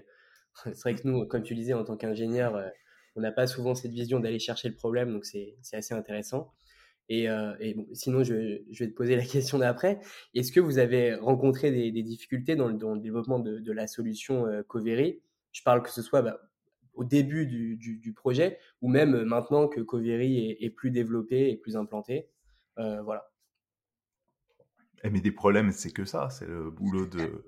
c'est 0.65 0.81
vrai 0.81 0.95
que 0.95 1.07
nous, 1.07 1.25
comme 1.25 1.43
tu 1.43 1.55
disais, 1.55 1.73
en 1.73 1.83
tant 1.83 1.97
qu'ingénieur, 1.97 2.55
euh, 2.55 2.67
on 3.15 3.21
n'a 3.21 3.31
pas 3.31 3.47
souvent 3.47 3.75
cette 3.75 3.91
vision 3.91 4.19
d'aller 4.19 4.39
chercher 4.39 4.69
le 4.69 4.75
problème, 4.75 5.11
donc 5.11 5.25
c'est, 5.25 5.57
assez 5.73 5.93
intéressant. 5.93 6.53
Et, 7.09 7.27
euh, 7.27 7.53
sinon, 7.93 8.23
je, 8.23 8.33
vais 8.33 8.87
te 8.87 8.95
poser 8.95 9.15
la 9.15 9.25
question 9.25 9.57
d'après. 9.57 9.99
Est-ce 10.35 10.51
que 10.51 10.59
vous 10.59 10.77
avez 10.77 11.15
rencontré 11.15 11.71
des, 11.71 12.03
difficultés 12.03 12.55
dans 12.55 12.67
le, 12.67 12.99
développement 12.99 13.39
de, 13.39 13.71
la 13.71 13.87
solution 13.87 14.45
euh, 14.45 14.63
Covery 14.63 15.21
Je 15.51 15.63
parle 15.63 15.81
que 15.83 15.89
ce 15.89 16.01
soit 16.01 16.21
bah, 16.21 16.39
au 16.93 17.03
début 17.03 17.45
du, 17.45 17.77
du, 17.77 18.13
projet, 18.13 18.59
ou 18.81 18.89
même 18.89 19.23
maintenant 19.23 19.67
que 19.67 19.81
Covery 19.81 20.57
est, 20.59 20.69
plus 20.69 20.91
développé 20.91 21.49
et 21.49 21.57
plus 21.57 21.75
implanté. 21.75 22.27
Euh, 22.79 23.01
voilà. 23.01 23.29
Eh, 25.03 25.09
mais 25.09 25.21
des 25.21 25.31
problèmes, 25.31 25.71
c'est 25.71 25.91
que 25.91 26.05
ça, 26.05 26.29
c'est 26.29 26.47
le 26.47 26.69
boulot 26.71 27.05
de. 27.05 27.45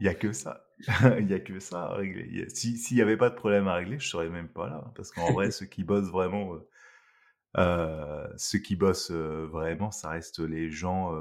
Il 0.00 0.04
n'y 0.04 0.08
a 0.08 0.14
que 0.14 0.32
ça. 0.32 0.66
Il 1.18 1.26
n'y 1.26 1.34
a 1.34 1.40
que 1.40 1.58
ça 1.58 1.84
à 1.84 1.94
régler. 1.94 2.48
S'il 2.50 2.96
n'y 2.96 3.02
avait 3.02 3.16
pas 3.16 3.30
de 3.30 3.34
problème 3.34 3.66
à 3.66 3.74
régler, 3.74 3.98
je 3.98 4.06
ne 4.06 4.10
serais 4.10 4.28
même 4.28 4.48
pas 4.48 4.68
là. 4.68 4.92
Parce 4.94 5.10
qu'en 5.10 5.32
vrai, 5.32 5.50
ceux 5.50 5.66
qui 5.66 5.84
bossent 5.84 6.10
vraiment, 6.10 6.58
euh, 7.56 8.28
ceux 8.36 8.58
qui 8.58 8.76
bossent 8.76 9.10
vraiment, 9.10 9.90
ça 9.90 10.10
reste 10.10 10.40
les 10.40 10.70
gens 10.70 11.14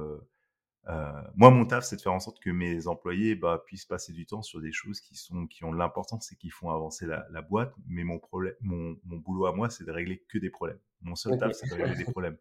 euh, 0.88 1.22
moi, 1.36 1.50
mon 1.50 1.66
taf, 1.66 1.84
c'est 1.84 1.96
de 1.96 2.02
faire 2.02 2.14
en 2.14 2.20
sorte 2.20 2.40
que 2.40 2.50
mes 2.50 2.88
employés 2.88 3.36
bah, 3.36 3.64
puissent 3.66 3.86
passer 3.86 4.14
du 4.14 4.26
temps 4.26 4.44
sur 4.44 4.62
des 4.62 4.72
choses 4.72 5.02
qui, 5.02 5.16
sont, 5.16 5.48
qui 5.48 5.64
ont 5.64 5.72
de 5.72 5.78
l'importance 5.78 6.32
et 6.32 6.36
qui 6.36 6.50
font 6.50 6.70
avancer 6.70 7.08
la, 7.08 7.26
la 7.32 7.42
boîte. 7.42 7.74
Mais 7.88 8.04
mon, 8.04 8.20
problème, 8.20 8.54
mon, 8.62 8.98
mon 9.06 9.18
boulot 9.18 9.48
à 9.48 9.54
moi, 9.54 9.70
c'est 9.70 9.84
de 9.84 9.92
régler 9.92 10.24
que 10.30 10.38
des 10.38 10.50
problèmes. 10.50 10.80
Mon 11.02 11.16
seul 11.16 11.38
taf, 11.40 11.54
c'est 11.54 11.70
de 11.70 11.76
régler 11.82 11.96
des 11.96 12.12
problèmes. 12.12 12.38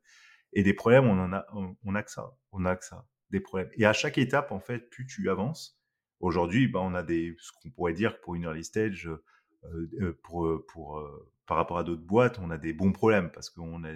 Et 0.54 0.62
des 0.62 0.72
problèmes, 0.72 1.06
on 1.06 1.18
en 1.18 1.32
a, 1.32 2.02
que 2.02 2.10
ça. 2.10 2.36
On 2.52 2.64
a 2.64 2.76
que 2.76 2.84
ça. 2.84 3.06
Des 3.30 3.40
problèmes. 3.40 3.70
Et 3.74 3.84
à 3.84 3.92
chaque 3.92 4.18
étape, 4.18 4.52
en 4.52 4.60
fait, 4.60 4.88
plus 4.88 5.06
tu 5.06 5.28
avances. 5.28 5.78
Aujourd'hui, 6.20 6.68
bah, 6.68 6.80
on 6.80 6.94
a 6.94 7.02
des, 7.02 7.34
ce 7.38 7.50
qu'on 7.52 7.70
pourrait 7.70 7.92
dire 7.92 8.20
pour 8.20 8.36
une 8.36 8.44
early 8.44 8.64
stage, 8.64 9.08
euh, 9.08 9.90
euh 10.00 10.18
pour, 10.22 10.64
pour, 10.68 10.98
euh, 10.98 11.32
par 11.46 11.56
rapport 11.56 11.78
à 11.78 11.84
d'autres 11.84 12.04
boîtes, 12.04 12.38
on 12.38 12.50
a 12.50 12.58
des 12.58 12.72
bons 12.72 12.92
problèmes 12.92 13.30
parce 13.30 13.50
qu'on 13.50 13.82
a, 13.84 13.90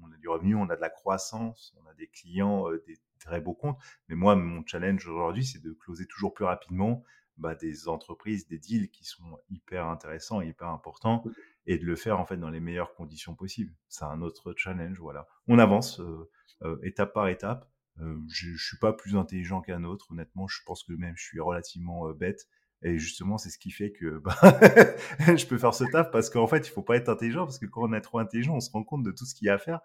on 0.00 0.10
a 0.10 0.16
du 0.18 0.28
revenu, 0.28 0.54
on 0.54 0.68
a 0.70 0.76
de 0.76 0.80
la 0.80 0.90
croissance, 0.90 1.76
on 1.82 1.88
a 1.88 1.94
des 1.94 2.08
clients, 2.08 2.70
des 2.86 2.98
très 3.18 3.40
beaux 3.40 3.54
comptes. 3.54 3.78
Mais 4.08 4.16
moi, 4.16 4.34
mon 4.34 4.64
challenge 4.66 5.06
aujourd'hui, 5.06 5.44
c'est 5.44 5.62
de 5.62 5.72
closer 5.72 6.06
toujours 6.06 6.32
plus 6.32 6.46
rapidement 6.46 7.04
bah, 7.36 7.54
des 7.54 7.88
entreprises, 7.88 8.48
des 8.48 8.58
deals 8.58 8.90
qui 8.90 9.04
sont 9.04 9.38
hyper 9.50 9.86
intéressants, 9.86 10.40
hyper 10.40 10.68
importants, 10.68 11.24
et 11.66 11.78
de 11.78 11.84
le 11.84 11.96
faire 11.96 12.18
en 12.18 12.24
fait 12.24 12.36
dans 12.36 12.50
les 12.50 12.60
meilleures 12.60 12.94
conditions 12.94 13.34
possibles. 13.34 13.72
C'est 13.88 14.04
un 14.04 14.22
autre 14.22 14.54
challenge, 14.56 14.98
voilà. 14.98 15.26
On 15.46 15.58
avance 15.58 16.00
euh, 16.00 16.30
euh, 16.62 16.78
étape 16.82 17.12
par 17.12 17.28
étape. 17.28 17.70
Euh, 18.00 18.16
je, 18.28 18.50
je 18.54 18.66
suis 18.66 18.78
pas 18.78 18.92
plus 18.92 19.16
intelligent 19.16 19.60
qu'un 19.60 19.84
autre, 19.84 20.10
honnêtement. 20.10 20.46
Je 20.48 20.60
pense 20.64 20.84
que 20.84 20.92
même 20.92 21.14
je 21.16 21.24
suis 21.24 21.40
relativement 21.40 22.10
bête. 22.10 22.48
Et 22.82 22.98
justement, 22.98 23.36
c'est 23.36 23.50
ce 23.50 23.58
qui 23.58 23.70
fait 23.70 23.92
que 23.92 24.20
bah, 24.20 24.38
je 25.36 25.46
peux 25.46 25.58
faire 25.58 25.74
ce 25.74 25.84
taf 25.84 26.10
parce 26.10 26.30
qu'en 26.30 26.46
fait, 26.46 26.66
il 26.66 26.70
faut 26.70 26.82
pas 26.82 26.96
être 26.96 27.10
intelligent 27.10 27.44
parce 27.44 27.58
que 27.58 27.66
quand 27.66 27.82
on 27.82 27.92
est 27.92 28.00
trop 28.00 28.18
intelligent, 28.18 28.54
on 28.54 28.60
se 28.60 28.70
rend 28.70 28.84
compte 28.84 29.02
de 29.02 29.10
tout 29.10 29.26
ce 29.26 29.34
qu'il 29.34 29.48
y 29.48 29.50
a 29.50 29.54
à 29.54 29.58
faire 29.58 29.80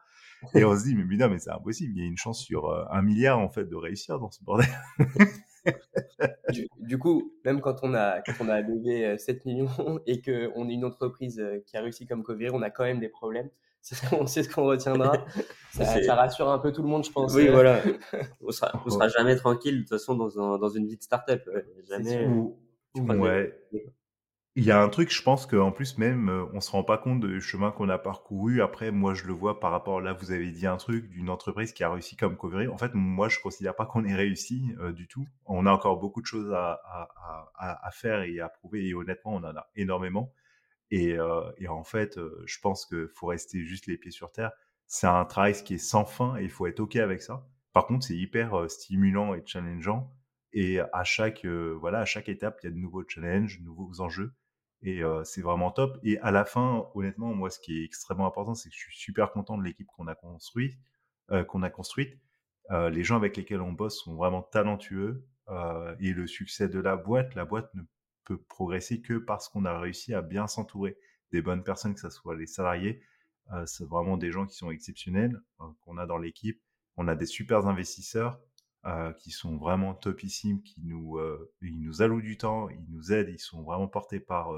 et 0.54 0.64
on 0.64 0.78
se 0.78 0.84
dit, 0.86 0.96
mais 0.96 1.04
non, 1.18 1.30
mais 1.30 1.40
c'est 1.40 1.52
impossible. 1.52 1.92
Il 1.94 2.00
y 2.00 2.04
a 2.04 2.08
une 2.08 2.18
chance 2.18 2.42
sur 2.42 2.72
un 2.90 3.02
milliard, 3.02 3.40
en 3.40 3.50
fait, 3.50 3.66
de 3.66 3.76
réussir 3.76 4.18
dans 4.20 4.32
ce 4.32 4.42
bordel. 4.44 4.68
du, 6.80 6.98
coup, 6.98 7.34
même 7.44 7.62
quand 7.62 7.78
on 7.84 7.94
a, 7.94 8.22
quand 8.22 8.34
on 8.42 8.50
a 8.50 8.62
levé 8.62 9.18
7 9.18 9.38
euh, 9.38 9.40
millions 9.46 9.68
et 10.08 10.22
qu'on 10.22 10.70
est 10.70 10.74
une 10.74 10.86
entreprise 10.86 11.40
euh, 11.40 11.60
qui 11.66 11.78
a 11.78 11.82
réussi 11.82 12.06
comme 12.06 12.24
Cover, 12.24 12.50
on 12.54 12.62
a 12.62 12.70
quand 12.70 12.84
même 12.84 13.00
des 13.00 13.10
problèmes. 13.10 13.50
C'est 13.82 13.96
ce 13.96 14.10
qu'on, 14.10 14.26
ce 14.26 14.50
qu'on 14.50 14.66
retiendra. 14.66 15.26
Ça, 15.72 16.16
rassure 16.16 16.50
un 16.50 16.58
peu 16.58 16.72
tout 16.72 16.82
le 16.82 16.88
monde, 16.88 17.06
je 17.06 17.12
pense. 17.12 17.36
Oui, 17.36 17.48
voilà. 17.50 17.82
On 18.42 18.52
sera, 18.52 18.82
on 18.86 18.90
sera 18.90 19.10
jamais 19.10 19.36
tranquille, 19.36 19.76
de 19.76 19.80
toute 19.82 19.90
façon, 19.90 20.16
dans, 20.16 20.58
dans 20.58 20.70
une 20.70 20.88
vie 20.88 20.98
de 20.98 21.04
start-up. 21.04 21.48
Jamais. 21.88 22.28
Ouais. 22.96 23.54
Il 24.58 24.64
y 24.64 24.72
a 24.72 24.82
un 24.82 24.88
truc, 24.88 25.12
je 25.12 25.22
pense 25.22 25.46
qu'en 25.46 25.72
plus 25.74 25.98
même, 25.98 26.30
euh, 26.30 26.46
on 26.54 26.62
se 26.62 26.72
rend 26.72 26.84
pas 26.84 26.98
compte 26.98 27.20
du 27.26 27.42
chemin 27.42 27.72
qu'on 27.72 27.90
a 27.90 27.98
parcouru. 27.98 28.62
Après, 28.62 28.90
moi, 28.90 29.14
je 29.14 29.26
le 29.26 29.34
vois 29.34 29.60
par 29.60 29.72
rapport, 29.72 30.00
là, 30.00 30.14
vous 30.14 30.32
avez 30.32 30.50
dit 30.50 30.66
un 30.66 30.78
truc 30.78 31.10
d'une 31.10 31.30
entreprise 31.30 31.74
qui 31.74 31.84
a 31.84 31.92
réussi 31.92 32.16
comme 32.16 32.38
Covery. 32.38 32.70
En 32.70 32.78
fait, 32.78 32.94
moi, 32.94 33.28
je 33.28 33.40
considère 33.42 33.76
pas 33.76 33.86
qu'on 33.86 34.06
ait 34.06 34.16
réussi 34.16 34.74
euh, 34.80 34.94
du 34.94 35.08
tout. 35.10 35.26
On 35.46 35.66
a 35.66 35.72
encore 35.74 36.00
beaucoup 36.00 36.22
de 36.22 36.26
choses 36.26 36.54
à, 36.54 36.80
faire 37.92 38.22
et 38.22 38.40
à 38.40 38.48
prouver. 38.48 38.88
Et 38.88 38.94
honnêtement, 38.94 39.34
on 39.36 39.44
en 39.44 39.56
a 39.58 39.68
énormément. 39.76 40.34
Et, 40.90 41.20
euh, 41.20 41.42
en 41.68 41.84
fait, 41.84 42.18
euh, 42.18 42.42
je 42.46 42.60
pense 42.62 42.86
qu'il 42.86 43.10
faut 43.14 43.28
rester 43.28 43.66
juste 43.66 43.88
les 43.88 43.98
pieds 43.98 44.12
sur 44.12 44.32
terre. 44.32 44.52
C'est 44.88 45.08
un 45.08 45.26
travail 45.26 45.54
qui 45.64 45.74
est 45.76 45.78
sans 45.80 46.06
fin 46.06 46.38
et 46.38 46.44
il 46.44 46.50
faut 46.50 46.68
être 46.68 46.80
OK 46.80 46.96
avec 46.96 47.22
ça. 47.22 47.46
Par 47.74 47.88
contre, 47.88 48.06
c'est 48.06 48.16
hyper 48.16 48.70
stimulant 48.70 49.34
et 49.34 49.44
challengeant. 49.46 50.14
Et 50.54 50.80
à 50.80 51.04
chaque, 51.04 51.46
voilà, 51.46 52.00
à 52.00 52.06
chaque 52.06 52.30
étape, 52.30 52.60
il 52.64 52.68
y 52.68 52.70
a 52.70 52.72
de 52.72 52.78
nouveaux 52.78 53.04
challenges, 53.06 53.60
de 53.60 53.66
nouveaux 53.66 54.00
enjeux. 54.00 54.32
Et 54.86 55.02
c'est 55.24 55.42
vraiment 55.42 55.72
top. 55.72 55.98
Et 56.04 56.20
à 56.20 56.30
la 56.30 56.46
fin, 56.46 56.88
honnêtement, 56.94 57.34
moi, 57.34 57.50
ce 57.50 57.60
qui 57.60 57.80
est 57.80 57.84
extrêmement 57.84 58.28
important, 58.28 58.54
c'est 58.54 58.70
que 58.70 58.76
je 58.76 58.82
suis 58.82 58.96
super 58.96 59.32
content 59.32 59.58
de 59.58 59.64
l'équipe 59.64 59.88
qu'on 59.88 60.08
a 60.08 60.14
construite. 60.14 60.78
Qu'on 61.48 61.64
a 61.64 61.72
construite. 61.72 62.20
Les 62.70 63.04
gens 63.04 63.16
avec 63.16 63.36
lesquels 63.36 63.62
on 63.62 63.72
bosse 63.72 64.04
sont 64.04 64.16
vraiment 64.16 64.44
talentueux. 64.44 65.26
Et 66.00 66.14
le 66.14 66.28
succès 66.28 66.70
de 66.70 66.80
la 66.80 66.98
boîte, 66.98 67.34
la 67.34 67.46
boîte 67.46 67.74
ne 67.74 67.82
peut 68.26 68.38
progresser 68.38 69.02
que 69.02 69.16
parce 69.16 69.50
qu'on 69.50 69.66
a 69.66 69.80
réussi 69.80 70.14
à 70.14 70.22
bien 70.22 70.46
s'entourer 70.46 70.98
des 71.32 71.42
bonnes 71.42 71.64
personnes, 71.64 71.96
que 71.96 72.02
ce 72.02 72.12
soit 72.12 72.36
les 72.36 72.48
salariés. 72.48 73.02
c'est 73.66 73.88
vraiment 73.88 74.18
des 74.18 74.32
gens 74.32 74.46
qui 74.46 74.56
sont 74.56 74.70
exceptionnels 74.70 75.42
qu'on 75.82 75.98
a 75.98 76.06
dans 76.06 76.20
l'équipe. 76.20 76.62
On 76.98 77.08
a 77.08 77.16
des 77.16 77.26
super 77.26 77.66
investisseurs 77.66 78.40
qui 79.18 79.32
sont 79.32 79.58
vraiment 79.58 79.96
topissimes, 79.96 80.62
qui 80.62 80.80
nous, 80.84 81.20
ils 81.64 81.82
nous 81.82 82.04
allouent 82.04 82.22
du 82.22 82.38
temps, 82.38 82.70
ils 82.70 82.86
nous 82.90 83.12
aident, 83.12 83.30
ils 83.30 83.40
sont 83.40 83.64
vraiment 83.64 83.88
portés 83.88 84.20
par, 84.20 84.52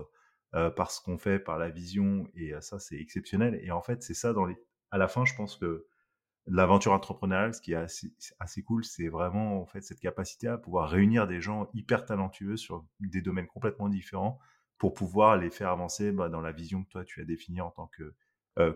par 0.75 0.91
ce 0.91 1.01
qu'on 1.01 1.17
fait, 1.17 1.39
par 1.39 1.57
la 1.57 1.69
vision, 1.69 2.27
et 2.33 2.53
ça, 2.61 2.79
c'est 2.79 2.97
exceptionnel. 2.97 3.59
Et 3.63 3.71
en 3.71 3.81
fait, 3.81 4.01
c'est 4.01 4.13
ça, 4.13 4.33
dans 4.33 4.45
les... 4.45 4.55
à 4.91 4.97
la 4.97 5.07
fin, 5.07 5.25
je 5.25 5.35
pense 5.35 5.55
que 5.55 5.85
l'aventure 6.47 6.93
entrepreneuriale, 6.93 7.53
ce 7.53 7.61
qui 7.61 7.73
est 7.73 7.75
assez, 7.75 8.13
assez 8.39 8.63
cool, 8.63 8.85
c'est 8.85 9.09
vraiment 9.09 9.61
en 9.61 9.65
fait 9.65 9.81
cette 9.81 9.99
capacité 9.99 10.47
à 10.47 10.57
pouvoir 10.57 10.89
réunir 10.89 11.27
des 11.27 11.41
gens 11.41 11.69
hyper 11.73 12.05
talentueux 12.05 12.57
sur 12.57 12.85
des 12.99 13.21
domaines 13.21 13.47
complètement 13.47 13.89
différents 13.89 14.39
pour 14.77 14.93
pouvoir 14.93 15.37
les 15.37 15.49
faire 15.49 15.69
avancer 15.69 16.11
bah, 16.11 16.29
dans 16.29 16.41
la 16.41 16.51
vision 16.51 16.83
que 16.83 16.89
toi 16.89 17.03
tu 17.03 17.21
as 17.21 17.25
définie 17.25 17.61
en 17.61 17.71
tant 17.71 17.87
que 17.87 18.15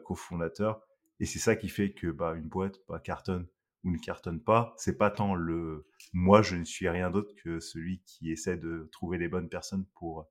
cofondateur. 0.03 0.81
Et 1.19 1.25
c'est 1.25 1.39
ça 1.39 1.55
qui 1.55 1.69
fait 1.69 1.91
que 1.93 2.07
bah, 2.07 2.33
une 2.35 2.49
boîte 2.49 2.79
bah, 2.87 2.99
cartonne 2.99 3.47
ou 3.83 3.91
ne 3.91 3.97
cartonne 3.97 4.41
pas, 4.41 4.75
c'est 4.77 4.97
pas 4.97 5.09
tant 5.09 5.33
le 5.33 5.87
moi 6.13 6.43
je 6.43 6.55
ne 6.55 6.63
suis 6.63 6.87
rien 6.87 7.09
d'autre 7.09 7.33
que 7.43 7.59
celui 7.59 8.01
qui 8.05 8.31
essaie 8.31 8.57
de 8.57 8.87
trouver 8.91 9.17
les 9.17 9.27
bonnes 9.27 9.49
personnes 9.49 9.85
pour 9.95 10.19
euh, 10.19 10.23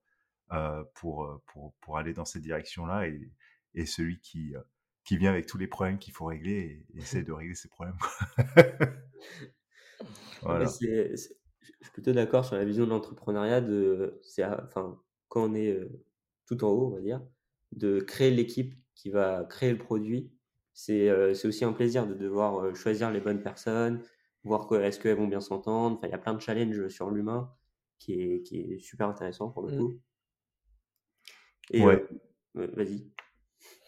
pour, 0.95 1.25
euh, 1.25 1.43
pour 1.47 1.75
pour 1.81 1.99
aller 1.99 2.13
dans 2.13 2.25
cette 2.25 2.43
direction-là 2.43 3.09
et, 3.09 3.33
et 3.75 3.87
celui 3.87 4.21
qui 4.21 4.55
euh, 4.57 4.61
qui 5.05 5.17
vient 5.17 5.31
avec 5.31 5.47
tous 5.47 5.59
les 5.59 5.67
problèmes 5.67 5.99
qu'il 5.99 6.13
faut 6.13 6.27
régler 6.27 6.85
et, 6.95 6.99
essaie 6.99 7.23
de 7.23 7.33
régler 7.33 7.55
ces 7.55 7.69
problèmes. 7.69 7.97
voilà. 10.43 10.67
je 10.67 11.17
suis 11.17 11.91
plutôt 11.93 12.13
d'accord 12.13 12.45
sur 12.45 12.57
la 12.57 12.65
vision 12.65 12.85
de 12.85 12.91
l'entrepreneuriat 12.91 13.61
de 13.61 14.19
c'est 14.23 14.45
enfin 14.45 15.01
quand 15.29 15.45
on 15.45 15.55
est 15.55 15.79
tout 16.47 16.65
en 16.65 16.69
haut 16.69 16.89
on 16.89 16.97
va 16.97 17.01
dire 17.01 17.23
de 17.73 18.01
créer 18.01 18.31
l'équipe 18.31 18.75
qui 18.95 19.11
va 19.11 19.45
créer 19.45 19.71
le 19.71 19.79
produit 19.79 20.33
euh, 20.89 21.35
c'est 21.35 21.49
aussi 21.49 21.65
un 21.65 21.73
plaisir 21.73 22.07
de 22.07 22.15
devoir 22.15 22.65
euh, 22.65 22.75
choisir 22.75 23.11
les 23.11 23.21
bonnes 23.21 23.43
personnes, 23.43 24.03
voir 24.45 24.73
est-ce 24.83 24.99
qu'elles 24.99 25.17
vont 25.17 25.29
bien 25.29 25.41
s'entendre. 25.41 25.99
Enfin, 25.99 26.09
il 26.09 26.11
y 26.11 26.15
a 26.15 26.19
plein 26.19 26.35
de 26.35 26.41
challenges 26.41 26.89
sur 26.89 27.11
l'humain 27.11 27.53
qui 27.99 28.15
est, 28.15 28.43
qui 28.43 28.61
est 28.61 28.79
super 28.79 29.09
intéressant 29.09 29.51
pour 29.51 29.67
le 29.67 29.75
mmh. 29.75 29.79
coup. 29.79 30.01
Et 31.71 31.83
ouais. 31.83 32.05
vas-y. 32.55 33.07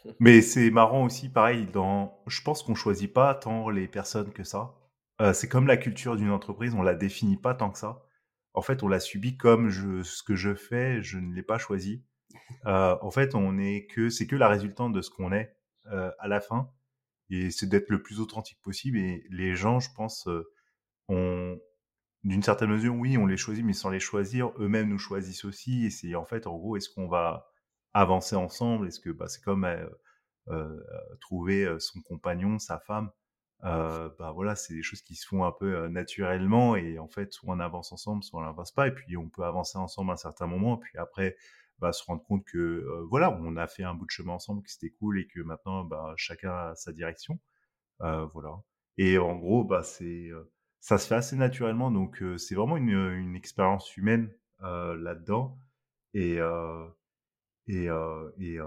Mais 0.20 0.42
c'est 0.42 0.70
marrant 0.70 1.04
aussi, 1.04 1.28
pareil, 1.28 1.66
dans... 1.66 2.22
je 2.26 2.42
pense 2.42 2.62
qu'on 2.62 2.74
choisit 2.74 3.12
pas 3.12 3.34
tant 3.34 3.70
les 3.70 3.86
personnes 3.86 4.32
que 4.32 4.44
ça. 4.44 4.74
c'est 5.32 5.48
comme 5.48 5.66
la 5.66 5.76
culture 5.76 6.16
d'une 6.16 6.30
entreprise, 6.30 6.74
on 6.74 6.82
la 6.82 6.94
définit 6.94 7.36
pas 7.36 7.54
tant 7.54 7.70
que 7.70 7.78
ça. 7.78 8.04
En 8.54 8.62
fait, 8.62 8.82
on 8.82 8.88
l'a 8.88 9.00
subi 9.00 9.36
comme 9.36 9.68
je, 9.70 10.02
ce 10.02 10.22
que 10.22 10.34
je 10.34 10.54
fais, 10.54 11.02
je 11.02 11.18
ne 11.18 11.32
l'ai 11.34 11.42
pas 11.42 11.58
choisi. 11.58 12.04
en 12.64 13.10
fait, 13.10 13.34
on 13.34 13.58
est 13.58 13.86
que, 13.86 14.10
c'est 14.10 14.26
que 14.26 14.36
la 14.36 14.48
résultante 14.48 14.92
de 14.92 15.02
ce 15.02 15.10
qu'on 15.10 15.32
est 15.32 15.56
à 15.86 16.28
la 16.28 16.40
fin. 16.40 16.68
Et 17.30 17.50
c'est 17.50 17.66
d'être 17.66 17.88
le 17.88 18.02
plus 18.02 18.20
authentique 18.20 18.60
possible. 18.62 18.98
Et 18.98 19.24
les 19.30 19.54
gens, 19.54 19.80
je 19.80 19.88
pense, 19.94 20.28
ont, 21.08 21.58
d'une 22.24 22.42
certaine 22.42 22.70
mesure, 22.70 22.94
oui, 22.94 23.16
on 23.16 23.26
les 23.26 23.36
choisit, 23.36 23.64
mais 23.64 23.72
sans 23.72 23.90
les 23.90 24.00
choisir, 24.00 24.52
eux-mêmes 24.58 24.88
nous 24.88 24.98
choisissent 24.98 25.44
aussi. 25.44 25.86
Et 25.86 25.90
c'est 25.90 26.14
en 26.14 26.24
fait, 26.24 26.46
en 26.46 26.56
gros, 26.56 26.76
est-ce 26.76 26.90
qu'on 26.90 27.08
va 27.08 27.51
avancer 27.94 28.36
ensemble 28.36 28.88
Est-ce 28.88 29.00
que 29.00 29.10
bah, 29.10 29.28
c'est 29.28 29.42
comme 29.42 29.64
euh, 29.64 29.86
euh, 30.48 30.80
trouver 31.20 31.68
son 31.78 32.00
compagnon, 32.02 32.58
sa 32.58 32.78
femme 32.78 33.10
euh, 33.64 34.10
bah 34.18 34.32
voilà, 34.32 34.56
c'est 34.56 34.74
des 34.74 34.82
choses 34.82 35.02
qui 35.02 35.14
se 35.14 35.24
font 35.24 35.44
un 35.44 35.52
peu 35.52 35.86
naturellement 35.86 36.74
et 36.74 36.98
en 36.98 37.06
fait, 37.06 37.32
soit 37.32 37.54
on 37.54 37.60
avance 37.60 37.92
ensemble, 37.92 38.24
soit 38.24 38.40
on 38.40 38.44
n'avance 38.44 38.72
pas 38.72 38.88
et 38.88 38.90
puis 38.92 39.16
on 39.16 39.28
peut 39.28 39.44
avancer 39.44 39.78
ensemble 39.78 40.10
à 40.10 40.14
un 40.14 40.16
certain 40.16 40.48
moment 40.48 40.78
et 40.78 40.80
puis 40.80 40.98
après, 40.98 41.36
bah, 41.78 41.92
se 41.92 42.02
rendre 42.04 42.24
compte 42.24 42.44
que 42.44 42.84
voilà, 43.08 43.30
on 43.30 43.56
a 43.56 43.68
fait 43.68 43.84
un 43.84 43.94
bout 43.94 44.06
de 44.06 44.10
chemin 44.10 44.32
ensemble, 44.32 44.64
que 44.64 44.70
c'était 44.70 44.90
cool 44.90 45.20
et 45.20 45.28
que 45.28 45.40
maintenant, 45.40 45.84
bah, 45.84 46.12
chacun 46.16 46.50
a 46.52 46.74
sa 46.74 46.92
direction, 46.92 47.38
voilà. 48.00 48.62
Et 48.98 49.18
en 49.18 49.36
gros, 49.36 49.64
bah 49.64 49.84
c'est 49.84 50.30
ça 50.80 50.98
se 50.98 51.06
fait 51.06 51.14
assez 51.14 51.36
naturellement, 51.36 51.92
donc 51.92 52.20
c'est 52.38 52.56
vraiment 52.56 52.76
une, 52.76 52.90
une 52.90 53.36
expérience 53.36 53.96
humaine 53.96 54.28
là-dedans 54.60 55.56
et 56.14 56.40
et, 57.68 57.88
et, 58.38 58.58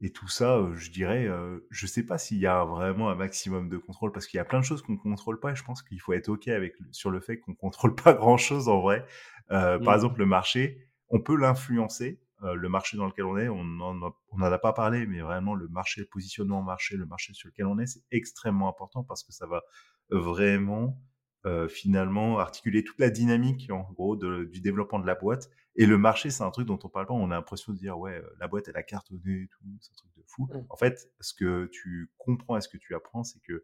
et 0.00 0.10
tout 0.10 0.28
ça, 0.28 0.60
je 0.74 0.90
dirais, 0.90 1.28
je 1.70 1.86
sais 1.86 2.04
pas 2.04 2.18
s'il 2.18 2.38
y 2.38 2.46
a 2.46 2.64
vraiment 2.64 3.10
un 3.10 3.14
maximum 3.14 3.68
de 3.68 3.78
contrôle 3.78 4.12
parce 4.12 4.26
qu'il 4.26 4.38
y 4.38 4.40
a 4.40 4.44
plein 4.44 4.60
de 4.60 4.64
choses 4.64 4.82
qu'on 4.82 4.96
contrôle 4.96 5.40
pas 5.40 5.52
et 5.52 5.56
je 5.56 5.64
pense 5.64 5.82
qu'il 5.82 6.00
faut 6.00 6.12
être 6.12 6.28
ok 6.28 6.48
avec 6.48 6.74
sur 6.90 7.10
le 7.10 7.20
fait 7.20 7.38
qu'on 7.40 7.54
contrôle 7.54 7.94
pas 8.02 8.14
grand 8.14 8.36
chose 8.36 8.68
en 8.68 8.80
vrai. 8.80 9.06
Par 9.48 9.80
mmh. 9.80 9.88
exemple, 9.88 10.18
le 10.18 10.26
marché, 10.26 10.88
on 11.08 11.20
peut 11.20 11.36
l'influencer. 11.36 12.20
le 12.42 12.68
marché 12.68 12.96
dans 12.96 13.06
lequel 13.06 13.24
on 13.24 13.38
est, 13.38 13.48
on 13.48 13.64
n'en 13.64 14.14
on 14.30 14.42
a 14.42 14.58
pas 14.58 14.72
parlé, 14.72 15.06
mais 15.06 15.20
vraiment 15.20 15.54
le 15.54 15.68
marché, 15.68 16.00
le 16.00 16.06
positionnement 16.06 16.62
marché, 16.62 16.96
le 16.96 17.06
marché 17.06 17.32
sur 17.32 17.48
lequel 17.48 17.66
on 17.66 17.78
est, 17.78 17.86
c'est 17.86 18.02
extrêmement 18.10 18.68
important 18.68 19.04
parce 19.04 19.22
que 19.22 19.32
ça 19.32 19.46
va 19.46 19.62
vraiment 20.10 20.98
euh, 21.46 21.68
finalement 21.68 22.38
articuler 22.38 22.84
toute 22.84 22.98
la 22.98 23.10
dynamique 23.10 23.70
en 23.70 23.82
gros 23.92 24.16
de, 24.16 24.44
du 24.44 24.60
développement 24.60 24.98
de 24.98 25.06
la 25.06 25.14
boîte. 25.14 25.50
Et 25.76 25.86
le 25.86 25.98
marché, 25.98 26.30
c'est 26.30 26.42
un 26.42 26.50
truc 26.50 26.66
dont 26.66 26.78
on 26.82 26.88
parle 26.88 27.06
pas. 27.06 27.14
On 27.14 27.30
a 27.30 27.34
l'impression 27.34 27.72
de 27.72 27.78
dire 27.78 27.98
ouais, 27.98 28.22
la 28.38 28.48
boîte 28.48 28.68
elle 28.68 28.76
a 28.76 28.82
cartonné 28.82 29.42
et 29.42 29.48
tout, 29.48 29.64
c'est 29.80 29.92
un 29.92 29.96
truc 29.96 30.10
de 30.16 30.22
fou. 30.26 30.48
Mmh. 30.50 30.66
En 30.70 30.76
fait, 30.76 31.10
ce 31.20 31.34
que 31.34 31.66
tu 31.72 32.10
comprends 32.18 32.56
et 32.56 32.60
ce 32.60 32.68
que 32.68 32.78
tu 32.78 32.94
apprends, 32.94 33.24
c'est 33.24 33.40
que 33.40 33.62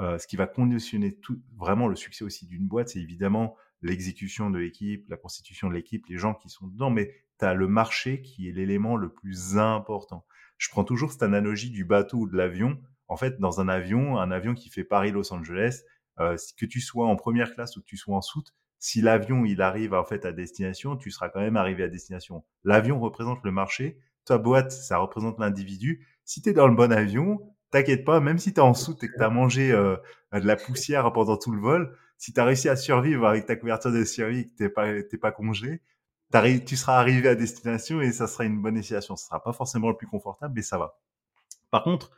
euh, 0.00 0.18
ce 0.18 0.26
qui 0.26 0.36
va 0.36 0.46
conditionner 0.46 1.16
tout, 1.16 1.40
vraiment 1.56 1.88
le 1.88 1.96
succès 1.96 2.24
aussi 2.24 2.46
d'une 2.46 2.66
boîte, 2.66 2.90
c'est 2.90 3.00
évidemment 3.00 3.56
l'exécution 3.82 4.50
de 4.50 4.58
l'équipe, 4.58 5.08
la 5.08 5.16
constitution 5.16 5.68
de 5.68 5.74
l'équipe, 5.74 6.06
les 6.08 6.18
gens 6.18 6.34
qui 6.34 6.50
sont 6.50 6.66
dedans, 6.66 6.90
mais 6.90 7.14
tu 7.38 7.44
as 7.44 7.54
le 7.54 7.66
marché 7.66 8.20
qui 8.20 8.48
est 8.48 8.52
l'élément 8.52 8.96
le 8.96 9.10
plus 9.10 9.56
important. 9.56 10.26
Je 10.58 10.68
prends 10.68 10.84
toujours 10.84 11.12
cette 11.12 11.22
analogie 11.22 11.70
du 11.70 11.84
bateau 11.84 12.18
ou 12.18 12.28
de 12.28 12.36
l'avion. 12.36 12.78
En 13.08 13.16
fait, 13.16 13.38
dans 13.40 13.60
un 13.60 13.68
avion, 13.68 14.18
un 14.18 14.30
avion 14.30 14.54
qui 14.54 14.68
fait 14.68 14.84
Paris-Los 14.84 15.32
Angeles, 15.32 15.82
que 16.16 16.66
tu 16.66 16.80
sois 16.80 17.06
en 17.06 17.16
première 17.16 17.52
classe 17.54 17.76
ou 17.76 17.80
que 17.80 17.86
tu 17.86 17.96
sois 17.96 18.16
en 18.16 18.22
soute, 18.22 18.54
si 18.78 19.00
l'avion 19.00 19.44
il 19.44 19.62
arrive 19.62 19.94
en 19.94 20.04
fait 20.04 20.24
à 20.24 20.32
destination, 20.32 20.96
tu 20.96 21.10
seras 21.10 21.28
quand 21.28 21.40
même 21.40 21.56
arrivé 21.56 21.82
à 21.84 21.88
destination. 21.88 22.44
L'avion 22.64 23.00
représente 23.00 23.42
le 23.42 23.50
marché, 23.50 23.98
ta 24.24 24.38
boîte 24.38 24.72
ça 24.72 24.98
représente 24.98 25.38
l'individu. 25.38 26.06
Si 26.24 26.42
tu 26.42 26.50
es 26.50 26.52
dans 26.52 26.68
le 26.68 26.74
bon 26.74 26.92
avion, 26.92 27.40
t'inquiète 27.70 28.04
pas, 28.04 28.20
même 28.20 28.38
si 28.38 28.52
tu 28.52 28.60
es 28.60 28.62
en 28.62 28.74
soute 28.74 29.02
et 29.04 29.08
que 29.08 29.16
tu 29.16 29.22
as 29.22 29.30
mangé 29.30 29.72
euh, 29.72 29.96
de 30.32 30.46
la 30.46 30.56
poussière 30.56 31.12
pendant 31.12 31.36
tout 31.36 31.52
le 31.52 31.60
vol, 31.60 31.96
si 32.18 32.32
tu 32.32 32.40
as 32.40 32.44
réussi 32.44 32.68
à 32.68 32.76
survivre 32.76 33.26
avec 33.26 33.46
ta 33.46 33.56
couverture 33.56 33.92
de 33.92 34.04
survie 34.04 34.48
que 34.50 34.56
t'es 34.56 34.68
pas 34.68 34.92
pas 35.20 35.32
congelé, 35.32 35.82
tu 36.66 36.76
seras 36.76 36.98
arrivé 36.98 37.28
à 37.28 37.34
destination 37.34 38.00
et 38.00 38.12
ça 38.12 38.26
sera 38.26 38.44
une 38.44 38.60
bonne 38.60 38.74
destination. 38.74 39.16
Ce 39.16 39.26
sera 39.26 39.42
pas 39.42 39.52
forcément 39.52 39.88
le 39.88 39.96
plus 39.96 40.06
confortable, 40.06 40.54
mais 40.54 40.62
ça 40.62 40.78
va. 40.78 40.98
Par 41.70 41.82
contre, 41.82 42.10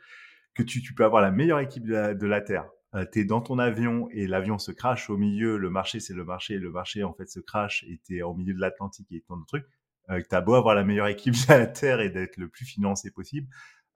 que 0.53 0.63
tu, 0.63 0.81
tu 0.81 0.93
peux 0.93 1.05
avoir 1.05 1.21
la 1.21 1.31
meilleure 1.31 1.59
équipe 1.59 1.85
de 1.85 1.93
la, 1.93 2.13
de 2.13 2.27
la 2.27 2.41
Terre, 2.41 2.69
euh, 2.95 3.05
tu 3.11 3.19
es 3.19 3.23
dans 3.25 3.41
ton 3.41 3.59
avion 3.59 4.09
et 4.11 4.27
l'avion 4.27 4.57
se 4.57 4.71
crache 4.71 5.09
au 5.09 5.17
milieu, 5.17 5.57
le 5.57 5.69
marché 5.69 5.99
c'est 5.99 6.13
le 6.13 6.25
marché, 6.25 6.57
le 6.57 6.71
marché 6.71 7.03
en 7.03 7.13
fait 7.13 7.29
se 7.29 7.39
crache 7.39 7.83
et 7.87 7.99
tu 8.05 8.17
es 8.17 8.21
au 8.21 8.33
milieu 8.33 8.53
de 8.53 8.59
l'Atlantique 8.59 9.11
et 9.11 9.21
ton 9.21 9.41
truc, 9.47 9.65
euh, 10.09 10.21
tu 10.27 10.35
as 10.35 10.41
beau 10.41 10.55
avoir 10.55 10.75
la 10.75 10.83
meilleure 10.83 11.07
équipe 11.07 11.33
de 11.47 11.53
la 11.53 11.67
Terre 11.67 12.01
et 12.01 12.09
d'être 12.09 12.37
le 12.37 12.49
plus 12.49 12.65
financé 12.65 13.11
possible, 13.11 13.47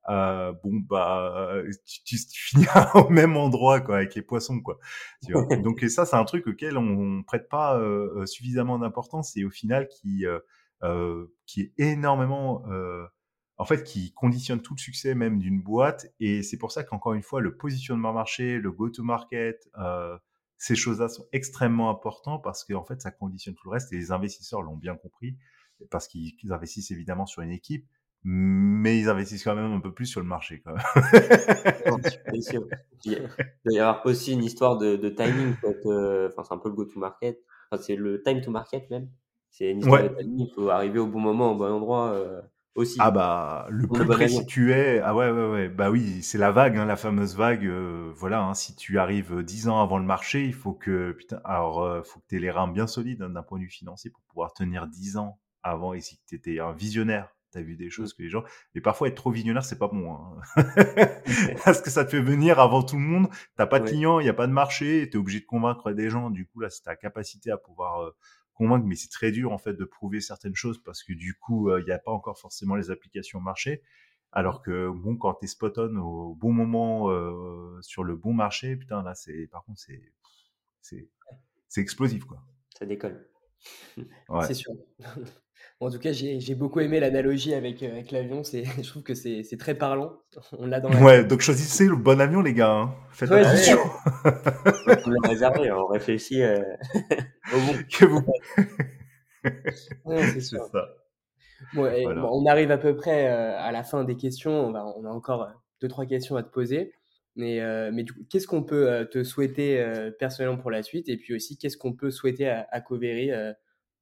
euh, 0.10 0.52
bon 0.64 0.82
bah 0.82 1.62
tu, 1.86 2.04
tu, 2.04 2.18
finiras 2.34 2.92
au 2.96 3.10
même 3.10 3.38
endroit 3.38 3.80
quoi 3.80 3.98
avec 3.98 4.16
les 4.16 4.22
poissons 4.22 4.60
quoi 4.60 4.78
tu 5.26 5.32
vois. 5.32 5.46
Donc 5.58 5.80
ça 5.88 6.06
c'est 6.06 6.18
un 6.18 6.26
truc 6.26 6.46
auquel 6.46 6.78
on, 6.78 7.20
on 7.20 7.24
prête 7.24 7.48
pas 7.48 7.78
euh, 7.78 8.26
suffisamment 8.26 8.78
d'importance 8.78 9.38
et 9.38 9.46
au 9.46 9.50
final 9.50 9.88
qui 9.88 10.26
euh, 10.84 11.28
qui 11.46 11.62
est 11.62 11.72
énormément 11.78 12.64
en 13.58 13.66
fait, 13.66 13.84
qui 13.84 14.14
conditionne 14.14 14.62
tout 14.62 14.74
le 14.76 14.80
succès 14.80 15.16
même 15.16 15.40
d'une 15.40 15.62
boîte. 15.62 16.08
Et 16.20 16.44
c'est 16.44 16.58
pour 16.58 16.72
ça 16.72 16.84
qu'encore 16.84 17.14
une 17.14 17.22
fois, 17.22 17.42
le 17.42 17.56
positionnement 17.56 18.14
marché, 18.14 18.60
le 18.60 18.72
go-to-market, 18.72 19.70
euh, 19.78 20.18
ces 20.58 20.76
choses-là 20.76 21.08
sont 21.10 21.28
extrêmement 21.34 21.90
importants 21.90 22.40
parce 22.40 22.64
qu'en 22.64 22.84
fait, 22.84 23.02
ça 23.02 23.12
conditionne 23.12 23.56
tout 23.56 23.68
le 23.68 23.74
reste. 23.74 23.94
Et 23.94 23.98
les 23.98 24.12
investisseurs 24.12 24.62
l'ont 24.62 24.78
bien 24.78 24.96
compris 24.96 25.38
parce 25.92 26.08
qu'ils 26.08 26.52
investissent 26.52 26.92
évidemment 26.92 27.26
sur 27.26 27.42
une 27.42 27.52
équipe, 27.52 27.86
mais 28.24 28.98
ils 28.98 29.10
investissent 29.10 29.44
quand 29.44 29.56
même 29.56 29.74
un 29.74 29.82
peu 29.82 29.94
plus 29.94 30.06
sur 30.06 30.22
le 30.22 30.28
marché. 30.28 30.62
Quand 30.64 30.74
même. 30.74 30.84
Il 33.06 33.18
doit 33.66 33.74
y 33.74 33.80
avoir 33.80 34.06
aussi 34.06 34.32
une 34.32 34.44
histoire 34.44 34.78
de, 34.78 34.96
timing. 35.10 35.56
Euh, 35.86 36.30
enfin, 36.32 36.44
c'est 36.44 36.54
un 36.54 36.58
peu 36.58 36.70
le 36.70 36.76
go-to-market. 36.76 37.38
Enfin, 37.70 37.84
c'est 37.84 37.96
le 37.96 38.24
time 38.24 38.42
to 38.42 38.50
market 38.50 38.90
même. 38.90 39.10
C'est 39.50 39.70
une 39.70 39.80
histoire 39.80 40.04
de 40.04 40.08
timing. 40.08 40.48
Il 40.48 40.54
faut 40.54 40.70
arriver 40.70 41.00
au 41.00 41.08
bon 41.08 41.20
moment, 41.20 41.52
au 41.52 41.56
bon 41.56 41.72
endroit. 41.72 42.14
Euh, 42.14 42.42
aussi. 42.76 42.98
Ah 43.00 43.12
bah 43.12 43.68
le 43.70 43.88
plus 43.88 44.06
précis 44.06 44.46
tu 44.46 44.74
es, 44.74 45.00
ah 45.00 45.16
ouais 45.16 45.30
ouais 45.30 45.50
ouais, 45.50 45.70
bah 45.70 45.92
oui 45.92 46.22
c'est 46.24 46.38
la 46.38 46.52
vague, 46.52 46.78
hein, 46.78 46.86
la 46.86 46.96
fameuse 46.96 47.36
vague. 47.36 47.66
Euh, 47.66 48.12
voilà, 48.16 48.44
hein, 48.44 48.54
si 48.54 48.76
tu 48.76 49.00
arrives 49.00 49.34
euh, 49.34 49.44
dix 49.44 49.68
ans 49.68 49.82
avant 49.82 49.98
le 49.98 50.06
marché, 50.06 50.46
il 50.46 50.54
faut 50.54 50.74
que 50.74 51.12
putain, 51.12 51.42
alors 51.44 51.82
euh, 51.84 52.02
faut 52.04 52.20
que 52.20 52.26
tu 52.30 52.36
aies 52.38 52.40
les 52.40 52.52
reins 52.52 52.68
bien 52.68 52.88
solides 52.88 53.22
hein, 53.22 53.30
d'un 53.30 53.44
point 53.44 53.60
de 53.60 53.64
vue 53.64 53.70
financier 53.70 54.10
pour 54.10 54.24
pouvoir 54.24 54.54
tenir 54.54 54.88
dix 54.88 55.18
ans 55.18 55.40
avant. 55.62 55.94
Et 55.94 56.02
si 56.02 56.20
tu 56.28 56.36
étais 56.36 56.60
un 56.60 56.74
visionnaire, 56.74 57.30
tu 57.52 57.60
as 57.60 57.62
vu 57.62 57.76
des 57.76 57.90
choses 57.90 58.14
que 58.14 58.24
les 58.24 58.30
gens. 58.30 58.44
Mais 58.74 58.82
parfois 58.82 59.08
être 59.08 59.16
trop 59.16 59.32
visionnaire 59.32 59.64
c'est 59.64 59.78
pas 59.80 59.88
bon, 59.88 60.14
hein. 60.14 60.42
parce 61.66 61.82
que 61.82 61.90
ça 61.90 62.06
te 62.06 62.12
fait 62.12 62.22
venir 62.22 62.60
avant 62.60 62.82
tout 62.82 62.98
le 62.98 63.04
monde. 63.04 63.28
T'as 63.56 63.68
pas 63.68 63.80
de 63.80 63.88
clients, 63.88 64.20
il 64.20 64.26
y 64.26 64.30
a 64.30 64.34
pas 64.34 64.48
de 64.48 64.54
marché, 64.54 65.08
tu 65.12 65.18
es 65.18 65.20
obligé 65.20 65.40
de 65.42 65.46
convaincre 65.46 65.92
des 65.92 66.10
gens. 66.10 66.30
Du 66.32 66.48
coup 66.48 66.60
là 66.60 66.70
c'est 66.70 66.84
ta 66.84 66.96
capacité 66.96 67.52
à 67.52 67.58
pouvoir 67.58 68.14
convaincre, 68.54 68.86
mais 68.86 68.96
c'est 68.96 69.10
très 69.10 69.32
dur 69.32 69.52
en 69.52 69.58
fait 69.58 69.74
de 69.74 69.86
prouver 69.86 70.22
certaines 70.22 70.56
choses 70.56 70.82
parce 70.84 71.04
que 71.04 71.14
du 71.14 71.36
coup, 71.36 71.70
euh, 71.70 71.82
il 71.82 71.86
n'y 71.86 71.92
a 71.92 72.00
pas 72.00 72.12
encore 72.12 72.40
forcément 72.40 72.76
les 72.76 72.92
applications 72.92 73.40
marché. 73.40 73.82
Alors 74.32 74.64
que 74.64 74.90
bon, 74.90 75.16
quand 75.16 75.36
tu 75.36 75.46
es 75.46 75.48
spot 75.48 75.78
on 75.78 75.96
au 75.98 76.36
bon 76.36 76.52
moment 76.52 77.12
euh, 77.12 77.80
sur 77.82 78.04
le 78.04 78.16
bon 78.16 78.34
marché, 78.34 78.76
putain 78.76 79.04
là, 79.04 79.14
c'est 79.14 79.48
par 79.48 79.64
contre 79.64 79.80
c'est 79.80 80.12
c'est 80.82 81.08
c'est 81.68 81.82
explosif 81.82 82.26
quoi. 82.26 82.44
Ça 82.78 82.86
décolle. 82.86 83.30
Ouais. 84.30 84.46
C'est 84.48 84.56
sûr. 84.56 84.74
en 85.86 85.92
tout 85.92 86.00
cas, 86.00 86.12
j'ai 86.14 86.56
beaucoup 86.56 86.80
aimé 86.80 87.00
l'analogie 87.00 87.54
avec, 87.54 87.84
euh, 87.84 87.92
avec 87.92 88.12
l'avion. 88.12 88.42
Je 88.54 88.88
trouve 88.88 89.04
que 89.04 89.14
c'est 89.14 89.58
très 89.58 89.76
parlant. 89.76 90.14
On 90.58 90.66
l'a 90.66 90.80
dans 90.80 90.90
la 90.90 91.02
Ouais, 91.02 91.24
donc 91.24 91.42
choisissez 91.42 91.88
le 91.88 91.96
bon 91.96 92.22
avion, 92.22 92.42
les 92.42 92.54
gars. 92.54 92.72
Hein. 92.72 92.96
Faites 93.12 93.32
attention. 93.32 93.78
on 94.26 95.10
l'a 95.10 95.30
réservé, 95.30 95.72
on 95.72 95.86
réfléchit 95.88 96.42
euh, 96.42 96.60
au 97.54 97.58
bon. 97.58 97.74
Que 97.92 98.06
vous... 98.06 98.26
c'est 100.40 100.42
Ça. 100.42 100.62
on 101.76 102.46
arrive 102.46 102.72
à 102.72 102.78
peu 102.78 102.96
près 102.96 103.28
euh, 103.30 103.58
à 103.58 103.72
la 103.72 103.84
fin 103.84 104.04
des 104.04 104.16
questions. 104.16 104.68
On, 104.68 104.74
on 104.74 105.06
a 105.06 105.10
encore 105.10 105.50
deux, 105.82 105.88
trois 105.88 106.06
questions 106.06 106.36
à 106.36 106.44
te 106.44 106.52
poser. 106.52 106.94
Mais, 107.36 107.62
mais 107.92 108.04
du 108.04 108.14
coup, 108.14 108.20
qu'est-ce 108.30 108.46
qu'on 108.46 108.62
peut 108.62 109.08
te 109.12 109.24
souhaiter 109.24 109.84
personnellement 110.20 110.60
pour 110.60 110.70
la 110.70 110.84
suite? 110.84 111.10
Et 111.10 111.18
puis 111.18 111.34
aussi, 111.34 111.58
qu'est-ce 111.58 111.78
qu'on 111.78 111.94
peut 111.94 112.12
souhaiter 112.12 112.48
à, 112.48 112.68
à 112.72 112.80
Covery 112.80 113.32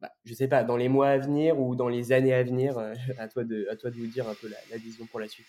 bah, 0.02 0.10
je 0.26 0.34
sais 0.34 0.48
pas, 0.48 0.64
dans 0.64 0.78
les 0.78 0.90
mois 0.90 1.10
à 1.10 1.20
venir 1.20 1.60
ou 1.60 1.76
dans 1.76 1.88
les 1.88 2.12
années 2.12 2.34
à 2.34 2.42
venir, 2.44 2.80
euh, 2.80 2.96
à, 3.20 3.28
toi 3.28 3.44
de, 3.44 3.68
à 3.70 3.76
toi 3.76 3.92
de 3.92 3.96
vous 3.96 4.08
dire 4.08 4.28
un 4.28 4.34
peu 4.34 4.50
la, 4.50 4.78
vision 4.78 5.06
pour 5.06 5.20
la 5.20 5.28
suite. 5.28 5.46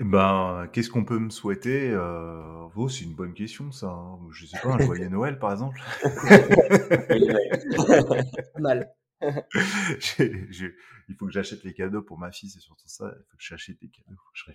Eh 0.00 0.04
ben, 0.04 0.68
qu'est-ce 0.72 0.90
qu'on 0.90 1.04
peut 1.04 1.20
me 1.20 1.30
souhaiter 1.30 1.90
euh, 1.90 2.66
oh, 2.74 2.88
C'est 2.88 3.04
une 3.04 3.14
bonne 3.14 3.34
question, 3.34 3.70
ça. 3.70 3.86
Hein. 3.86 4.18
Je 4.32 4.46
sais 4.46 4.58
pas, 4.60 4.70
un 4.70 4.78
joyeux 4.78 5.08
Noël, 5.08 5.38
par 5.38 5.52
exemple. 5.52 5.80
Mal. 8.58 8.92
il 9.22 11.14
faut 11.16 11.26
que 11.26 11.32
j'achète 11.32 11.62
les 11.62 11.72
cadeaux 11.72 12.02
pour 12.02 12.18
ma 12.18 12.32
fille, 12.32 12.50
c'est 12.50 12.60
surtout 12.60 12.88
ça. 12.88 13.14
Il 13.16 13.22
faut 13.30 13.36
que 13.36 13.44
j'achète 13.44 13.80
des 13.80 13.88
cadeaux. 13.88 14.18
je 14.34 14.50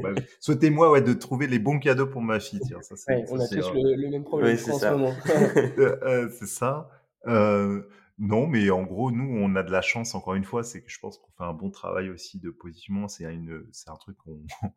ma 0.00 0.14
Souhaitez-moi 0.40 0.90
ouais, 0.90 1.02
de 1.02 1.12
trouver 1.12 1.46
les 1.46 1.58
bons 1.58 1.78
cadeaux 1.78 2.06
pour 2.06 2.22
ma 2.22 2.40
fille. 2.40 2.60
Tiens, 2.66 2.80
ça, 2.80 2.94
ouais, 3.08 3.26
on 3.28 3.38
a 3.38 3.46
tous 3.46 3.70
le, 3.74 4.08
même 4.08 4.24
problème 4.24 4.56
en 4.56 4.78
ce 4.78 4.90
moment. 4.90 5.14
Euh, 5.28 5.98
euh, 6.02 6.30
c'est 6.30 6.48
ça. 6.48 6.88
Euh, 7.26 7.82
non, 8.20 8.46
mais 8.46 8.68
en 8.70 8.82
gros, 8.82 9.10
nous, 9.10 9.24
on 9.24 9.56
a 9.56 9.62
de 9.62 9.72
la 9.72 9.80
chance, 9.80 10.14
encore 10.14 10.34
une 10.34 10.44
fois, 10.44 10.62
c'est 10.62 10.82
que 10.82 10.90
je 10.90 10.98
pense 10.98 11.16
qu'on 11.16 11.32
fait 11.32 11.44
un 11.44 11.54
bon 11.54 11.70
travail 11.70 12.10
aussi 12.10 12.38
de 12.38 12.50
positionnement. 12.50 13.08
C'est 13.08 13.24
un 13.24 13.96
truc 13.96 14.18
qu'on 14.18 14.44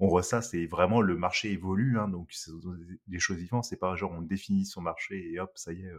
on 0.00 0.08
ressent, 0.08 0.40
c'est 0.42 0.66
vraiment 0.66 1.00
le 1.00 1.16
marché 1.16 1.50
évolue. 1.50 1.98
Hein, 1.98 2.08
donc, 2.08 2.32
des 3.08 3.18
choses 3.18 3.38
différentes. 3.38 3.64
C'est 3.64 3.78
pas 3.78 3.96
genre 3.96 4.12
on 4.12 4.22
définit 4.22 4.64
son 4.64 4.80
marché 4.80 5.32
et 5.32 5.40
hop, 5.40 5.50
ça 5.56 5.72
y 5.72 5.82
est, 5.82 5.92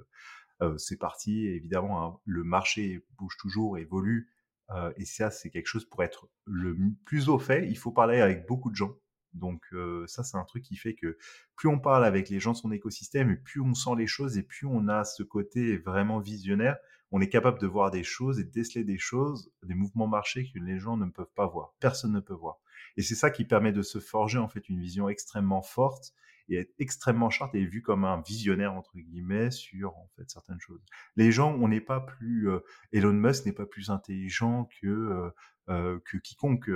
euh, 0.61 0.77
c'est 0.77 0.97
parti. 0.97 1.47
Évidemment, 1.47 2.01
hein, 2.01 2.19
le 2.25 2.45
marché 2.45 3.05
bouge 3.17 3.35
toujours, 3.39 3.77
évolue. 3.77 4.31
Euh, 4.71 4.93
et 4.95 5.05
ça, 5.05 5.31
c'est 5.31 5.49
quelque 5.49 5.67
chose 5.67 5.85
pour 5.85 6.01
être 6.01 6.29
le 6.45 6.77
plus 7.05 7.27
au 7.27 7.39
fait. 7.39 7.67
Il 7.67 7.77
faut 7.77 7.91
parler 7.91 8.21
avec 8.21 8.47
beaucoup 8.47 8.71
de 8.71 8.75
gens. 8.75 8.95
Donc 9.36 9.61
euh, 9.73 10.07
ça, 10.07 10.23
c'est 10.23 10.38
un 10.38 10.43
truc 10.43 10.63
qui 10.63 10.77
fait 10.77 10.95
que 10.95 11.17
plus 11.55 11.69
on 11.69 11.79
parle 11.79 12.05
avec 12.05 12.29
les 12.29 12.39
gens 12.39 12.53
de 12.53 12.57
son 12.57 12.71
écosystème, 12.71 13.29
et 13.29 13.36
plus 13.36 13.61
on 13.61 13.73
sent 13.73 13.91
les 13.97 14.07
choses, 14.07 14.38
et 14.38 14.43
plus 14.43 14.65
on 14.65 14.88
a 14.88 15.03
ce 15.03 15.23
côté 15.23 15.77
vraiment 15.77 16.19
visionnaire, 16.19 16.77
on 17.11 17.21
est 17.21 17.29
capable 17.29 17.59
de 17.59 17.67
voir 17.67 17.91
des 17.91 18.03
choses 18.03 18.39
et 18.39 18.43
de 18.43 18.51
déceler 18.51 18.83
des 18.83 18.97
choses, 18.97 19.51
des 19.63 19.75
mouvements 19.75 20.07
marchés 20.07 20.49
que 20.51 20.59
les 20.59 20.79
gens 20.79 20.97
ne 20.97 21.05
peuvent 21.05 21.33
pas 21.36 21.47
voir. 21.47 21.73
Personne 21.79 22.13
ne 22.13 22.19
peut 22.19 22.33
voir. 22.33 22.57
Et 22.97 23.01
c'est 23.01 23.15
ça 23.15 23.29
qui 23.29 23.45
permet 23.45 23.71
de 23.71 23.81
se 23.81 23.99
forger 23.99 24.38
en 24.38 24.47
fait 24.47 24.67
une 24.69 24.79
vision 24.79 25.09
extrêmement 25.09 25.61
forte 25.61 26.13
et 26.49 26.57
être 26.57 26.73
extrêmement 26.77 27.29
charte 27.29 27.55
et 27.55 27.65
vu 27.65 27.81
comme 27.81 28.05
un 28.05 28.21
visionnaire 28.21 28.73
entre 28.73 28.97
guillemets 28.97 29.51
sur 29.51 29.97
en 29.97 30.07
fait 30.15 30.29
certaines 30.29 30.59
choses. 30.59 30.83
Les 31.15 31.31
gens, 31.31 31.53
on 31.59 31.67
n'est 31.67 31.81
pas 31.81 31.99
plus 31.99 32.49
euh, 32.49 32.59
Elon 32.91 33.13
Musk 33.13 33.45
n'est 33.45 33.53
pas 33.53 33.65
plus 33.65 33.89
intelligent 33.89 34.69
que 34.81 34.88
euh, 34.88 35.29
que 35.68 36.18
quiconque. 36.18 36.70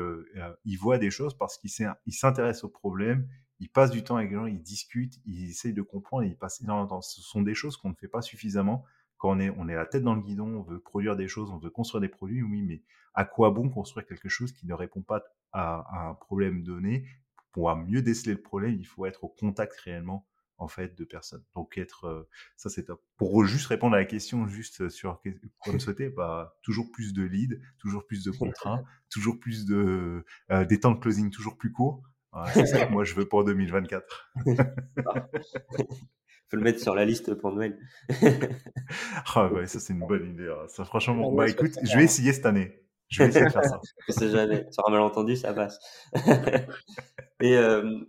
il 0.66 0.76
voit 0.78 0.98
des 0.98 1.12
choses 1.12 1.38
parce 1.38 1.58
qu'il 1.58 1.70
s'intéresse 1.70 2.64
aux 2.64 2.70
problèmes, 2.70 3.28
il 3.60 3.70
passe 3.70 3.92
du 3.92 4.04
temps 4.04 4.16
avec 4.16 4.30
les 4.30 4.36
gens, 4.36 4.46
il 4.46 4.62
discute, 4.62 5.20
il 5.26 5.50
essaye 5.50 5.74
de 5.74 5.82
comprendre, 5.82 6.24
il 6.24 6.38
passe 6.38 6.62
énormément 6.62 7.00
de. 7.00 7.04
Ce 7.04 7.22
sont 7.22 7.42
des 7.42 7.54
choses 7.54 7.78
qu'on 7.78 7.90
ne 7.90 7.96
fait 7.96 8.08
pas 8.08 8.22
suffisamment 8.22 8.86
quand 9.18 9.32
on 9.32 9.40
est 9.40 9.50
on 9.52 9.68
est 9.68 9.76
la 9.76 9.86
tête 9.86 10.04
dans 10.04 10.16
le 10.16 10.22
guidon, 10.22 10.48
on 10.48 10.64
veut 10.64 10.80
produire 10.80 11.16
des 11.16 11.28
choses, 11.28 11.52
on 11.52 11.58
veut 11.58 11.70
construire 11.70 12.02
des 12.02 12.08
produits, 12.08 12.42
oui, 12.42 12.62
mais 12.62 12.82
à 13.14 13.26
quoi 13.26 13.52
bon 13.52 13.70
construire 13.70 14.08
quelque 14.08 14.30
chose 14.30 14.54
qui 14.54 14.66
ne 14.66 14.74
répond 14.74 15.02
pas 15.02 15.24
à 15.52 16.10
un 16.10 16.14
problème 16.14 16.64
donné? 16.64 17.06
Pour 17.52 17.76
mieux 17.76 18.02
déceler 18.02 18.34
le 18.34 18.42
problème, 18.42 18.76
il 18.80 18.86
faut 18.86 19.06
être 19.06 19.26
au 19.26 19.28
contact 19.28 19.74
réellement 19.82 20.26
en 20.60 20.68
fait 20.68 20.96
de 20.96 21.04
personnes. 21.06 21.44
Donc 21.56 21.78
être 21.78 22.06
euh, 22.06 22.28
ça 22.58 22.70
c'est 22.70 22.84
top. 22.84 23.02
Pour 23.18 23.46
juste 23.46 23.68
répondre 23.68 23.96
à 23.96 24.00
la 24.00 24.06
question 24.06 24.48
juste 24.48 24.90
sur 24.90 25.22
comme 25.64 25.80
souhaiter, 25.80 26.10
bah 26.10 26.58
toujours 26.62 26.92
plus 26.92 27.14
de 27.14 27.24
leads, 27.24 27.58
toujours 27.80 28.06
plus 28.06 28.24
de 28.24 28.32
contrats, 28.32 28.84
toujours 29.10 29.40
plus 29.40 29.66
de 29.66 30.24
euh, 30.52 30.66
des 30.66 30.80
temps 30.80 30.92
de 30.92 31.00
closing 31.00 31.32
toujours 31.32 31.58
plus 31.58 31.72
courts. 31.72 32.04
c'est 32.54 32.66
ça 32.66 32.86
que 32.86 32.92
moi 32.92 33.04
je 33.04 33.16
veux 33.16 33.28
pour 33.28 33.44
2024. 33.44 34.32
faut 36.50 36.58
le 36.58 36.64
mettre 36.64 36.80
sur 36.80 36.96
la 36.96 37.06
liste 37.06 37.36
pour 37.36 37.52
Noël. 37.54 37.78
ah 39.36 39.52
ouais, 39.54 39.68
ça 39.68 39.80
c'est 39.80 39.94
une 39.94 40.06
bonne 40.06 40.32
idée. 40.32 40.48
Hein. 40.48 40.68
Ça 40.68 40.84
franchement, 40.84 41.32
bah 41.32 41.48
écoute, 41.48 41.74
je 41.84 41.98
vais 41.98 42.04
essayer 42.04 42.34
cette 42.34 42.46
année. 42.46 42.84
Je 43.08 43.24
vais 43.24 43.30
essayer 43.30 43.46
de 43.46 43.52
faire 43.52 43.66
ça. 43.66 43.80
Je 44.08 44.14
sais 44.14 44.30
jamais. 44.30 44.68
Sur 44.72 44.88
un 44.88 44.92
malentendu, 44.92 45.36
ça 45.36 45.54
passe. 45.54 45.80
Et 47.42 47.56
euh, 47.56 48.00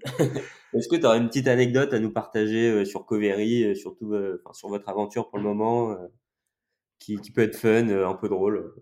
est-ce 0.74 0.88
que 0.88 0.96
tu 0.96 1.06
aurais 1.06 1.18
une 1.18 1.28
petite 1.28 1.48
anecdote 1.48 1.92
à 1.92 1.98
nous 2.00 2.12
partager 2.12 2.70
euh, 2.70 2.84
sur 2.84 3.06
Covery, 3.06 3.64
euh, 3.64 3.74
surtout 3.74 4.14
enfin, 4.14 4.52
sur 4.52 4.68
votre 4.68 4.88
aventure 4.88 5.28
pour 5.28 5.38
le 5.38 5.44
moment, 5.44 5.96
qui, 6.98 7.20
qui, 7.20 7.30
peut 7.30 7.42
être 7.42 7.56
fun, 7.56 7.88
un 7.88 8.14
peu 8.14 8.28
drôle? 8.28 8.74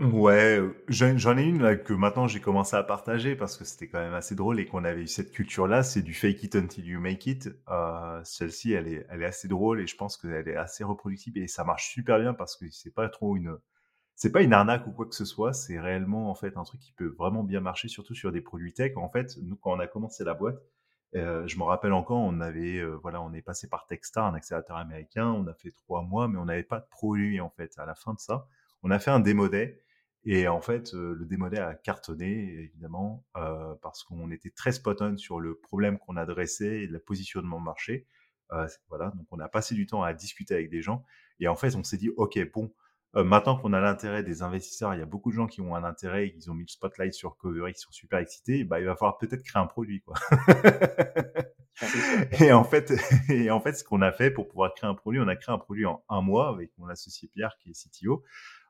Ouais, 0.00 0.58
j'en 0.88 1.38
ai 1.38 1.44
une 1.44 1.62
là, 1.62 1.76
que 1.76 1.92
maintenant 1.92 2.26
j'ai 2.26 2.40
commencé 2.40 2.74
à 2.74 2.82
partager 2.82 3.36
parce 3.36 3.56
que 3.56 3.64
c'était 3.64 3.86
quand 3.88 4.00
même 4.00 4.14
assez 4.14 4.34
drôle 4.34 4.58
et 4.58 4.66
qu'on 4.66 4.82
avait 4.84 5.02
eu 5.02 5.06
cette 5.06 5.30
culture-là, 5.30 5.84
c'est 5.84 6.02
du 6.02 6.12
fake 6.12 6.42
it 6.42 6.56
until 6.56 6.84
you 6.84 6.98
make 6.98 7.24
it. 7.26 7.48
Euh, 7.68 8.20
Celle-ci, 8.24 8.72
elle 8.72 8.88
est, 8.88 9.06
elle 9.10 9.22
est 9.22 9.26
assez 9.26 9.46
drôle 9.46 9.80
et 9.80 9.86
je 9.86 9.94
pense 9.96 10.16
qu'elle 10.16 10.48
est 10.48 10.56
assez 10.56 10.82
reproductible 10.82 11.38
et 11.38 11.46
ça 11.46 11.62
marche 11.62 11.92
super 11.92 12.18
bien 12.18 12.34
parce 12.34 12.56
que 12.56 12.64
c'est 12.70 12.92
pas 12.92 13.08
trop 13.08 13.36
une, 13.36 13.56
c'est 14.14 14.32
pas 14.32 14.42
une 14.42 14.52
arnaque 14.52 14.86
ou 14.86 14.92
quoi 14.92 15.06
que 15.06 15.14
ce 15.14 15.24
soit, 15.24 15.52
c'est 15.52 15.80
réellement 15.80 16.30
en 16.30 16.34
fait 16.34 16.56
un 16.56 16.64
truc 16.64 16.80
qui 16.80 16.92
peut 16.92 17.14
vraiment 17.18 17.42
bien 17.44 17.60
marcher, 17.60 17.88
surtout 17.88 18.14
sur 18.14 18.32
des 18.32 18.40
produits 18.40 18.72
tech. 18.72 18.96
En 18.96 19.08
fait, 19.08 19.36
nous 19.42 19.56
quand 19.56 19.72
on 19.72 19.80
a 19.80 19.86
commencé 19.86 20.24
la 20.24 20.34
boîte, 20.34 20.62
euh, 21.14 21.46
je 21.46 21.58
me 21.58 21.64
rappelle 21.64 21.92
encore, 21.92 22.20
on 22.20 22.40
avait, 22.40 22.78
euh, 22.78 22.96
voilà, 23.02 23.20
on 23.20 23.32
est 23.34 23.42
passé 23.42 23.68
par 23.68 23.86
Techstar, 23.86 24.26
un 24.26 24.34
accélérateur 24.34 24.76
américain, 24.76 25.26
on 25.26 25.46
a 25.46 25.54
fait 25.54 25.72
trois 25.72 26.02
mois, 26.02 26.26
mais 26.28 26.38
on 26.38 26.46
n'avait 26.46 26.62
pas 26.62 26.80
de 26.80 26.86
produit 26.88 27.40
en 27.40 27.50
fait. 27.50 27.74
À 27.78 27.84
la 27.86 27.94
fin 27.94 28.14
de 28.14 28.18
ça, 28.20 28.46
on 28.82 28.90
a 28.90 28.98
fait 28.98 29.10
un 29.10 29.20
démo 29.20 29.48
et 30.24 30.46
en 30.48 30.60
fait, 30.60 30.94
euh, 30.94 31.14
le 31.14 31.26
démo 31.26 31.46
a 31.46 31.74
cartonné 31.74 32.28
évidemment 32.60 33.24
parce 33.82 34.04
qu'on 34.04 34.30
était 34.30 34.50
très 34.50 34.72
spot 34.72 35.02
on 35.02 35.16
sur 35.16 35.40
le 35.40 35.56
problème 35.58 35.98
qu'on 35.98 36.16
adressait 36.16 36.82
et 36.82 36.86
le 36.86 37.00
positionnement 37.00 37.60
marché. 37.60 38.06
voilà, 38.88 39.10
donc 39.16 39.26
on 39.30 39.40
a 39.40 39.48
passé 39.48 39.74
du 39.74 39.86
temps 39.86 40.02
à 40.02 40.12
discuter 40.14 40.54
avec 40.54 40.70
des 40.70 40.82
gens 40.82 41.04
et 41.40 41.48
en 41.48 41.56
fait, 41.56 41.74
on 41.74 41.82
s'est 41.82 41.96
dit, 41.96 42.10
ok, 42.16 42.38
bon 42.52 42.72
euh, 43.14 43.24
maintenant 43.24 43.58
qu'on 43.58 43.72
a 43.72 43.80
l'intérêt 43.80 44.22
des 44.22 44.42
investisseurs, 44.42 44.94
il 44.94 45.00
y 45.00 45.02
a 45.02 45.06
beaucoup 45.06 45.30
de 45.30 45.36
gens 45.36 45.46
qui 45.46 45.60
ont 45.60 45.74
un 45.74 45.84
intérêt 45.84 46.26
et 46.26 46.32
qui 46.32 46.48
ont 46.48 46.54
mis 46.54 46.64
le 46.64 46.68
spotlight 46.68 47.12
sur 47.12 47.36
Covery, 47.36 47.74
qui 47.74 47.80
sont 47.80 47.92
super 47.92 48.18
excités, 48.18 48.64
bah, 48.64 48.80
il 48.80 48.86
va 48.86 48.96
falloir 48.96 49.18
peut-être 49.18 49.42
créer 49.42 49.60
un 49.60 49.66
produit. 49.66 50.00
Quoi. 50.00 50.14
et, 52.40 52.52
en 52.52 52.64
fait, 52.64 52.92
et 53.28 53.50
en 53.50 53.60
fait, 53.60 53.74
ce 53.74 53.84
qu'on 53.84 54.00
a 54.00 54.12
fait 54.12 54.30
pour 54.30 54.48
pouvoir 54.48 54.72
créer 54.74 54.88
un 54.88 54.94
produit, 54.94 55.20
on 55.20 55.28
a 55.28 55.36
créé 55.36 55.54
un 55.54 55.58
produit 55.58 55.84
en 55.84 56.02
un 56.08 56.22
mois 56.22 56.48
avec 56.48 56.70
mon 56.78 56.88
associé 56.88 57.28
Pierre 57.28 57.56
qui 57.58 57.70
est 57.70 57.74
CTO. 57.74 58.24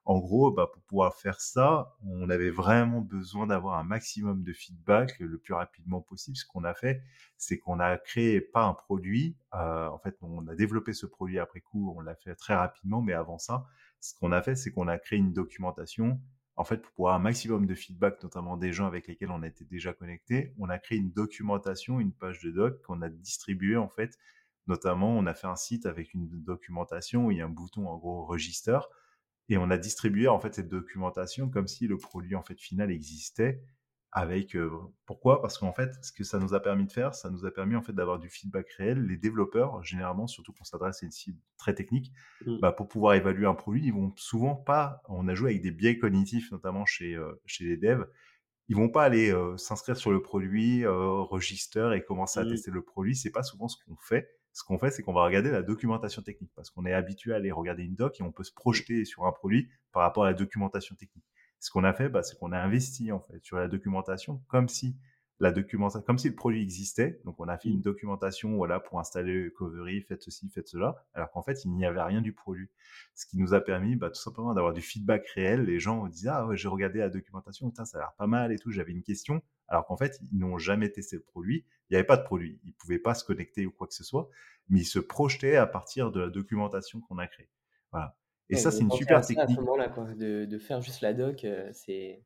En 0.04 0.18
gros, 0.18 0.50
bah, 0.50 0.68
pour 0.72 0.82
pouvoir 0.82 1.14
faire 1.14 1.40
ça, 1.40 1.94
on 2.04 2.28
avait 2.28 2.50
vraiment 2.50 3.00
besoin 3.00 3.46
d'avoir 3.46 3.78
un 3.78 3.84
maximum 3.84 4.42
de 4.42 4.52
feedback 4.52 5.16
le 5.20 5.38
plus 5.38 5.54
rapidement 5.54 6.00
possible. 6.00 6.36
Ce 6.36 6.44
qu'on 6.44 6.64
a 6.64 6.74
fait, 6.74 7.02
c'est 7.36 7.58
qu'on 7.58 7.78
a 7.78 7.96
créé 7.98 8.40
pas 8.40 8.64
un 8.64 8.74
produit. 8.74 9.36
Euh, 9.54 9.86
en 9.86 9.98
fait, 9.98 10.16
on 10.22 10.48
a 10.48 10.56
développé 10.56 10.92
ce 10.92 11.06
produit 11.06 11.38
après 11.38 11.60
coup, 11.60 11.94
on 11.96 12.00
l'a 12.00 12.16
fait 12.16 12.34
très 12.34 12.54
rapidement, 12.54 13.00
mais 13.00 13.12
avant 13.12 13.38
ça, 13.38 13.64
ce 14.02 14.14
qu'on 14.14 14.32
a 14.32 14.42
fait, 14.42 14.56
c'est 14.56 14.72
qu'on 14.72 14.88
a 14.88 14.98
créé 14.98 15.18
une 15.18 15.32
documentation, 15.32 16.20
en 16.56 16.64
fait, 16.64 16.78
pour 16.78 16.92
pouvoir 16.92 17.14
un 17.14 17.20
maximum 17.20 17.66
de 17.66 17.74
feedback, 17.74 18.22
notamment 18.22 18.56
des 18.56 18.72
gens 18.72 18.86
avec 18.86 19.06
lesquels 19.06 19.30
on 19.30 19.42
était 19.44 19.64
déjà 19.64 19.94
connectés. 19.94 20.52
On 20.58 20.68
a 20.68 20.78
créé 20.78 20.98
une 20.98 21.12
documentation, 21.12 22.00
une 22.00 22.12
page 22.12 22.40
de 22.40 22.50
doc 22.50 22.82
qu'on 22.82 23.00
a 23.00 23.08
distribuée, 23.08 23.76
en 23.76 23.88
fait. 23.88 24.18
Notamment, 24.66 25.16
on 25.16 25.24
a 25.26 25.34
fait 25.34 25.46
un 25.46 25.56
site 25.56 25.86
avec 25.86 26.14
une 26.14 26.28
documentation 26.28 27.26
où 27.26 27.30
il 27.30 27.38
y 27.38 27.40
a 27.40 27.46
un 27.46 27.48
bouton, 27.48 27.88
en 27.88 27.96
gros, 27.96 28.26
register. 28.26 28.78
Et 29.48 29.56
on 29.56 29.70
a 29.70 29.78
distribué, 29.78 30.26
en 30.26 30.40
fait, 30.40 30.54
cette 30.54 30.68
documentation 30.68 31.48
comme 31.48 31.68
si 31.68 31.86
le 31.86 31.96
produit, 31.96 32.34
en 32.34 32.42
fait, 32.42 32.58
final 32.58 32.90
existait 32.90 33.62
avec 34.12 34.54
euh, 34.54 34.70
pourquoi? 35.06 35.40
Parce 35.40 35.56
qu'en 35.56 35.72
fait, 35.72 35.90
ce 36.02 36.12
que 36.12 36.22
ça 36.22 36.38
nous 36.38 36.52
a 36.52 36.60
permis 36.60 36.84
de 36.84 36.92
faire, 36.92 37.14
ça 37.14 37.30
nous 37.30 37.46
a 37.46 37.50
permis 37.50 37.76
en 37.76 37.82
fait 37.82 37.94
d'avoir 37.94 38.18
du 38.18 38.28
feedback 38.28 38.68
réel. 38.72 39.06
Les 39.06 39.16
développeurs, 39.16 39.82
généralement, 39.82 40.26
surtout 40.26 40.52
qu'on 40.52 40.64
s'adresse 40.64 41.02
à 41.02 41.06
une 41.06 41.12
cible 41.12 41.38
très 41.56 41.74
technique, 41.74 42.12
mmh. 42.44 42.58
bah, 42.60 42.72
pour 42.72 42.88
pouvoir 42.88 43.14
évaluer 43.14 43.46
un 43.46 43.54
produit, 43.54 43.86
ils 43.86 43.92
vont 43.92 44.12
souvent 44.16 44.54
pas. 44.54 45.02
On 45.08 45.28
a 45.28 45.34
joué 45.34 45.52
avec 45.52 45.62
des 45.62 45.70
biais 45.70 45.98
cognitifs, 45.98 46.52
notamment 46.52 46.84
chez 46.84 47.14
euh, 47.14 47.40
chez 47.46 47.64
les 47.64 47.78
devs. 47.78 48.06
Ils 48.68 48.76
vont 48.76 48.90
pas 48.90 49.04
aller 49.04 49.32
euh, 49.32 49.56
s'inscrire 49.56 49.96
sur 49.96 50.12
le 50.12 50.20
produit, 50.20 50.86
register 50.86 51.92
et 51.94 52.02
commencer 52.02 52.38
à 52.38 52.44
mmh. 52.44 52.50
tester 52.50 52.70
le 52.70 52.82
produit. 52.82 53.16
C'est 53.16 53.32
pas 53.32 53.42
souvent 53.42 53.68
ce 53.68 53.76
qu'on 53.82 53.96
fait. 53.96 54.28
Ce 54.52 54.62
qu'on 54.62 54.78
fait, 54.78 54.90
c'est 54.90 55.02
qu'on 55.02 55.14
va 55.14 55.24
regarder 55.24 55.50
la 55.50 55.62
documentation 55.62 56.20
technique 56.20 56.52
parce 56.54 56.68
qu'on 56.68 56.84
est 56.84 56.92
habitué 56.92 57.32
à 57.32 57.36
aller 57.36 57.50
regarder 57.50 57.84
une 57.84 57.94
doc 57.94 58.20
et 58.20 58.22
on 58.22 58.32
peut 58.32 58.44
se 58.44 58.52
projeter 58.52 59.06
sur 59.06 59.24
un 59.24 59.32
produit 59.32 59.70
par 59.92 60.02
rapport 60.02 60.24
à 60.24 60.26
la 60.26 60.34
documentation 60.34 60.94
technique. 60.94 61.24
Ce 61.62 61.70
qu'on 61.70 61.84
a 61.84 61.92
fait, 61.92 62.08
bah, 62.08 62.24
c'est 62.24 62.36
qu'on 62.36 62.50
a 62.50 62.58
investi 62.58 63.12
en 63.12 63.20
fait 63.20 63.38
sur 63.44 63.56
la 63.56 63.68
documentation 63.68 64.42
comme 64.48 64.68
si 64.68 64.96
la 65.38 65.52
documentation, 65.52 66.02
comme 66.04 66.18
si 66.18 66.28
le 66.28 66.34
produit 66.34 66.60
existait. 66.60 67.20
Donc 67.24 67.38
on 67.38 67.46
a 67.46 67.56
fait 67.56 67.68
une 67.68 67.78
mmh. 67.78 67.82
documentation, 67.82 68.56
voilà, 68.56 68.80
pour 68.80 68.98
installer 68.98 69.48
Covery, 69.52 70.02
faites 70.02 70.24
ceci, 70.24 70.50
faites 70.50 70.66
cela, 70.66 71.06
alors 71.14 71.30
qu'en 71.30 71.42
fait 71.42 71.64
il 71.64 71.70
n'y 71.70 71.86
avait 71.86 72.02
rien 72.02 72.20
du 72.20 72.32
produit. 72.32 72.68
Ce 73.14 73.26
qui 73.26 73.38
nous 73.38 73.54
a 73.54 73.60
permis, 73.60 73.94
bah, 73.94 74.10
tout 74.10 74.20
simplement 74.20 74.54
d'avoir 74.54 74.72
du 74.72 74.80
feedback 74.80 75.24
réel. 75.28 75.62
Les 75.62 75.78
gens 75.78 76.08
disaient 76.08 76.30
ah 76.30 76.48
ouais, 76.48 76.56
j'ai 76.56 76.66
regardé 76.66 76.98
la 76.98 77.10
documentation, 77.10 77.70
putain 77.70 77.84
ça 77.84 77.98
a 77.98 78.00
l'air 78.00 78.12
pas 78.18 78.26
mal 78.26 78.50
et 78.50 78.58
tout. 78.58 78.72
J'avais 78.72 78.90
une 78.90 79.04
question, 79.04 79.40
alors 79.68 79.86
qu'en 79.86 79.96
fait 79.96 80.18
ils 80.32 80.36
n'ont 80.36 80.58
jamais 80.58 80.90
testé 80.90 81.14
le 81.14 81.22
produit. 81.22 81.64
Il 81.90 81.92
n'y 81.92 81.96
avait 81.96 82.06
pas 82.06 82.16
de 82.16 82.24
produit, 82.24 82.58
ils 82.64 82.74
pouvaient 82.74 82.98
pas 82.98 83.14
se 83.14 83.24
connecter 83.24 83.66
ou 83.66 83.70
quoi 83.70 83.86
que 83.86 83.94
ce 83.94 84.02
soit, 84.02 84.28
mais 84.68 84.80
ils 84.80 84.84
se 84.84 84.98
projetaient 84.98 85.54
à 85.54 85.68
partir 85.68 86.10
de 86.10 86.18
la 86.18 86.28
documentation 86.28 87.00
qu'on 87.02 87.18
a 87.18 87.28
créée. 87.28 87.50
Voilà. 87.92 88.16
Et 88.52 88.56
ça, 88.56 88.70
c'est 88.70 88.80
une 88.80 88.90
super 88.90 89.20
technique. 89.20 89.38
À 89.38 89.46
ce 89.46 89.60
moment-là, 89.60 89.88
de, 90.16 90.44
de, 90.44 90.58
faire 90.58 90.80
juste 90.80 91.00
la 91.00 91.14
doc, 91.14 91.44
euh, 91.44 91.68
c'est 91.72 92.22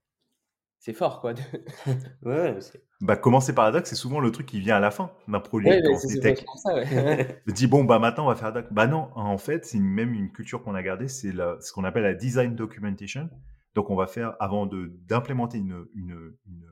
c'est 0.79 0.93
fort, 0.93 1.21
quoi. 1.21 1.35
ouais, 2.23 2.59
bah, 3.01 3.17
commencer 3.17 3.55
par 3.55 3.65
la 3.65 3.73
doc, 3.73 3.87
c'est 3.87 3.97
souvent 3.97 4.21
le 4.21 4.31
truc 4.31 4.47
qui 4.47 4.61
vient 4.61 4.77
à 4.77 4.81
la 4.81 4.91
fin 4.91 5.11
d'un 5.27 5.41
projet. 5.41 5.83
Ouais, 5.83 5.97
c'est 5.97 6.21
tech. 6.21 6.45
Ça, 6.57 6.75
ouais. 6.75 7.43
dis 7.49 7.67
bon, 7.67 7.85
bah 7.85 7.99
maintenant 7.99 8.25
on 8.25 8.29
va 8.29 8.37
faire 8.37 8.53
la 8.53 8.63
doc. 8.63 8.73
Bah 8.73 8.87
non, 8.87 9.11
en 9.15 9.39
fait, 9.39 9.65
c'est 9.65 9.79
même 9.79 10.15
une 10.15 10.31
culture 10.31 10.63
qu'on 10.63 10.75
a 10.75 10.83
gardée, 10.83 11.09
c'est 11.09 11.33
ce 11.33 11.73
qu'on 11.73 11.85
appelle 11.85 12.05
la 12.05 12.15
design 12.15 12.55
documentation. 12.55 13.29
Donc 13.75 13.91
on 13.91 13.97
va 13.97 14.07
faire 14.07 14.37
avant 14.39 14.67
de 14.67 14.93
d'implémenter 15.07 15.59
une, 15.59 15.87
une, 15.95 16.35
une, 16.47 16.67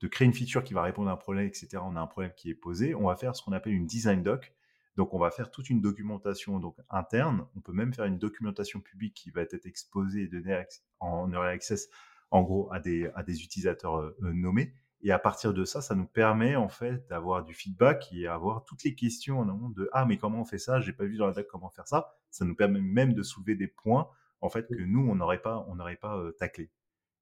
de 0.00 0.08
créer 0.08 0.26
une 0.26 0.34
feature 0.34 0.62
qui 0.62 0.74
va 0.74 0.82
répondre 0.82 1.08
à 1.08 1.12
un 1.12 1.16
problème, 1.16 1.46
etc. 1.46 1.78
On 1.82 1.96
a 1.96 2.00
un 2.00 2.06
problème 2.06 2.32
qui 2.36 2.50
est 2.50 2.54
posé. 2.54 2.94
On 2.94 3.06
va 3.06 3.16
faire 3.16 3.34
ce 3.34 3.42
qu'on 3.42 3.52
appelle 3.52 3.72
une 3.72 3.86
design 3.86 4.22
doc. 4.22 4.52
Donc, 4.96 5.12
on 5.12 5.18
va 5.18 5.30
faire 5.30 5.50
toute 5.50 5.68
une 5.68 5.80
documentation 5.80 6.58
donc, 6.58 6.76
interne. 6.88 7.46
On 7.54 7.60
peut 7.60 7.72
même 7.72 7.92
faire 7.92 8.06
une 8.06 8.18
documentation 8.18 8.80
publique 8.80 9.14
qui 9.14 9.30
va 9.30 9.42
être 9.42 9.66
exposée 9.66 10.22
et 10.22 10.26
donnée 10.26 10.64
en 11.00 11.30
early 11.32 11.50
access, 11.50 11.88
en 12.30 12.42
gros, 12.42 12.72
à 12.72 12.80
des, 12.80 13.10
utilisateurs 13.28 13.96
euh, 13.96 14.16
nommés. 14.20 14.72
Et 15.02 15.12
à 15.12 15.18
partir 15.18 15.52
de 15.52 15.64
ça, 15.64 15.82
ça 15.82 15.94
nous 15.94 16.06
permet 16.06 16.56
en 16.56 16.68
fait 16.68 17.06
d'avoir 17.08 17.44
du 17.44 17.54
feedback 17.54 18.08
et 18.12 18.26
avoir 18.26 18.64
toutes 18.64 18.82
les 18.82 18.94
questions 18.94 19.38
en 19.38 19.48
amont 19.48 19.68
de 19.68 19.88
ah 19.92 20.06
mais 20.06 20.16
comment 20.16 20.40
on 20.40 20.44
fait 20.44 20.58
ça? 20.58 20.80
J'ai 20.80 20.92
pas 20.92 21.04
vu 21.04 21.18
dans 21.18 21.26
la 21.26 21.32
doc 21.32 21.46
comment 21.48 21.68
faire 21.68 21.86
ça. 21.86 22.16
Ça 22.30 22.44
nous 22.44 22.56
permet 22.56 22.80
même 22.80 23.12
de 23.12 23.22
soulever 23.22 23.54
des 23.56 23.68
points 23.68 24.08
en 24.40 24.48
fait 24.48 24.66
que 24.66 24.74
nous 24.74 25.06
on 25.06 25.14
n'aurait 25.14 25.42
pas 25.42 25.64
on 25.68 25.76
n'aurait 25.76 25.96
pas 25.96 26.16
euh, 26.16 26.32
taclé. 26.32 26.70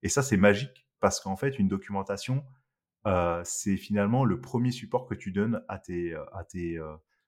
Et 0.03 0.09
ça 0.09 0.23
c'est 0.23 0.37
magique 0.37 0.87
parce 1.01 1.21
qu'en 1.21 1.37
fait 1.37 1.59
une 1.59 1.69
documentation 1.69 2.45
euh, 3.07 3.43
c'est 3.45 3.77
finalement 3.77 4.25
le 4.25 4.41
premier 4.41 4.71
support 4.71 5.07
que 5.07 5.15
tu 5.15 5.33
donnes 5.33 5.63
à 5.69 5.79
tes 5.79 6.15
à 6.15 6.45
tes 6.45 6.79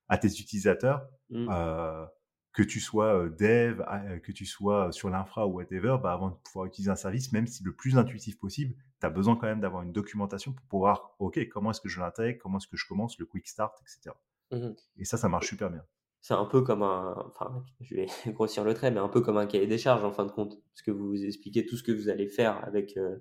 à 0.08 0.18
tes 0.18 0.28
utilisateurs. 0.28 1.08
Mmh. 1.30 1.48
Euh, 1.50 2.06
que 2.56 2.62
tu 2.62 2.80
sois 2.80 3.28
dev, 3.28 3.82
que 4.22 4.32
tu 4.32 4.46
sois 4.46 4.90
sur 4.90 5.10
l'infra 5.10 5.46
ou 5.46 5.56
whatever, 5.56 5.98
bah 6.02 6.14
avant 6.14 6.30
de 6.30 6.36
pouvoir 6.36 6.64
utiliser 6.64 6.90
un 6.90 6.96
service, 6.96 7.30
même 7.32 7.46
si 7.46 7.62
le 7.62 7.74
plus 7.74 7.98
intuitif 7.98 8.38
possible, 8.38 8.74
tu 8.98 9.06
as 9.06 9.10
besoin 9.10 9.36
quand 9.36 9.46
même 9.46 9.60
d'avoir 9.60 9.82
une 9.82 9.92
documentation 9.92 10.54
pour 10.54 10.64
pouvoir, 10.66 11.14
OK, 11.18 11.38
comment 11.50 11.70
est-ce 11.70 11.82
que 11.82 11.90
je 11.90 12.00
l'intègre, 12.00 12.40
comment 12.42 12.56
est-ce 12.56 12.66
que 12.66 12.78
je 12.78 12.86
commence, 12.86 13.18
le 13.18 13.26
quick 13.26 13.46
start, 13.46 13.78
etc. 13.82 14.16
Mmh 14.52 14.74
Et 14.96 15.04
ça, 15.04 15.18
ça 15.18 15.28
marche 15.28 15.48
super 15.48 15.68
bien. 15.68 15.84
C'est 16.22 16.32
un 16.32 16.46
peu 16.46 16.62
comme 16.62 16.82
un, 16.82 17.14
enfin, 17.28 17.62
je 17.82 17.94
vais 17.94 18.06
grossir 18.32 18.64
le 18.64 18.72
trait, 18.72 18.90
mais 18.90 19.00
un 19.00 19.08
peu 19.10 19.20
comme 19.20 19.36
un 19.36 19.46
cahier 19.46 19.66
des 19.66 19.78
charges 19.78 20.02
en 20.02 20.10
fin 20.10 20.24
de 20.24 20.32
compte, 20.32 20.58
parce 20.72 20.80
que 20.80 20.90
vous 20.90 21.26
expliquez 21.26 21.66
tout 21.66 21.76
ce 21.76 21.82
que 21.82 21.92
vous 21.92 22.08
allez 22.08 22.26
faire 22.26 22.64
avec 22.64 22.96
euh, 22.96 23.18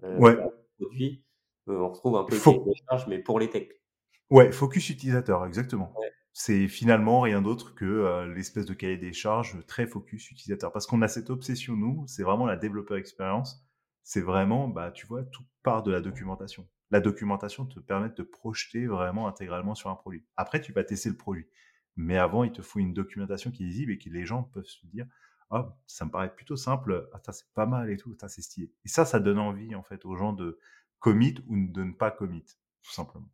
ouais. 0.00 0.36
le 0.36 0.48
produit. 0.78 1.24
on 1.66 1.88
retrouve 1.88 2.16
un 2.16 2.24
peu 2.24 2.36
le 2.36 2.40
cahier 2.40 2.60
des 2.64 2.82
charges, 2.88 3.08
mais 3.08 3.18
pour 3.18 3.40
les 3.40 3.50
techs. 3.50 3.82
Ouais, 4.30 4.52
focus 4.52 4.90
utilisateur, 4.90 5.44
exactement. 5.44 5.92
Ouais 5.98 6.12
c'est 6.38 6.68
finalement 6.68 7.22
rien 7.22 7.40
d'autre 7.40 7.74
que 7.74 7.86
euh, 7.86 8.26
l'espèce 8.26 8.66
de 8.66 8.74
cahier 8.74 8.98
des 8.98 9.14
charges 9.14 9.56
très 9.66 9.86
focus 9.86 10.30
utilisateur. 10.30 10.70
Parce 10.70 10.86
qu'on 10.86 11.00
a 11.00 11.08
cette 11.08 11.30
obsession, 11.30 11.74
nous, 11.78 12.04
c'est 12.08 12.24
vraiment 12.24 12.44
la 12.44 12.58
développeur 12.58 12.98
expérience. 12.98 13.66
C'est 14.02 14.20
vraiment, 14.20 14.68
bah, 14.68 14.90
tu 14.90 15.06
vois, 15.06 15.24
tout 15.24 15.44
part 15.62 15.82
de 15.82 15.90
la 15.90 16.02
documentation. 16.02 16.68
La 16.90 17.00
documentation 17.00 17.64
te 17.64 17.80
permet 17.80 18.10
de 18.10 18.14
te 18.16 18.22
projeter 18.22 18.86
vraiment 18.86 19.28
intégralement 19.28 19.74
sur 19.74 19.88
un 19.88 19.94
produit. 19.94 20.26
Après, 20.36 20.60
tu 20.60 20.74
vas 20.74 20.84
tester 20.84 21.08
le 21.08 21.16
produit. 21.16 21.48
Mais 21.96 22.18
avant, 22.18 22.44
il 22.44 22.52
te 22.52 22.60
faut 22.60 22.80
une 22.80 22.92
documentation 22.92 23.50
qui 23.50 23.62
est 23.62 23.68
visible 23.68 23.92
et 23.92 23.98
que 23.98 24.10
les 24.10 24.26
gens 24.26 24.42
peuvent 24.42 24.66
se 24.66 24.86
dire, 24.88 25.06
ah, 25.48 25.74
ça 25.86 26.04
me 26.04 26.10
paraît 26.10 26.34
plutôt 26.34 26.56
simple, 26.56 27.08
ah, 27.14 27.32
c'est 27.32 27.50
pas 27.54 27.64
mal 27.64 27.88
et 27.90 27.96
tout, 27.96 28.14
c'est 28.28 28.42
stylé. 28.42 28.70
Et 28.84 28.88
ça, 28.88 29.06
ça 29.06 29.20
donne 29.20 29.38
envie, 29.38 29.74
en 29.74 29.82
fait, 29.82 30.04
aux 30.04 30.16
gens 30.16 30.34
de 30.34 30.58
commit 30.98 31.36
ou 31.46 31.56
de 31.56 31.82
ne 31.82 31.94
pas 31.94 32.10
commit, 32.10 32.44
tout 32.82 32.92
simplement. 32.92 33.30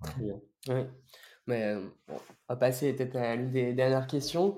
Voilà. 0.00 0.88
Mais 1.48 1.74
on 2.08 2.18
va 2.48 2.56
passer 2.56 2.92
peut-être 2.92 3.16
à 3.16 3.34
l'une 3.34 3.50
des 3.50 3.72
dernières 3.72 4.06
questions. 4.06 4.56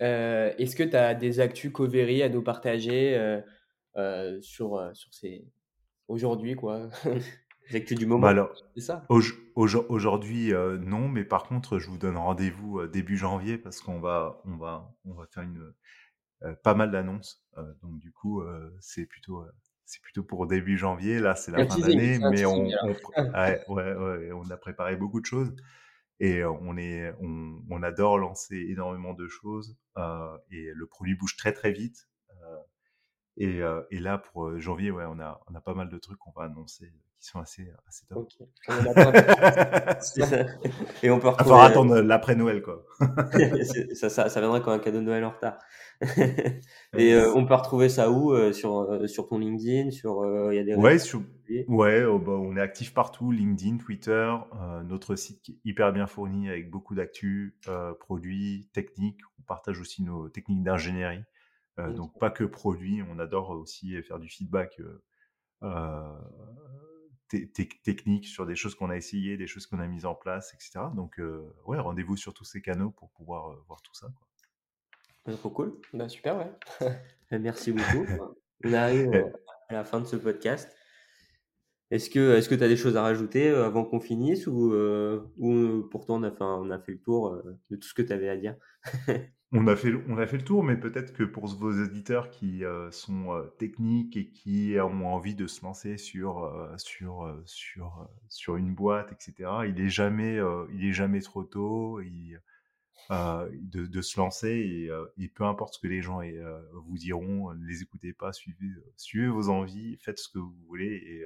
Est-ce 0.00 0.76
que 0.76 0.82
tu 0.82 0.96
as 0.96 1.14
des 1.14 1.40
actus 1.40 1.72
Covery 1.72 2.22
à 2.22 2.28
nous 2.28 2.42
partager 2.42 3.40
sur, 4.40 4.90
sur 4.92 5.14
ces. 5.14 5.46
aujourd'hui, 6.08 6.54
quoi? 6.54 6.88
Les 7.70 7.76
actus 7.76 7.96
du 7.96 8.06
moment. 8.06 8.22
Bah 8.22 8.30
alors, 8.30 8.52
c'est 8.74 8.82
ça 8.82 9.06
Aujourd'hui, 9.08 10.52
non, 10.80 11.08
mais 11.08 11.24
par 11.24 11.44
contre, 11.44 11.78
je 11.78 11.88
vous 11.88 11.96
donne 11.96 12.16
rendez-vous 12.16 12.88
début 12.88 13.16
janvier 13.16 13.56
parce 13.56 13.80
qu'on 13.80 14.00
va, 14.00 14.42
on 14.44 14.56
va, 14.56 14.92
on 15.04 15.14
va 15.14 15.26
faire 15.26 15.44
une, 15.44 15.72
pas 16.64 16.74
mal 16.74 16.90
d'annonces. 16.90 17.46
donc, 17.82 18.00
du 18.00 18.10
coup, 18.10 18.42
c'est 18.80 19.06
plutôt 19.06 19.44
c'est 19.92 20.00
plutôt 20.00 20.22
pour 20.22 20.46
début 20.46 20.78
janvier. 20.78 21.18
Là, 21.18 21.34
c'est 21.34 21.52
la 21.52 21.66
fin 21.66 21.78
d'année, 21.78 22.18
mais 22.18 22.44
on, 22.46 22.64
ouais, 22.64 23.64
ouais, 23.68 24.32
on, 24.32 24.50
a 24.50 24.56
préparé 24.56 24.96
beaucoup 24.96 25.20
de 25.20 25.26
choses. 25.26 25.54
Et 26.24 26.44
on, 26.44 26.76
est, 26.76 27.12
on, 27.18 27.82
adore 27.82 28.16
lancer 28.16 28.54
énormément 28.68 29.12
de 29.12 29.26
choses 29.26 29.76
et 30.52 30.70
le 30.72 30.86
produit 30.86 31.16
bouge 31.16 31.36
très 31.36 31.52
très 31.52 31.72
vite. 31.72 32.08
Et, 33.36 33.60
et, 33.90 33.98
là, 33.98 34.18
pour 34.18 34.56
janvier, 34.60 34.92
ouais, 34.92 35.04
on 35.04 35.18
a, 35.18 35.40
on 35.48 35.54
a 35.56 35.60
pas 35.60 35.74
mal 35.74 35.88
de 35.88 35.98
trucs 35.98 36.18
qu'on 36.18 36.30
va 36.30 36.44
annoncer 36.44 36.92
qui 37.22 37.28
sont 37.28 37.40
assez, 37.40 37.66
assez 37.88 38.04
top. 38.06 38.28
et 41.02 41.10
on 41.10 41.18
peut 41.18 41.28
retrouver... 41.28 41.54
Enfin, 41.54 41.64
attendre 41.64 42.00
l'après-Noël, 42.00 42.62
quoi. 42.62 42.84
ça, 43.94 44.10
ça, 44.10 44.28
ça, 44.28 44.40
viendra 44.40 44.60
comme 44.60 44.74
un 44.74 44.78
cadeau 44.78 44.98
de 44.98 45.04
Noël 45.04 45.24
en 45.24 45.30
retard. 45.30 45.56
et 46.98 47.16
on 47.16 47.46
peut 47.46 47.54
retrouver 47.54 47.88
ça 47.88 48.10
où 48.10 48.52
sur, 48.52 49.08
sur 49.08 49.28
ton 49.28 49.38
LinkedIn 49.38 49.92
sur, 49.92 50.52
y 50.52 50.58
a 50.58 50.64
des 50.64 50.74
Ouais, 50.74 50.98
sur, 50.98 51.22
Ouais, 51.68 52.04
oh, 52.04 52.18
bah, 52.18 52.32
on 52.32 52.56
est 52.56 52.60
actif 52.60 52.94
partout, 52.94 53.30
LinkedIn, 53.30 53.78
Twitter, 53.78 54.34
euh, 54.60 54.82
notre 54.82 55.16
site 55.16 55.42
qui 55.42 55.52
est 55.52 55.60
hyper 55.64 55.92
bien 55.92 56.06
fourni 56.06 56.48
avec 56.48 56.70
beaucoup 56.70 56.94
d'actu, 56.94 57.56
euh, 57.68 57.94
produits, 57.94 58.68
techniques. 58.72 59.20
On 59.38 59.42
partage 59.42 59.80
aussi 59.80 60.02
nos 60.02 60.28
techniques 60.28 60.62
d'ingénierie. 60.62 61.24
Euh, 61.78 61.92
donc 61.92 62.18
pas 62.18 62.30
que 62.30 62.44
produits, 62.44 63.02
on 63.10 63.18
adore 63.18 63.50
aussi 63.50 64.00
faire 64.02 64.18
du 64.18 64.28
feedback 64.28 64.80
technique 67.84 68.26
sur 68.26 68.46
des 68.46 68.54
choses 68.54 68.74
qu'on 68.74 68.90
a 68.90 68.96
essayé, 68.96 69.36
des 69.36 69.46
choses 69.46 69.66
qu'on 69.66 69.80
a 69.80 69.86
mises 69.86 70.06
en 70.06 70.14
place, 70.14 70.54
etc. 70.54 70.86
Donc 70.94 71.20
ouais, 71.66 71.78
rendez-vous 71.78 72.16
sur 72.16 72.34
tous 72.34 72.44
ces 72.44 72.60
canaux 72.60 72.90
pour 72.90 73.10
pouvoir 73.10 73.56
voir 73.66 73.82
tout 73.82 73.94
ça. 73.94 74.08
Quoi. 74.14 75.34
Trop 75.36 75.50
cool. 75.50 75.80
Bah, 75.92 76.08
super, 76.08 76.36
ouais. 76.36 76.90
Merci 77.38 77.72
beaucoup. 77.72 78.06
On 78.64 78.72
arrive 78.72 79.10
à 79.68 79.72
la 79.72 79.84
fin 79.84 80.00
de 80.00 80.06
ce 80.06 80.16
podcast. 80.16 80.74
Est-ce 81.92 82.08
que 82.08 82.36
est-ce 82.36 82.48
que 82.48 82.54
tu 82.54 82.64
as 82.64 82.68
des 82.68 82.76
choses 82.76 82.96
à 82.96 83.02
rajouter 83.02 83.50
euh, 83.50 83.66
avant 83.66 83.84
qu'on 83.84 84.00
finisse 84.00 84.46
ou, 84.46 84.72
euh, 84.72 85.30
ou 85.36 85.51
euh, 85.51 85.51
pourtant 86.06 86.20
on 86.20 86.22
a 86.22 86.30
fait, 86.30 86.42
on 86.42 86.70
a 86.70 86.78
fait 86.78 86.92
le 86.92 87.00
tour 87.00 87.42
de 87.70 87.76
tout 87.76 87.88
ce 87.88 87.94
que 87.94 88.02
tu 88.02 88.12
avais 88.12 88.28
à 88.28 88.36
dire 88.36 88.56
on, 89.52 89.66
a 89.66 89.76
fait, 89.76 89.92
on 90.08 90.18
a 90.18 90.26
fait 90.26 90.38
le 90.38 90.44
tour, 90.44 90.64
mais 90.64 90.76
peut-être 90.76 91.12
que 91.12 91.22
pour 91.22 91.46
vos 91.46 91.72
éditeurs 91.72 92.30
qui 92.30 92.62
sont 92.90 93.50
techniques 93.58 94.16
et 94.16 94.30
qui 94.30 94.76
ont 94.78 95.14
envie 95.14 95.34
de 95.34 95.46
se 95.46 95.62
lancer 95.62 95.98
sur, 95.98 96.50
sur, 96.76 97.42
sur, 97.44 98.08
sur 98.28 98.56
une 98.56 98.74
boîte, 98.74 99.12
etc., 99.12 99.50
il 99.66 99.74
n'est 99.74 99.88
jamais, 99.88 100.38
est 100.80 100.92
jamais 100.92 101.20
trop 101.20 101.44
tôt 101.44 102.00
de, 102.00 103.86
de, 103.86 104.02
se 104.02 104.18
lancer 104.18 104.90
et, 105.18 105.28
peu 105.28 105.44
importe 105.44 105.74
ce 105.74 105.80
que 105.80 105.88
les 105.88 106.02
gens 106.02 106.20
vous 106.86 106.98
diront, 106.98 107.54
ne 107.54 107.66
les 107.66 107.82
écoutez 107.82 108.12
pas, 108.12 108.32
suivez, 108.32 108.56
suivez 108.96 109.28
vos 109.28 109.48
envies, 109.48 109.96
faites 110.00 110.18
ce 110.18 110.28
que 110.28 110.38
vous 110.38 110.56
voulez 110.66 111.02
et 111.06 111.24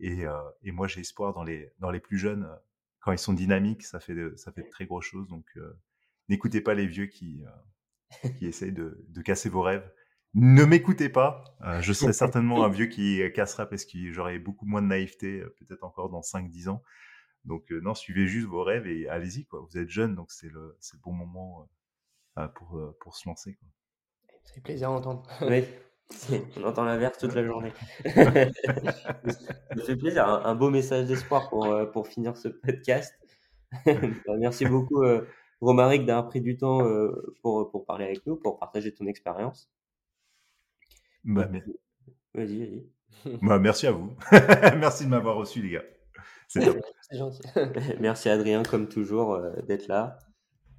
et, 0.00 0.26
euh, 0.26 0.50
et 0.62 0.72
moi, 0.72 0.86
j'ai 0.86 1.00
espoir 1.00 1.32
dans 1.32 1.44
les, 1.44 1.70
dans 1.78 1.90
les 1.90 2.00
plus 2.00 2.18
jeunes. 2.18 2.48
Quand 3.08 3.14
ils 3.14 3.18
sont 3.18 3.32
dynamiques, 3.32 3.84
ça 3.84 4.00
fait 4.00 4.14
de, 4.14 4.34
ça 4.36 4.52
fait 4.52 4.64
de 4.64 4.68
très 4.68 4.84
grosses 4.84 5.06
choses. 5.06 5.26
Donc, 5.28 5.46
euh, 5.56 5.80
n'écoutez 6.28 6.60
pas 6.60 6.74
les 6.74 6.86
vieux 6.86 7.06
qui, 7.06 7.42
euh, 7.42 8.28
qui 8.38 8.44
essayent 8.44 8.74
de, 8.74 9.02
de, 9.08 9.22
casser 9.22 9.48
vos 9.48 9.62
rêves. 9.62 9.90
Ne 10.34 10.66
m'écoutez 10.66 11.08
pas. 11.08 11.42
je 11.80 11.94
serai 11.94 12.12
certainement 12.12 12.66
un 12.66 12.68
vieux 12.68 12.84
qui 12.84 13.22
cassera 13.34 13.64
parce 13.64 13.86
que 13.86 14.12
j'aurai 14.12 14.38
beaucoup 14.38 14.66
moins 14.66 14.82
de 14.82 14.88
naïveté, 14.88 15.42
peut-être 15.58 15.84
encore 15.84 16.10
dans 16.10 16.20
5-10 16.20 16.68
ans. 16.68 16.82
Donc, 17.46 17.70
non, 17.70 17.94
suivez 17.94 18.26
juste 18.26 18.46
vos 18.46 18.62
rêves 18.62 18.86
et 18.86 19.08
allez-y. 19.08 19.46
Quoi. 19.46 19.66
Vous 19.66 19.78
êtes 19.78 19.88
jeune, 19.88 20.14
donc 20.14 20.30
c'est 20.30 20.50
le, 20.50 20.76
le 20.92 20.98
bon 21.02 21.14
moment 21.14 21.66
pour, 22.56 22.94
pour 23.00 23.16
se 23.16 23.26
lancer. 23.26 23.54
Quoi. 23.54 23.68
C'est 24.44 24.62
plaisir 24.62 24.90
d'entendre. 24.90 25.26
Oui. 25.40 25.64
On 26.56 26.64
entend 26.64 26.84
l'inverse 26.84 27.18
toute 27.18 27.34
la 27.34 27.44
journée. 27.44 27.72
ça 28.04 29.82
fait 29.86 29.96
plaisir. 29.96 30.26
Un, 30.26 30.54
beau 30.54 30.70
message 30.70 31.06
d'espoir 31.06 31.48
pour, 31.48 31.66
euh, 31.66 31.86
pour 31.86 32.08
finir 32.08 32.36
ce 32.36 32.48
podcast. 32.48 33.14
Bah, 34.26 34.32
merci 34.38 34.64
beaucoup, 34.64 35.02
euh, 35.02 35.28
Romaric, 35.60 36.06
d'avoir 36.06 36.28
pris 36.28 36.40
du 36.40 36.56
temps 36.56 36.86
euh, 36.86 37.34
pour, 37.42 37.70
pour 37.70 37.84
parler 37.84 38.06
avec 38.06 38.26
nous, 38.26 38.36
pour 38.36 38.58
partager 38.58 38.94
ton 38.94 39.06
expérience. 39.06 39.70
Bah, 41.22 41.50
vas-y, 42.32 42.58
vas-y. 42.58 42.86
Bah, 43.42 43.58
merci 43.58 43.86
à 43.86 43.92
vous. 43.92 44.16
merci 44.78 45.04
de 45.04 45.10
m'avoir 45.10 45.36
reçu, 45.36 45.60
les 45.60 45.68
gars. 45.68 45.84
C'est 46.46 46.62
gentil. 47.12 47.42
merci, 48.00 48.30
Adrien, 48.30 48.62
comme 48.62 48.88
toujours, 48.88 49.38
d'être 49.66 49.86
là. 49.86 50.18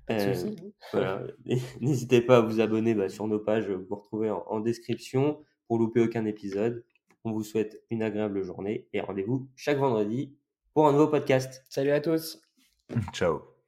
Euh, 0.09 1.27
N'hésitez 1.81 2.21
pas 2.21 2.37
à 2.37 2.41
vous 2.41 2.61
abonner 2.61 2.95
bah, 2.95 3.09
sur 3.09 3.27
nos 3.27 3.39
pages, 3.39 3.69
vous 3.69 3.95
retrouvez 3.95 4.29
en, 4.29 4.43
en 4.47 4.59
description 4.59 5.43
pour 5.67 5.77
louper 5.77 6.01
aucun 6.01 6.25
épisode. 6.25 6.83
On 7.23 7.31
vous 7.31 7.43
souhaite 7.43 7.83
une 7.89 8.01
agréable 8.01 8.43
journée 8.43 8.87
et 8.93 9.01
rendez-vous 9.01 9.47
chaque 9.55 9.77
vendredi 9.77 10.35
pour 10.73 10.87
un 10.87 10.93
nouveau 10.93 11.07
podcast. 11.07 11.63
Salut 11.69 11.91
à 11.91 12.01
tous. 12.01 12.41
Ciao. 13.13 13.58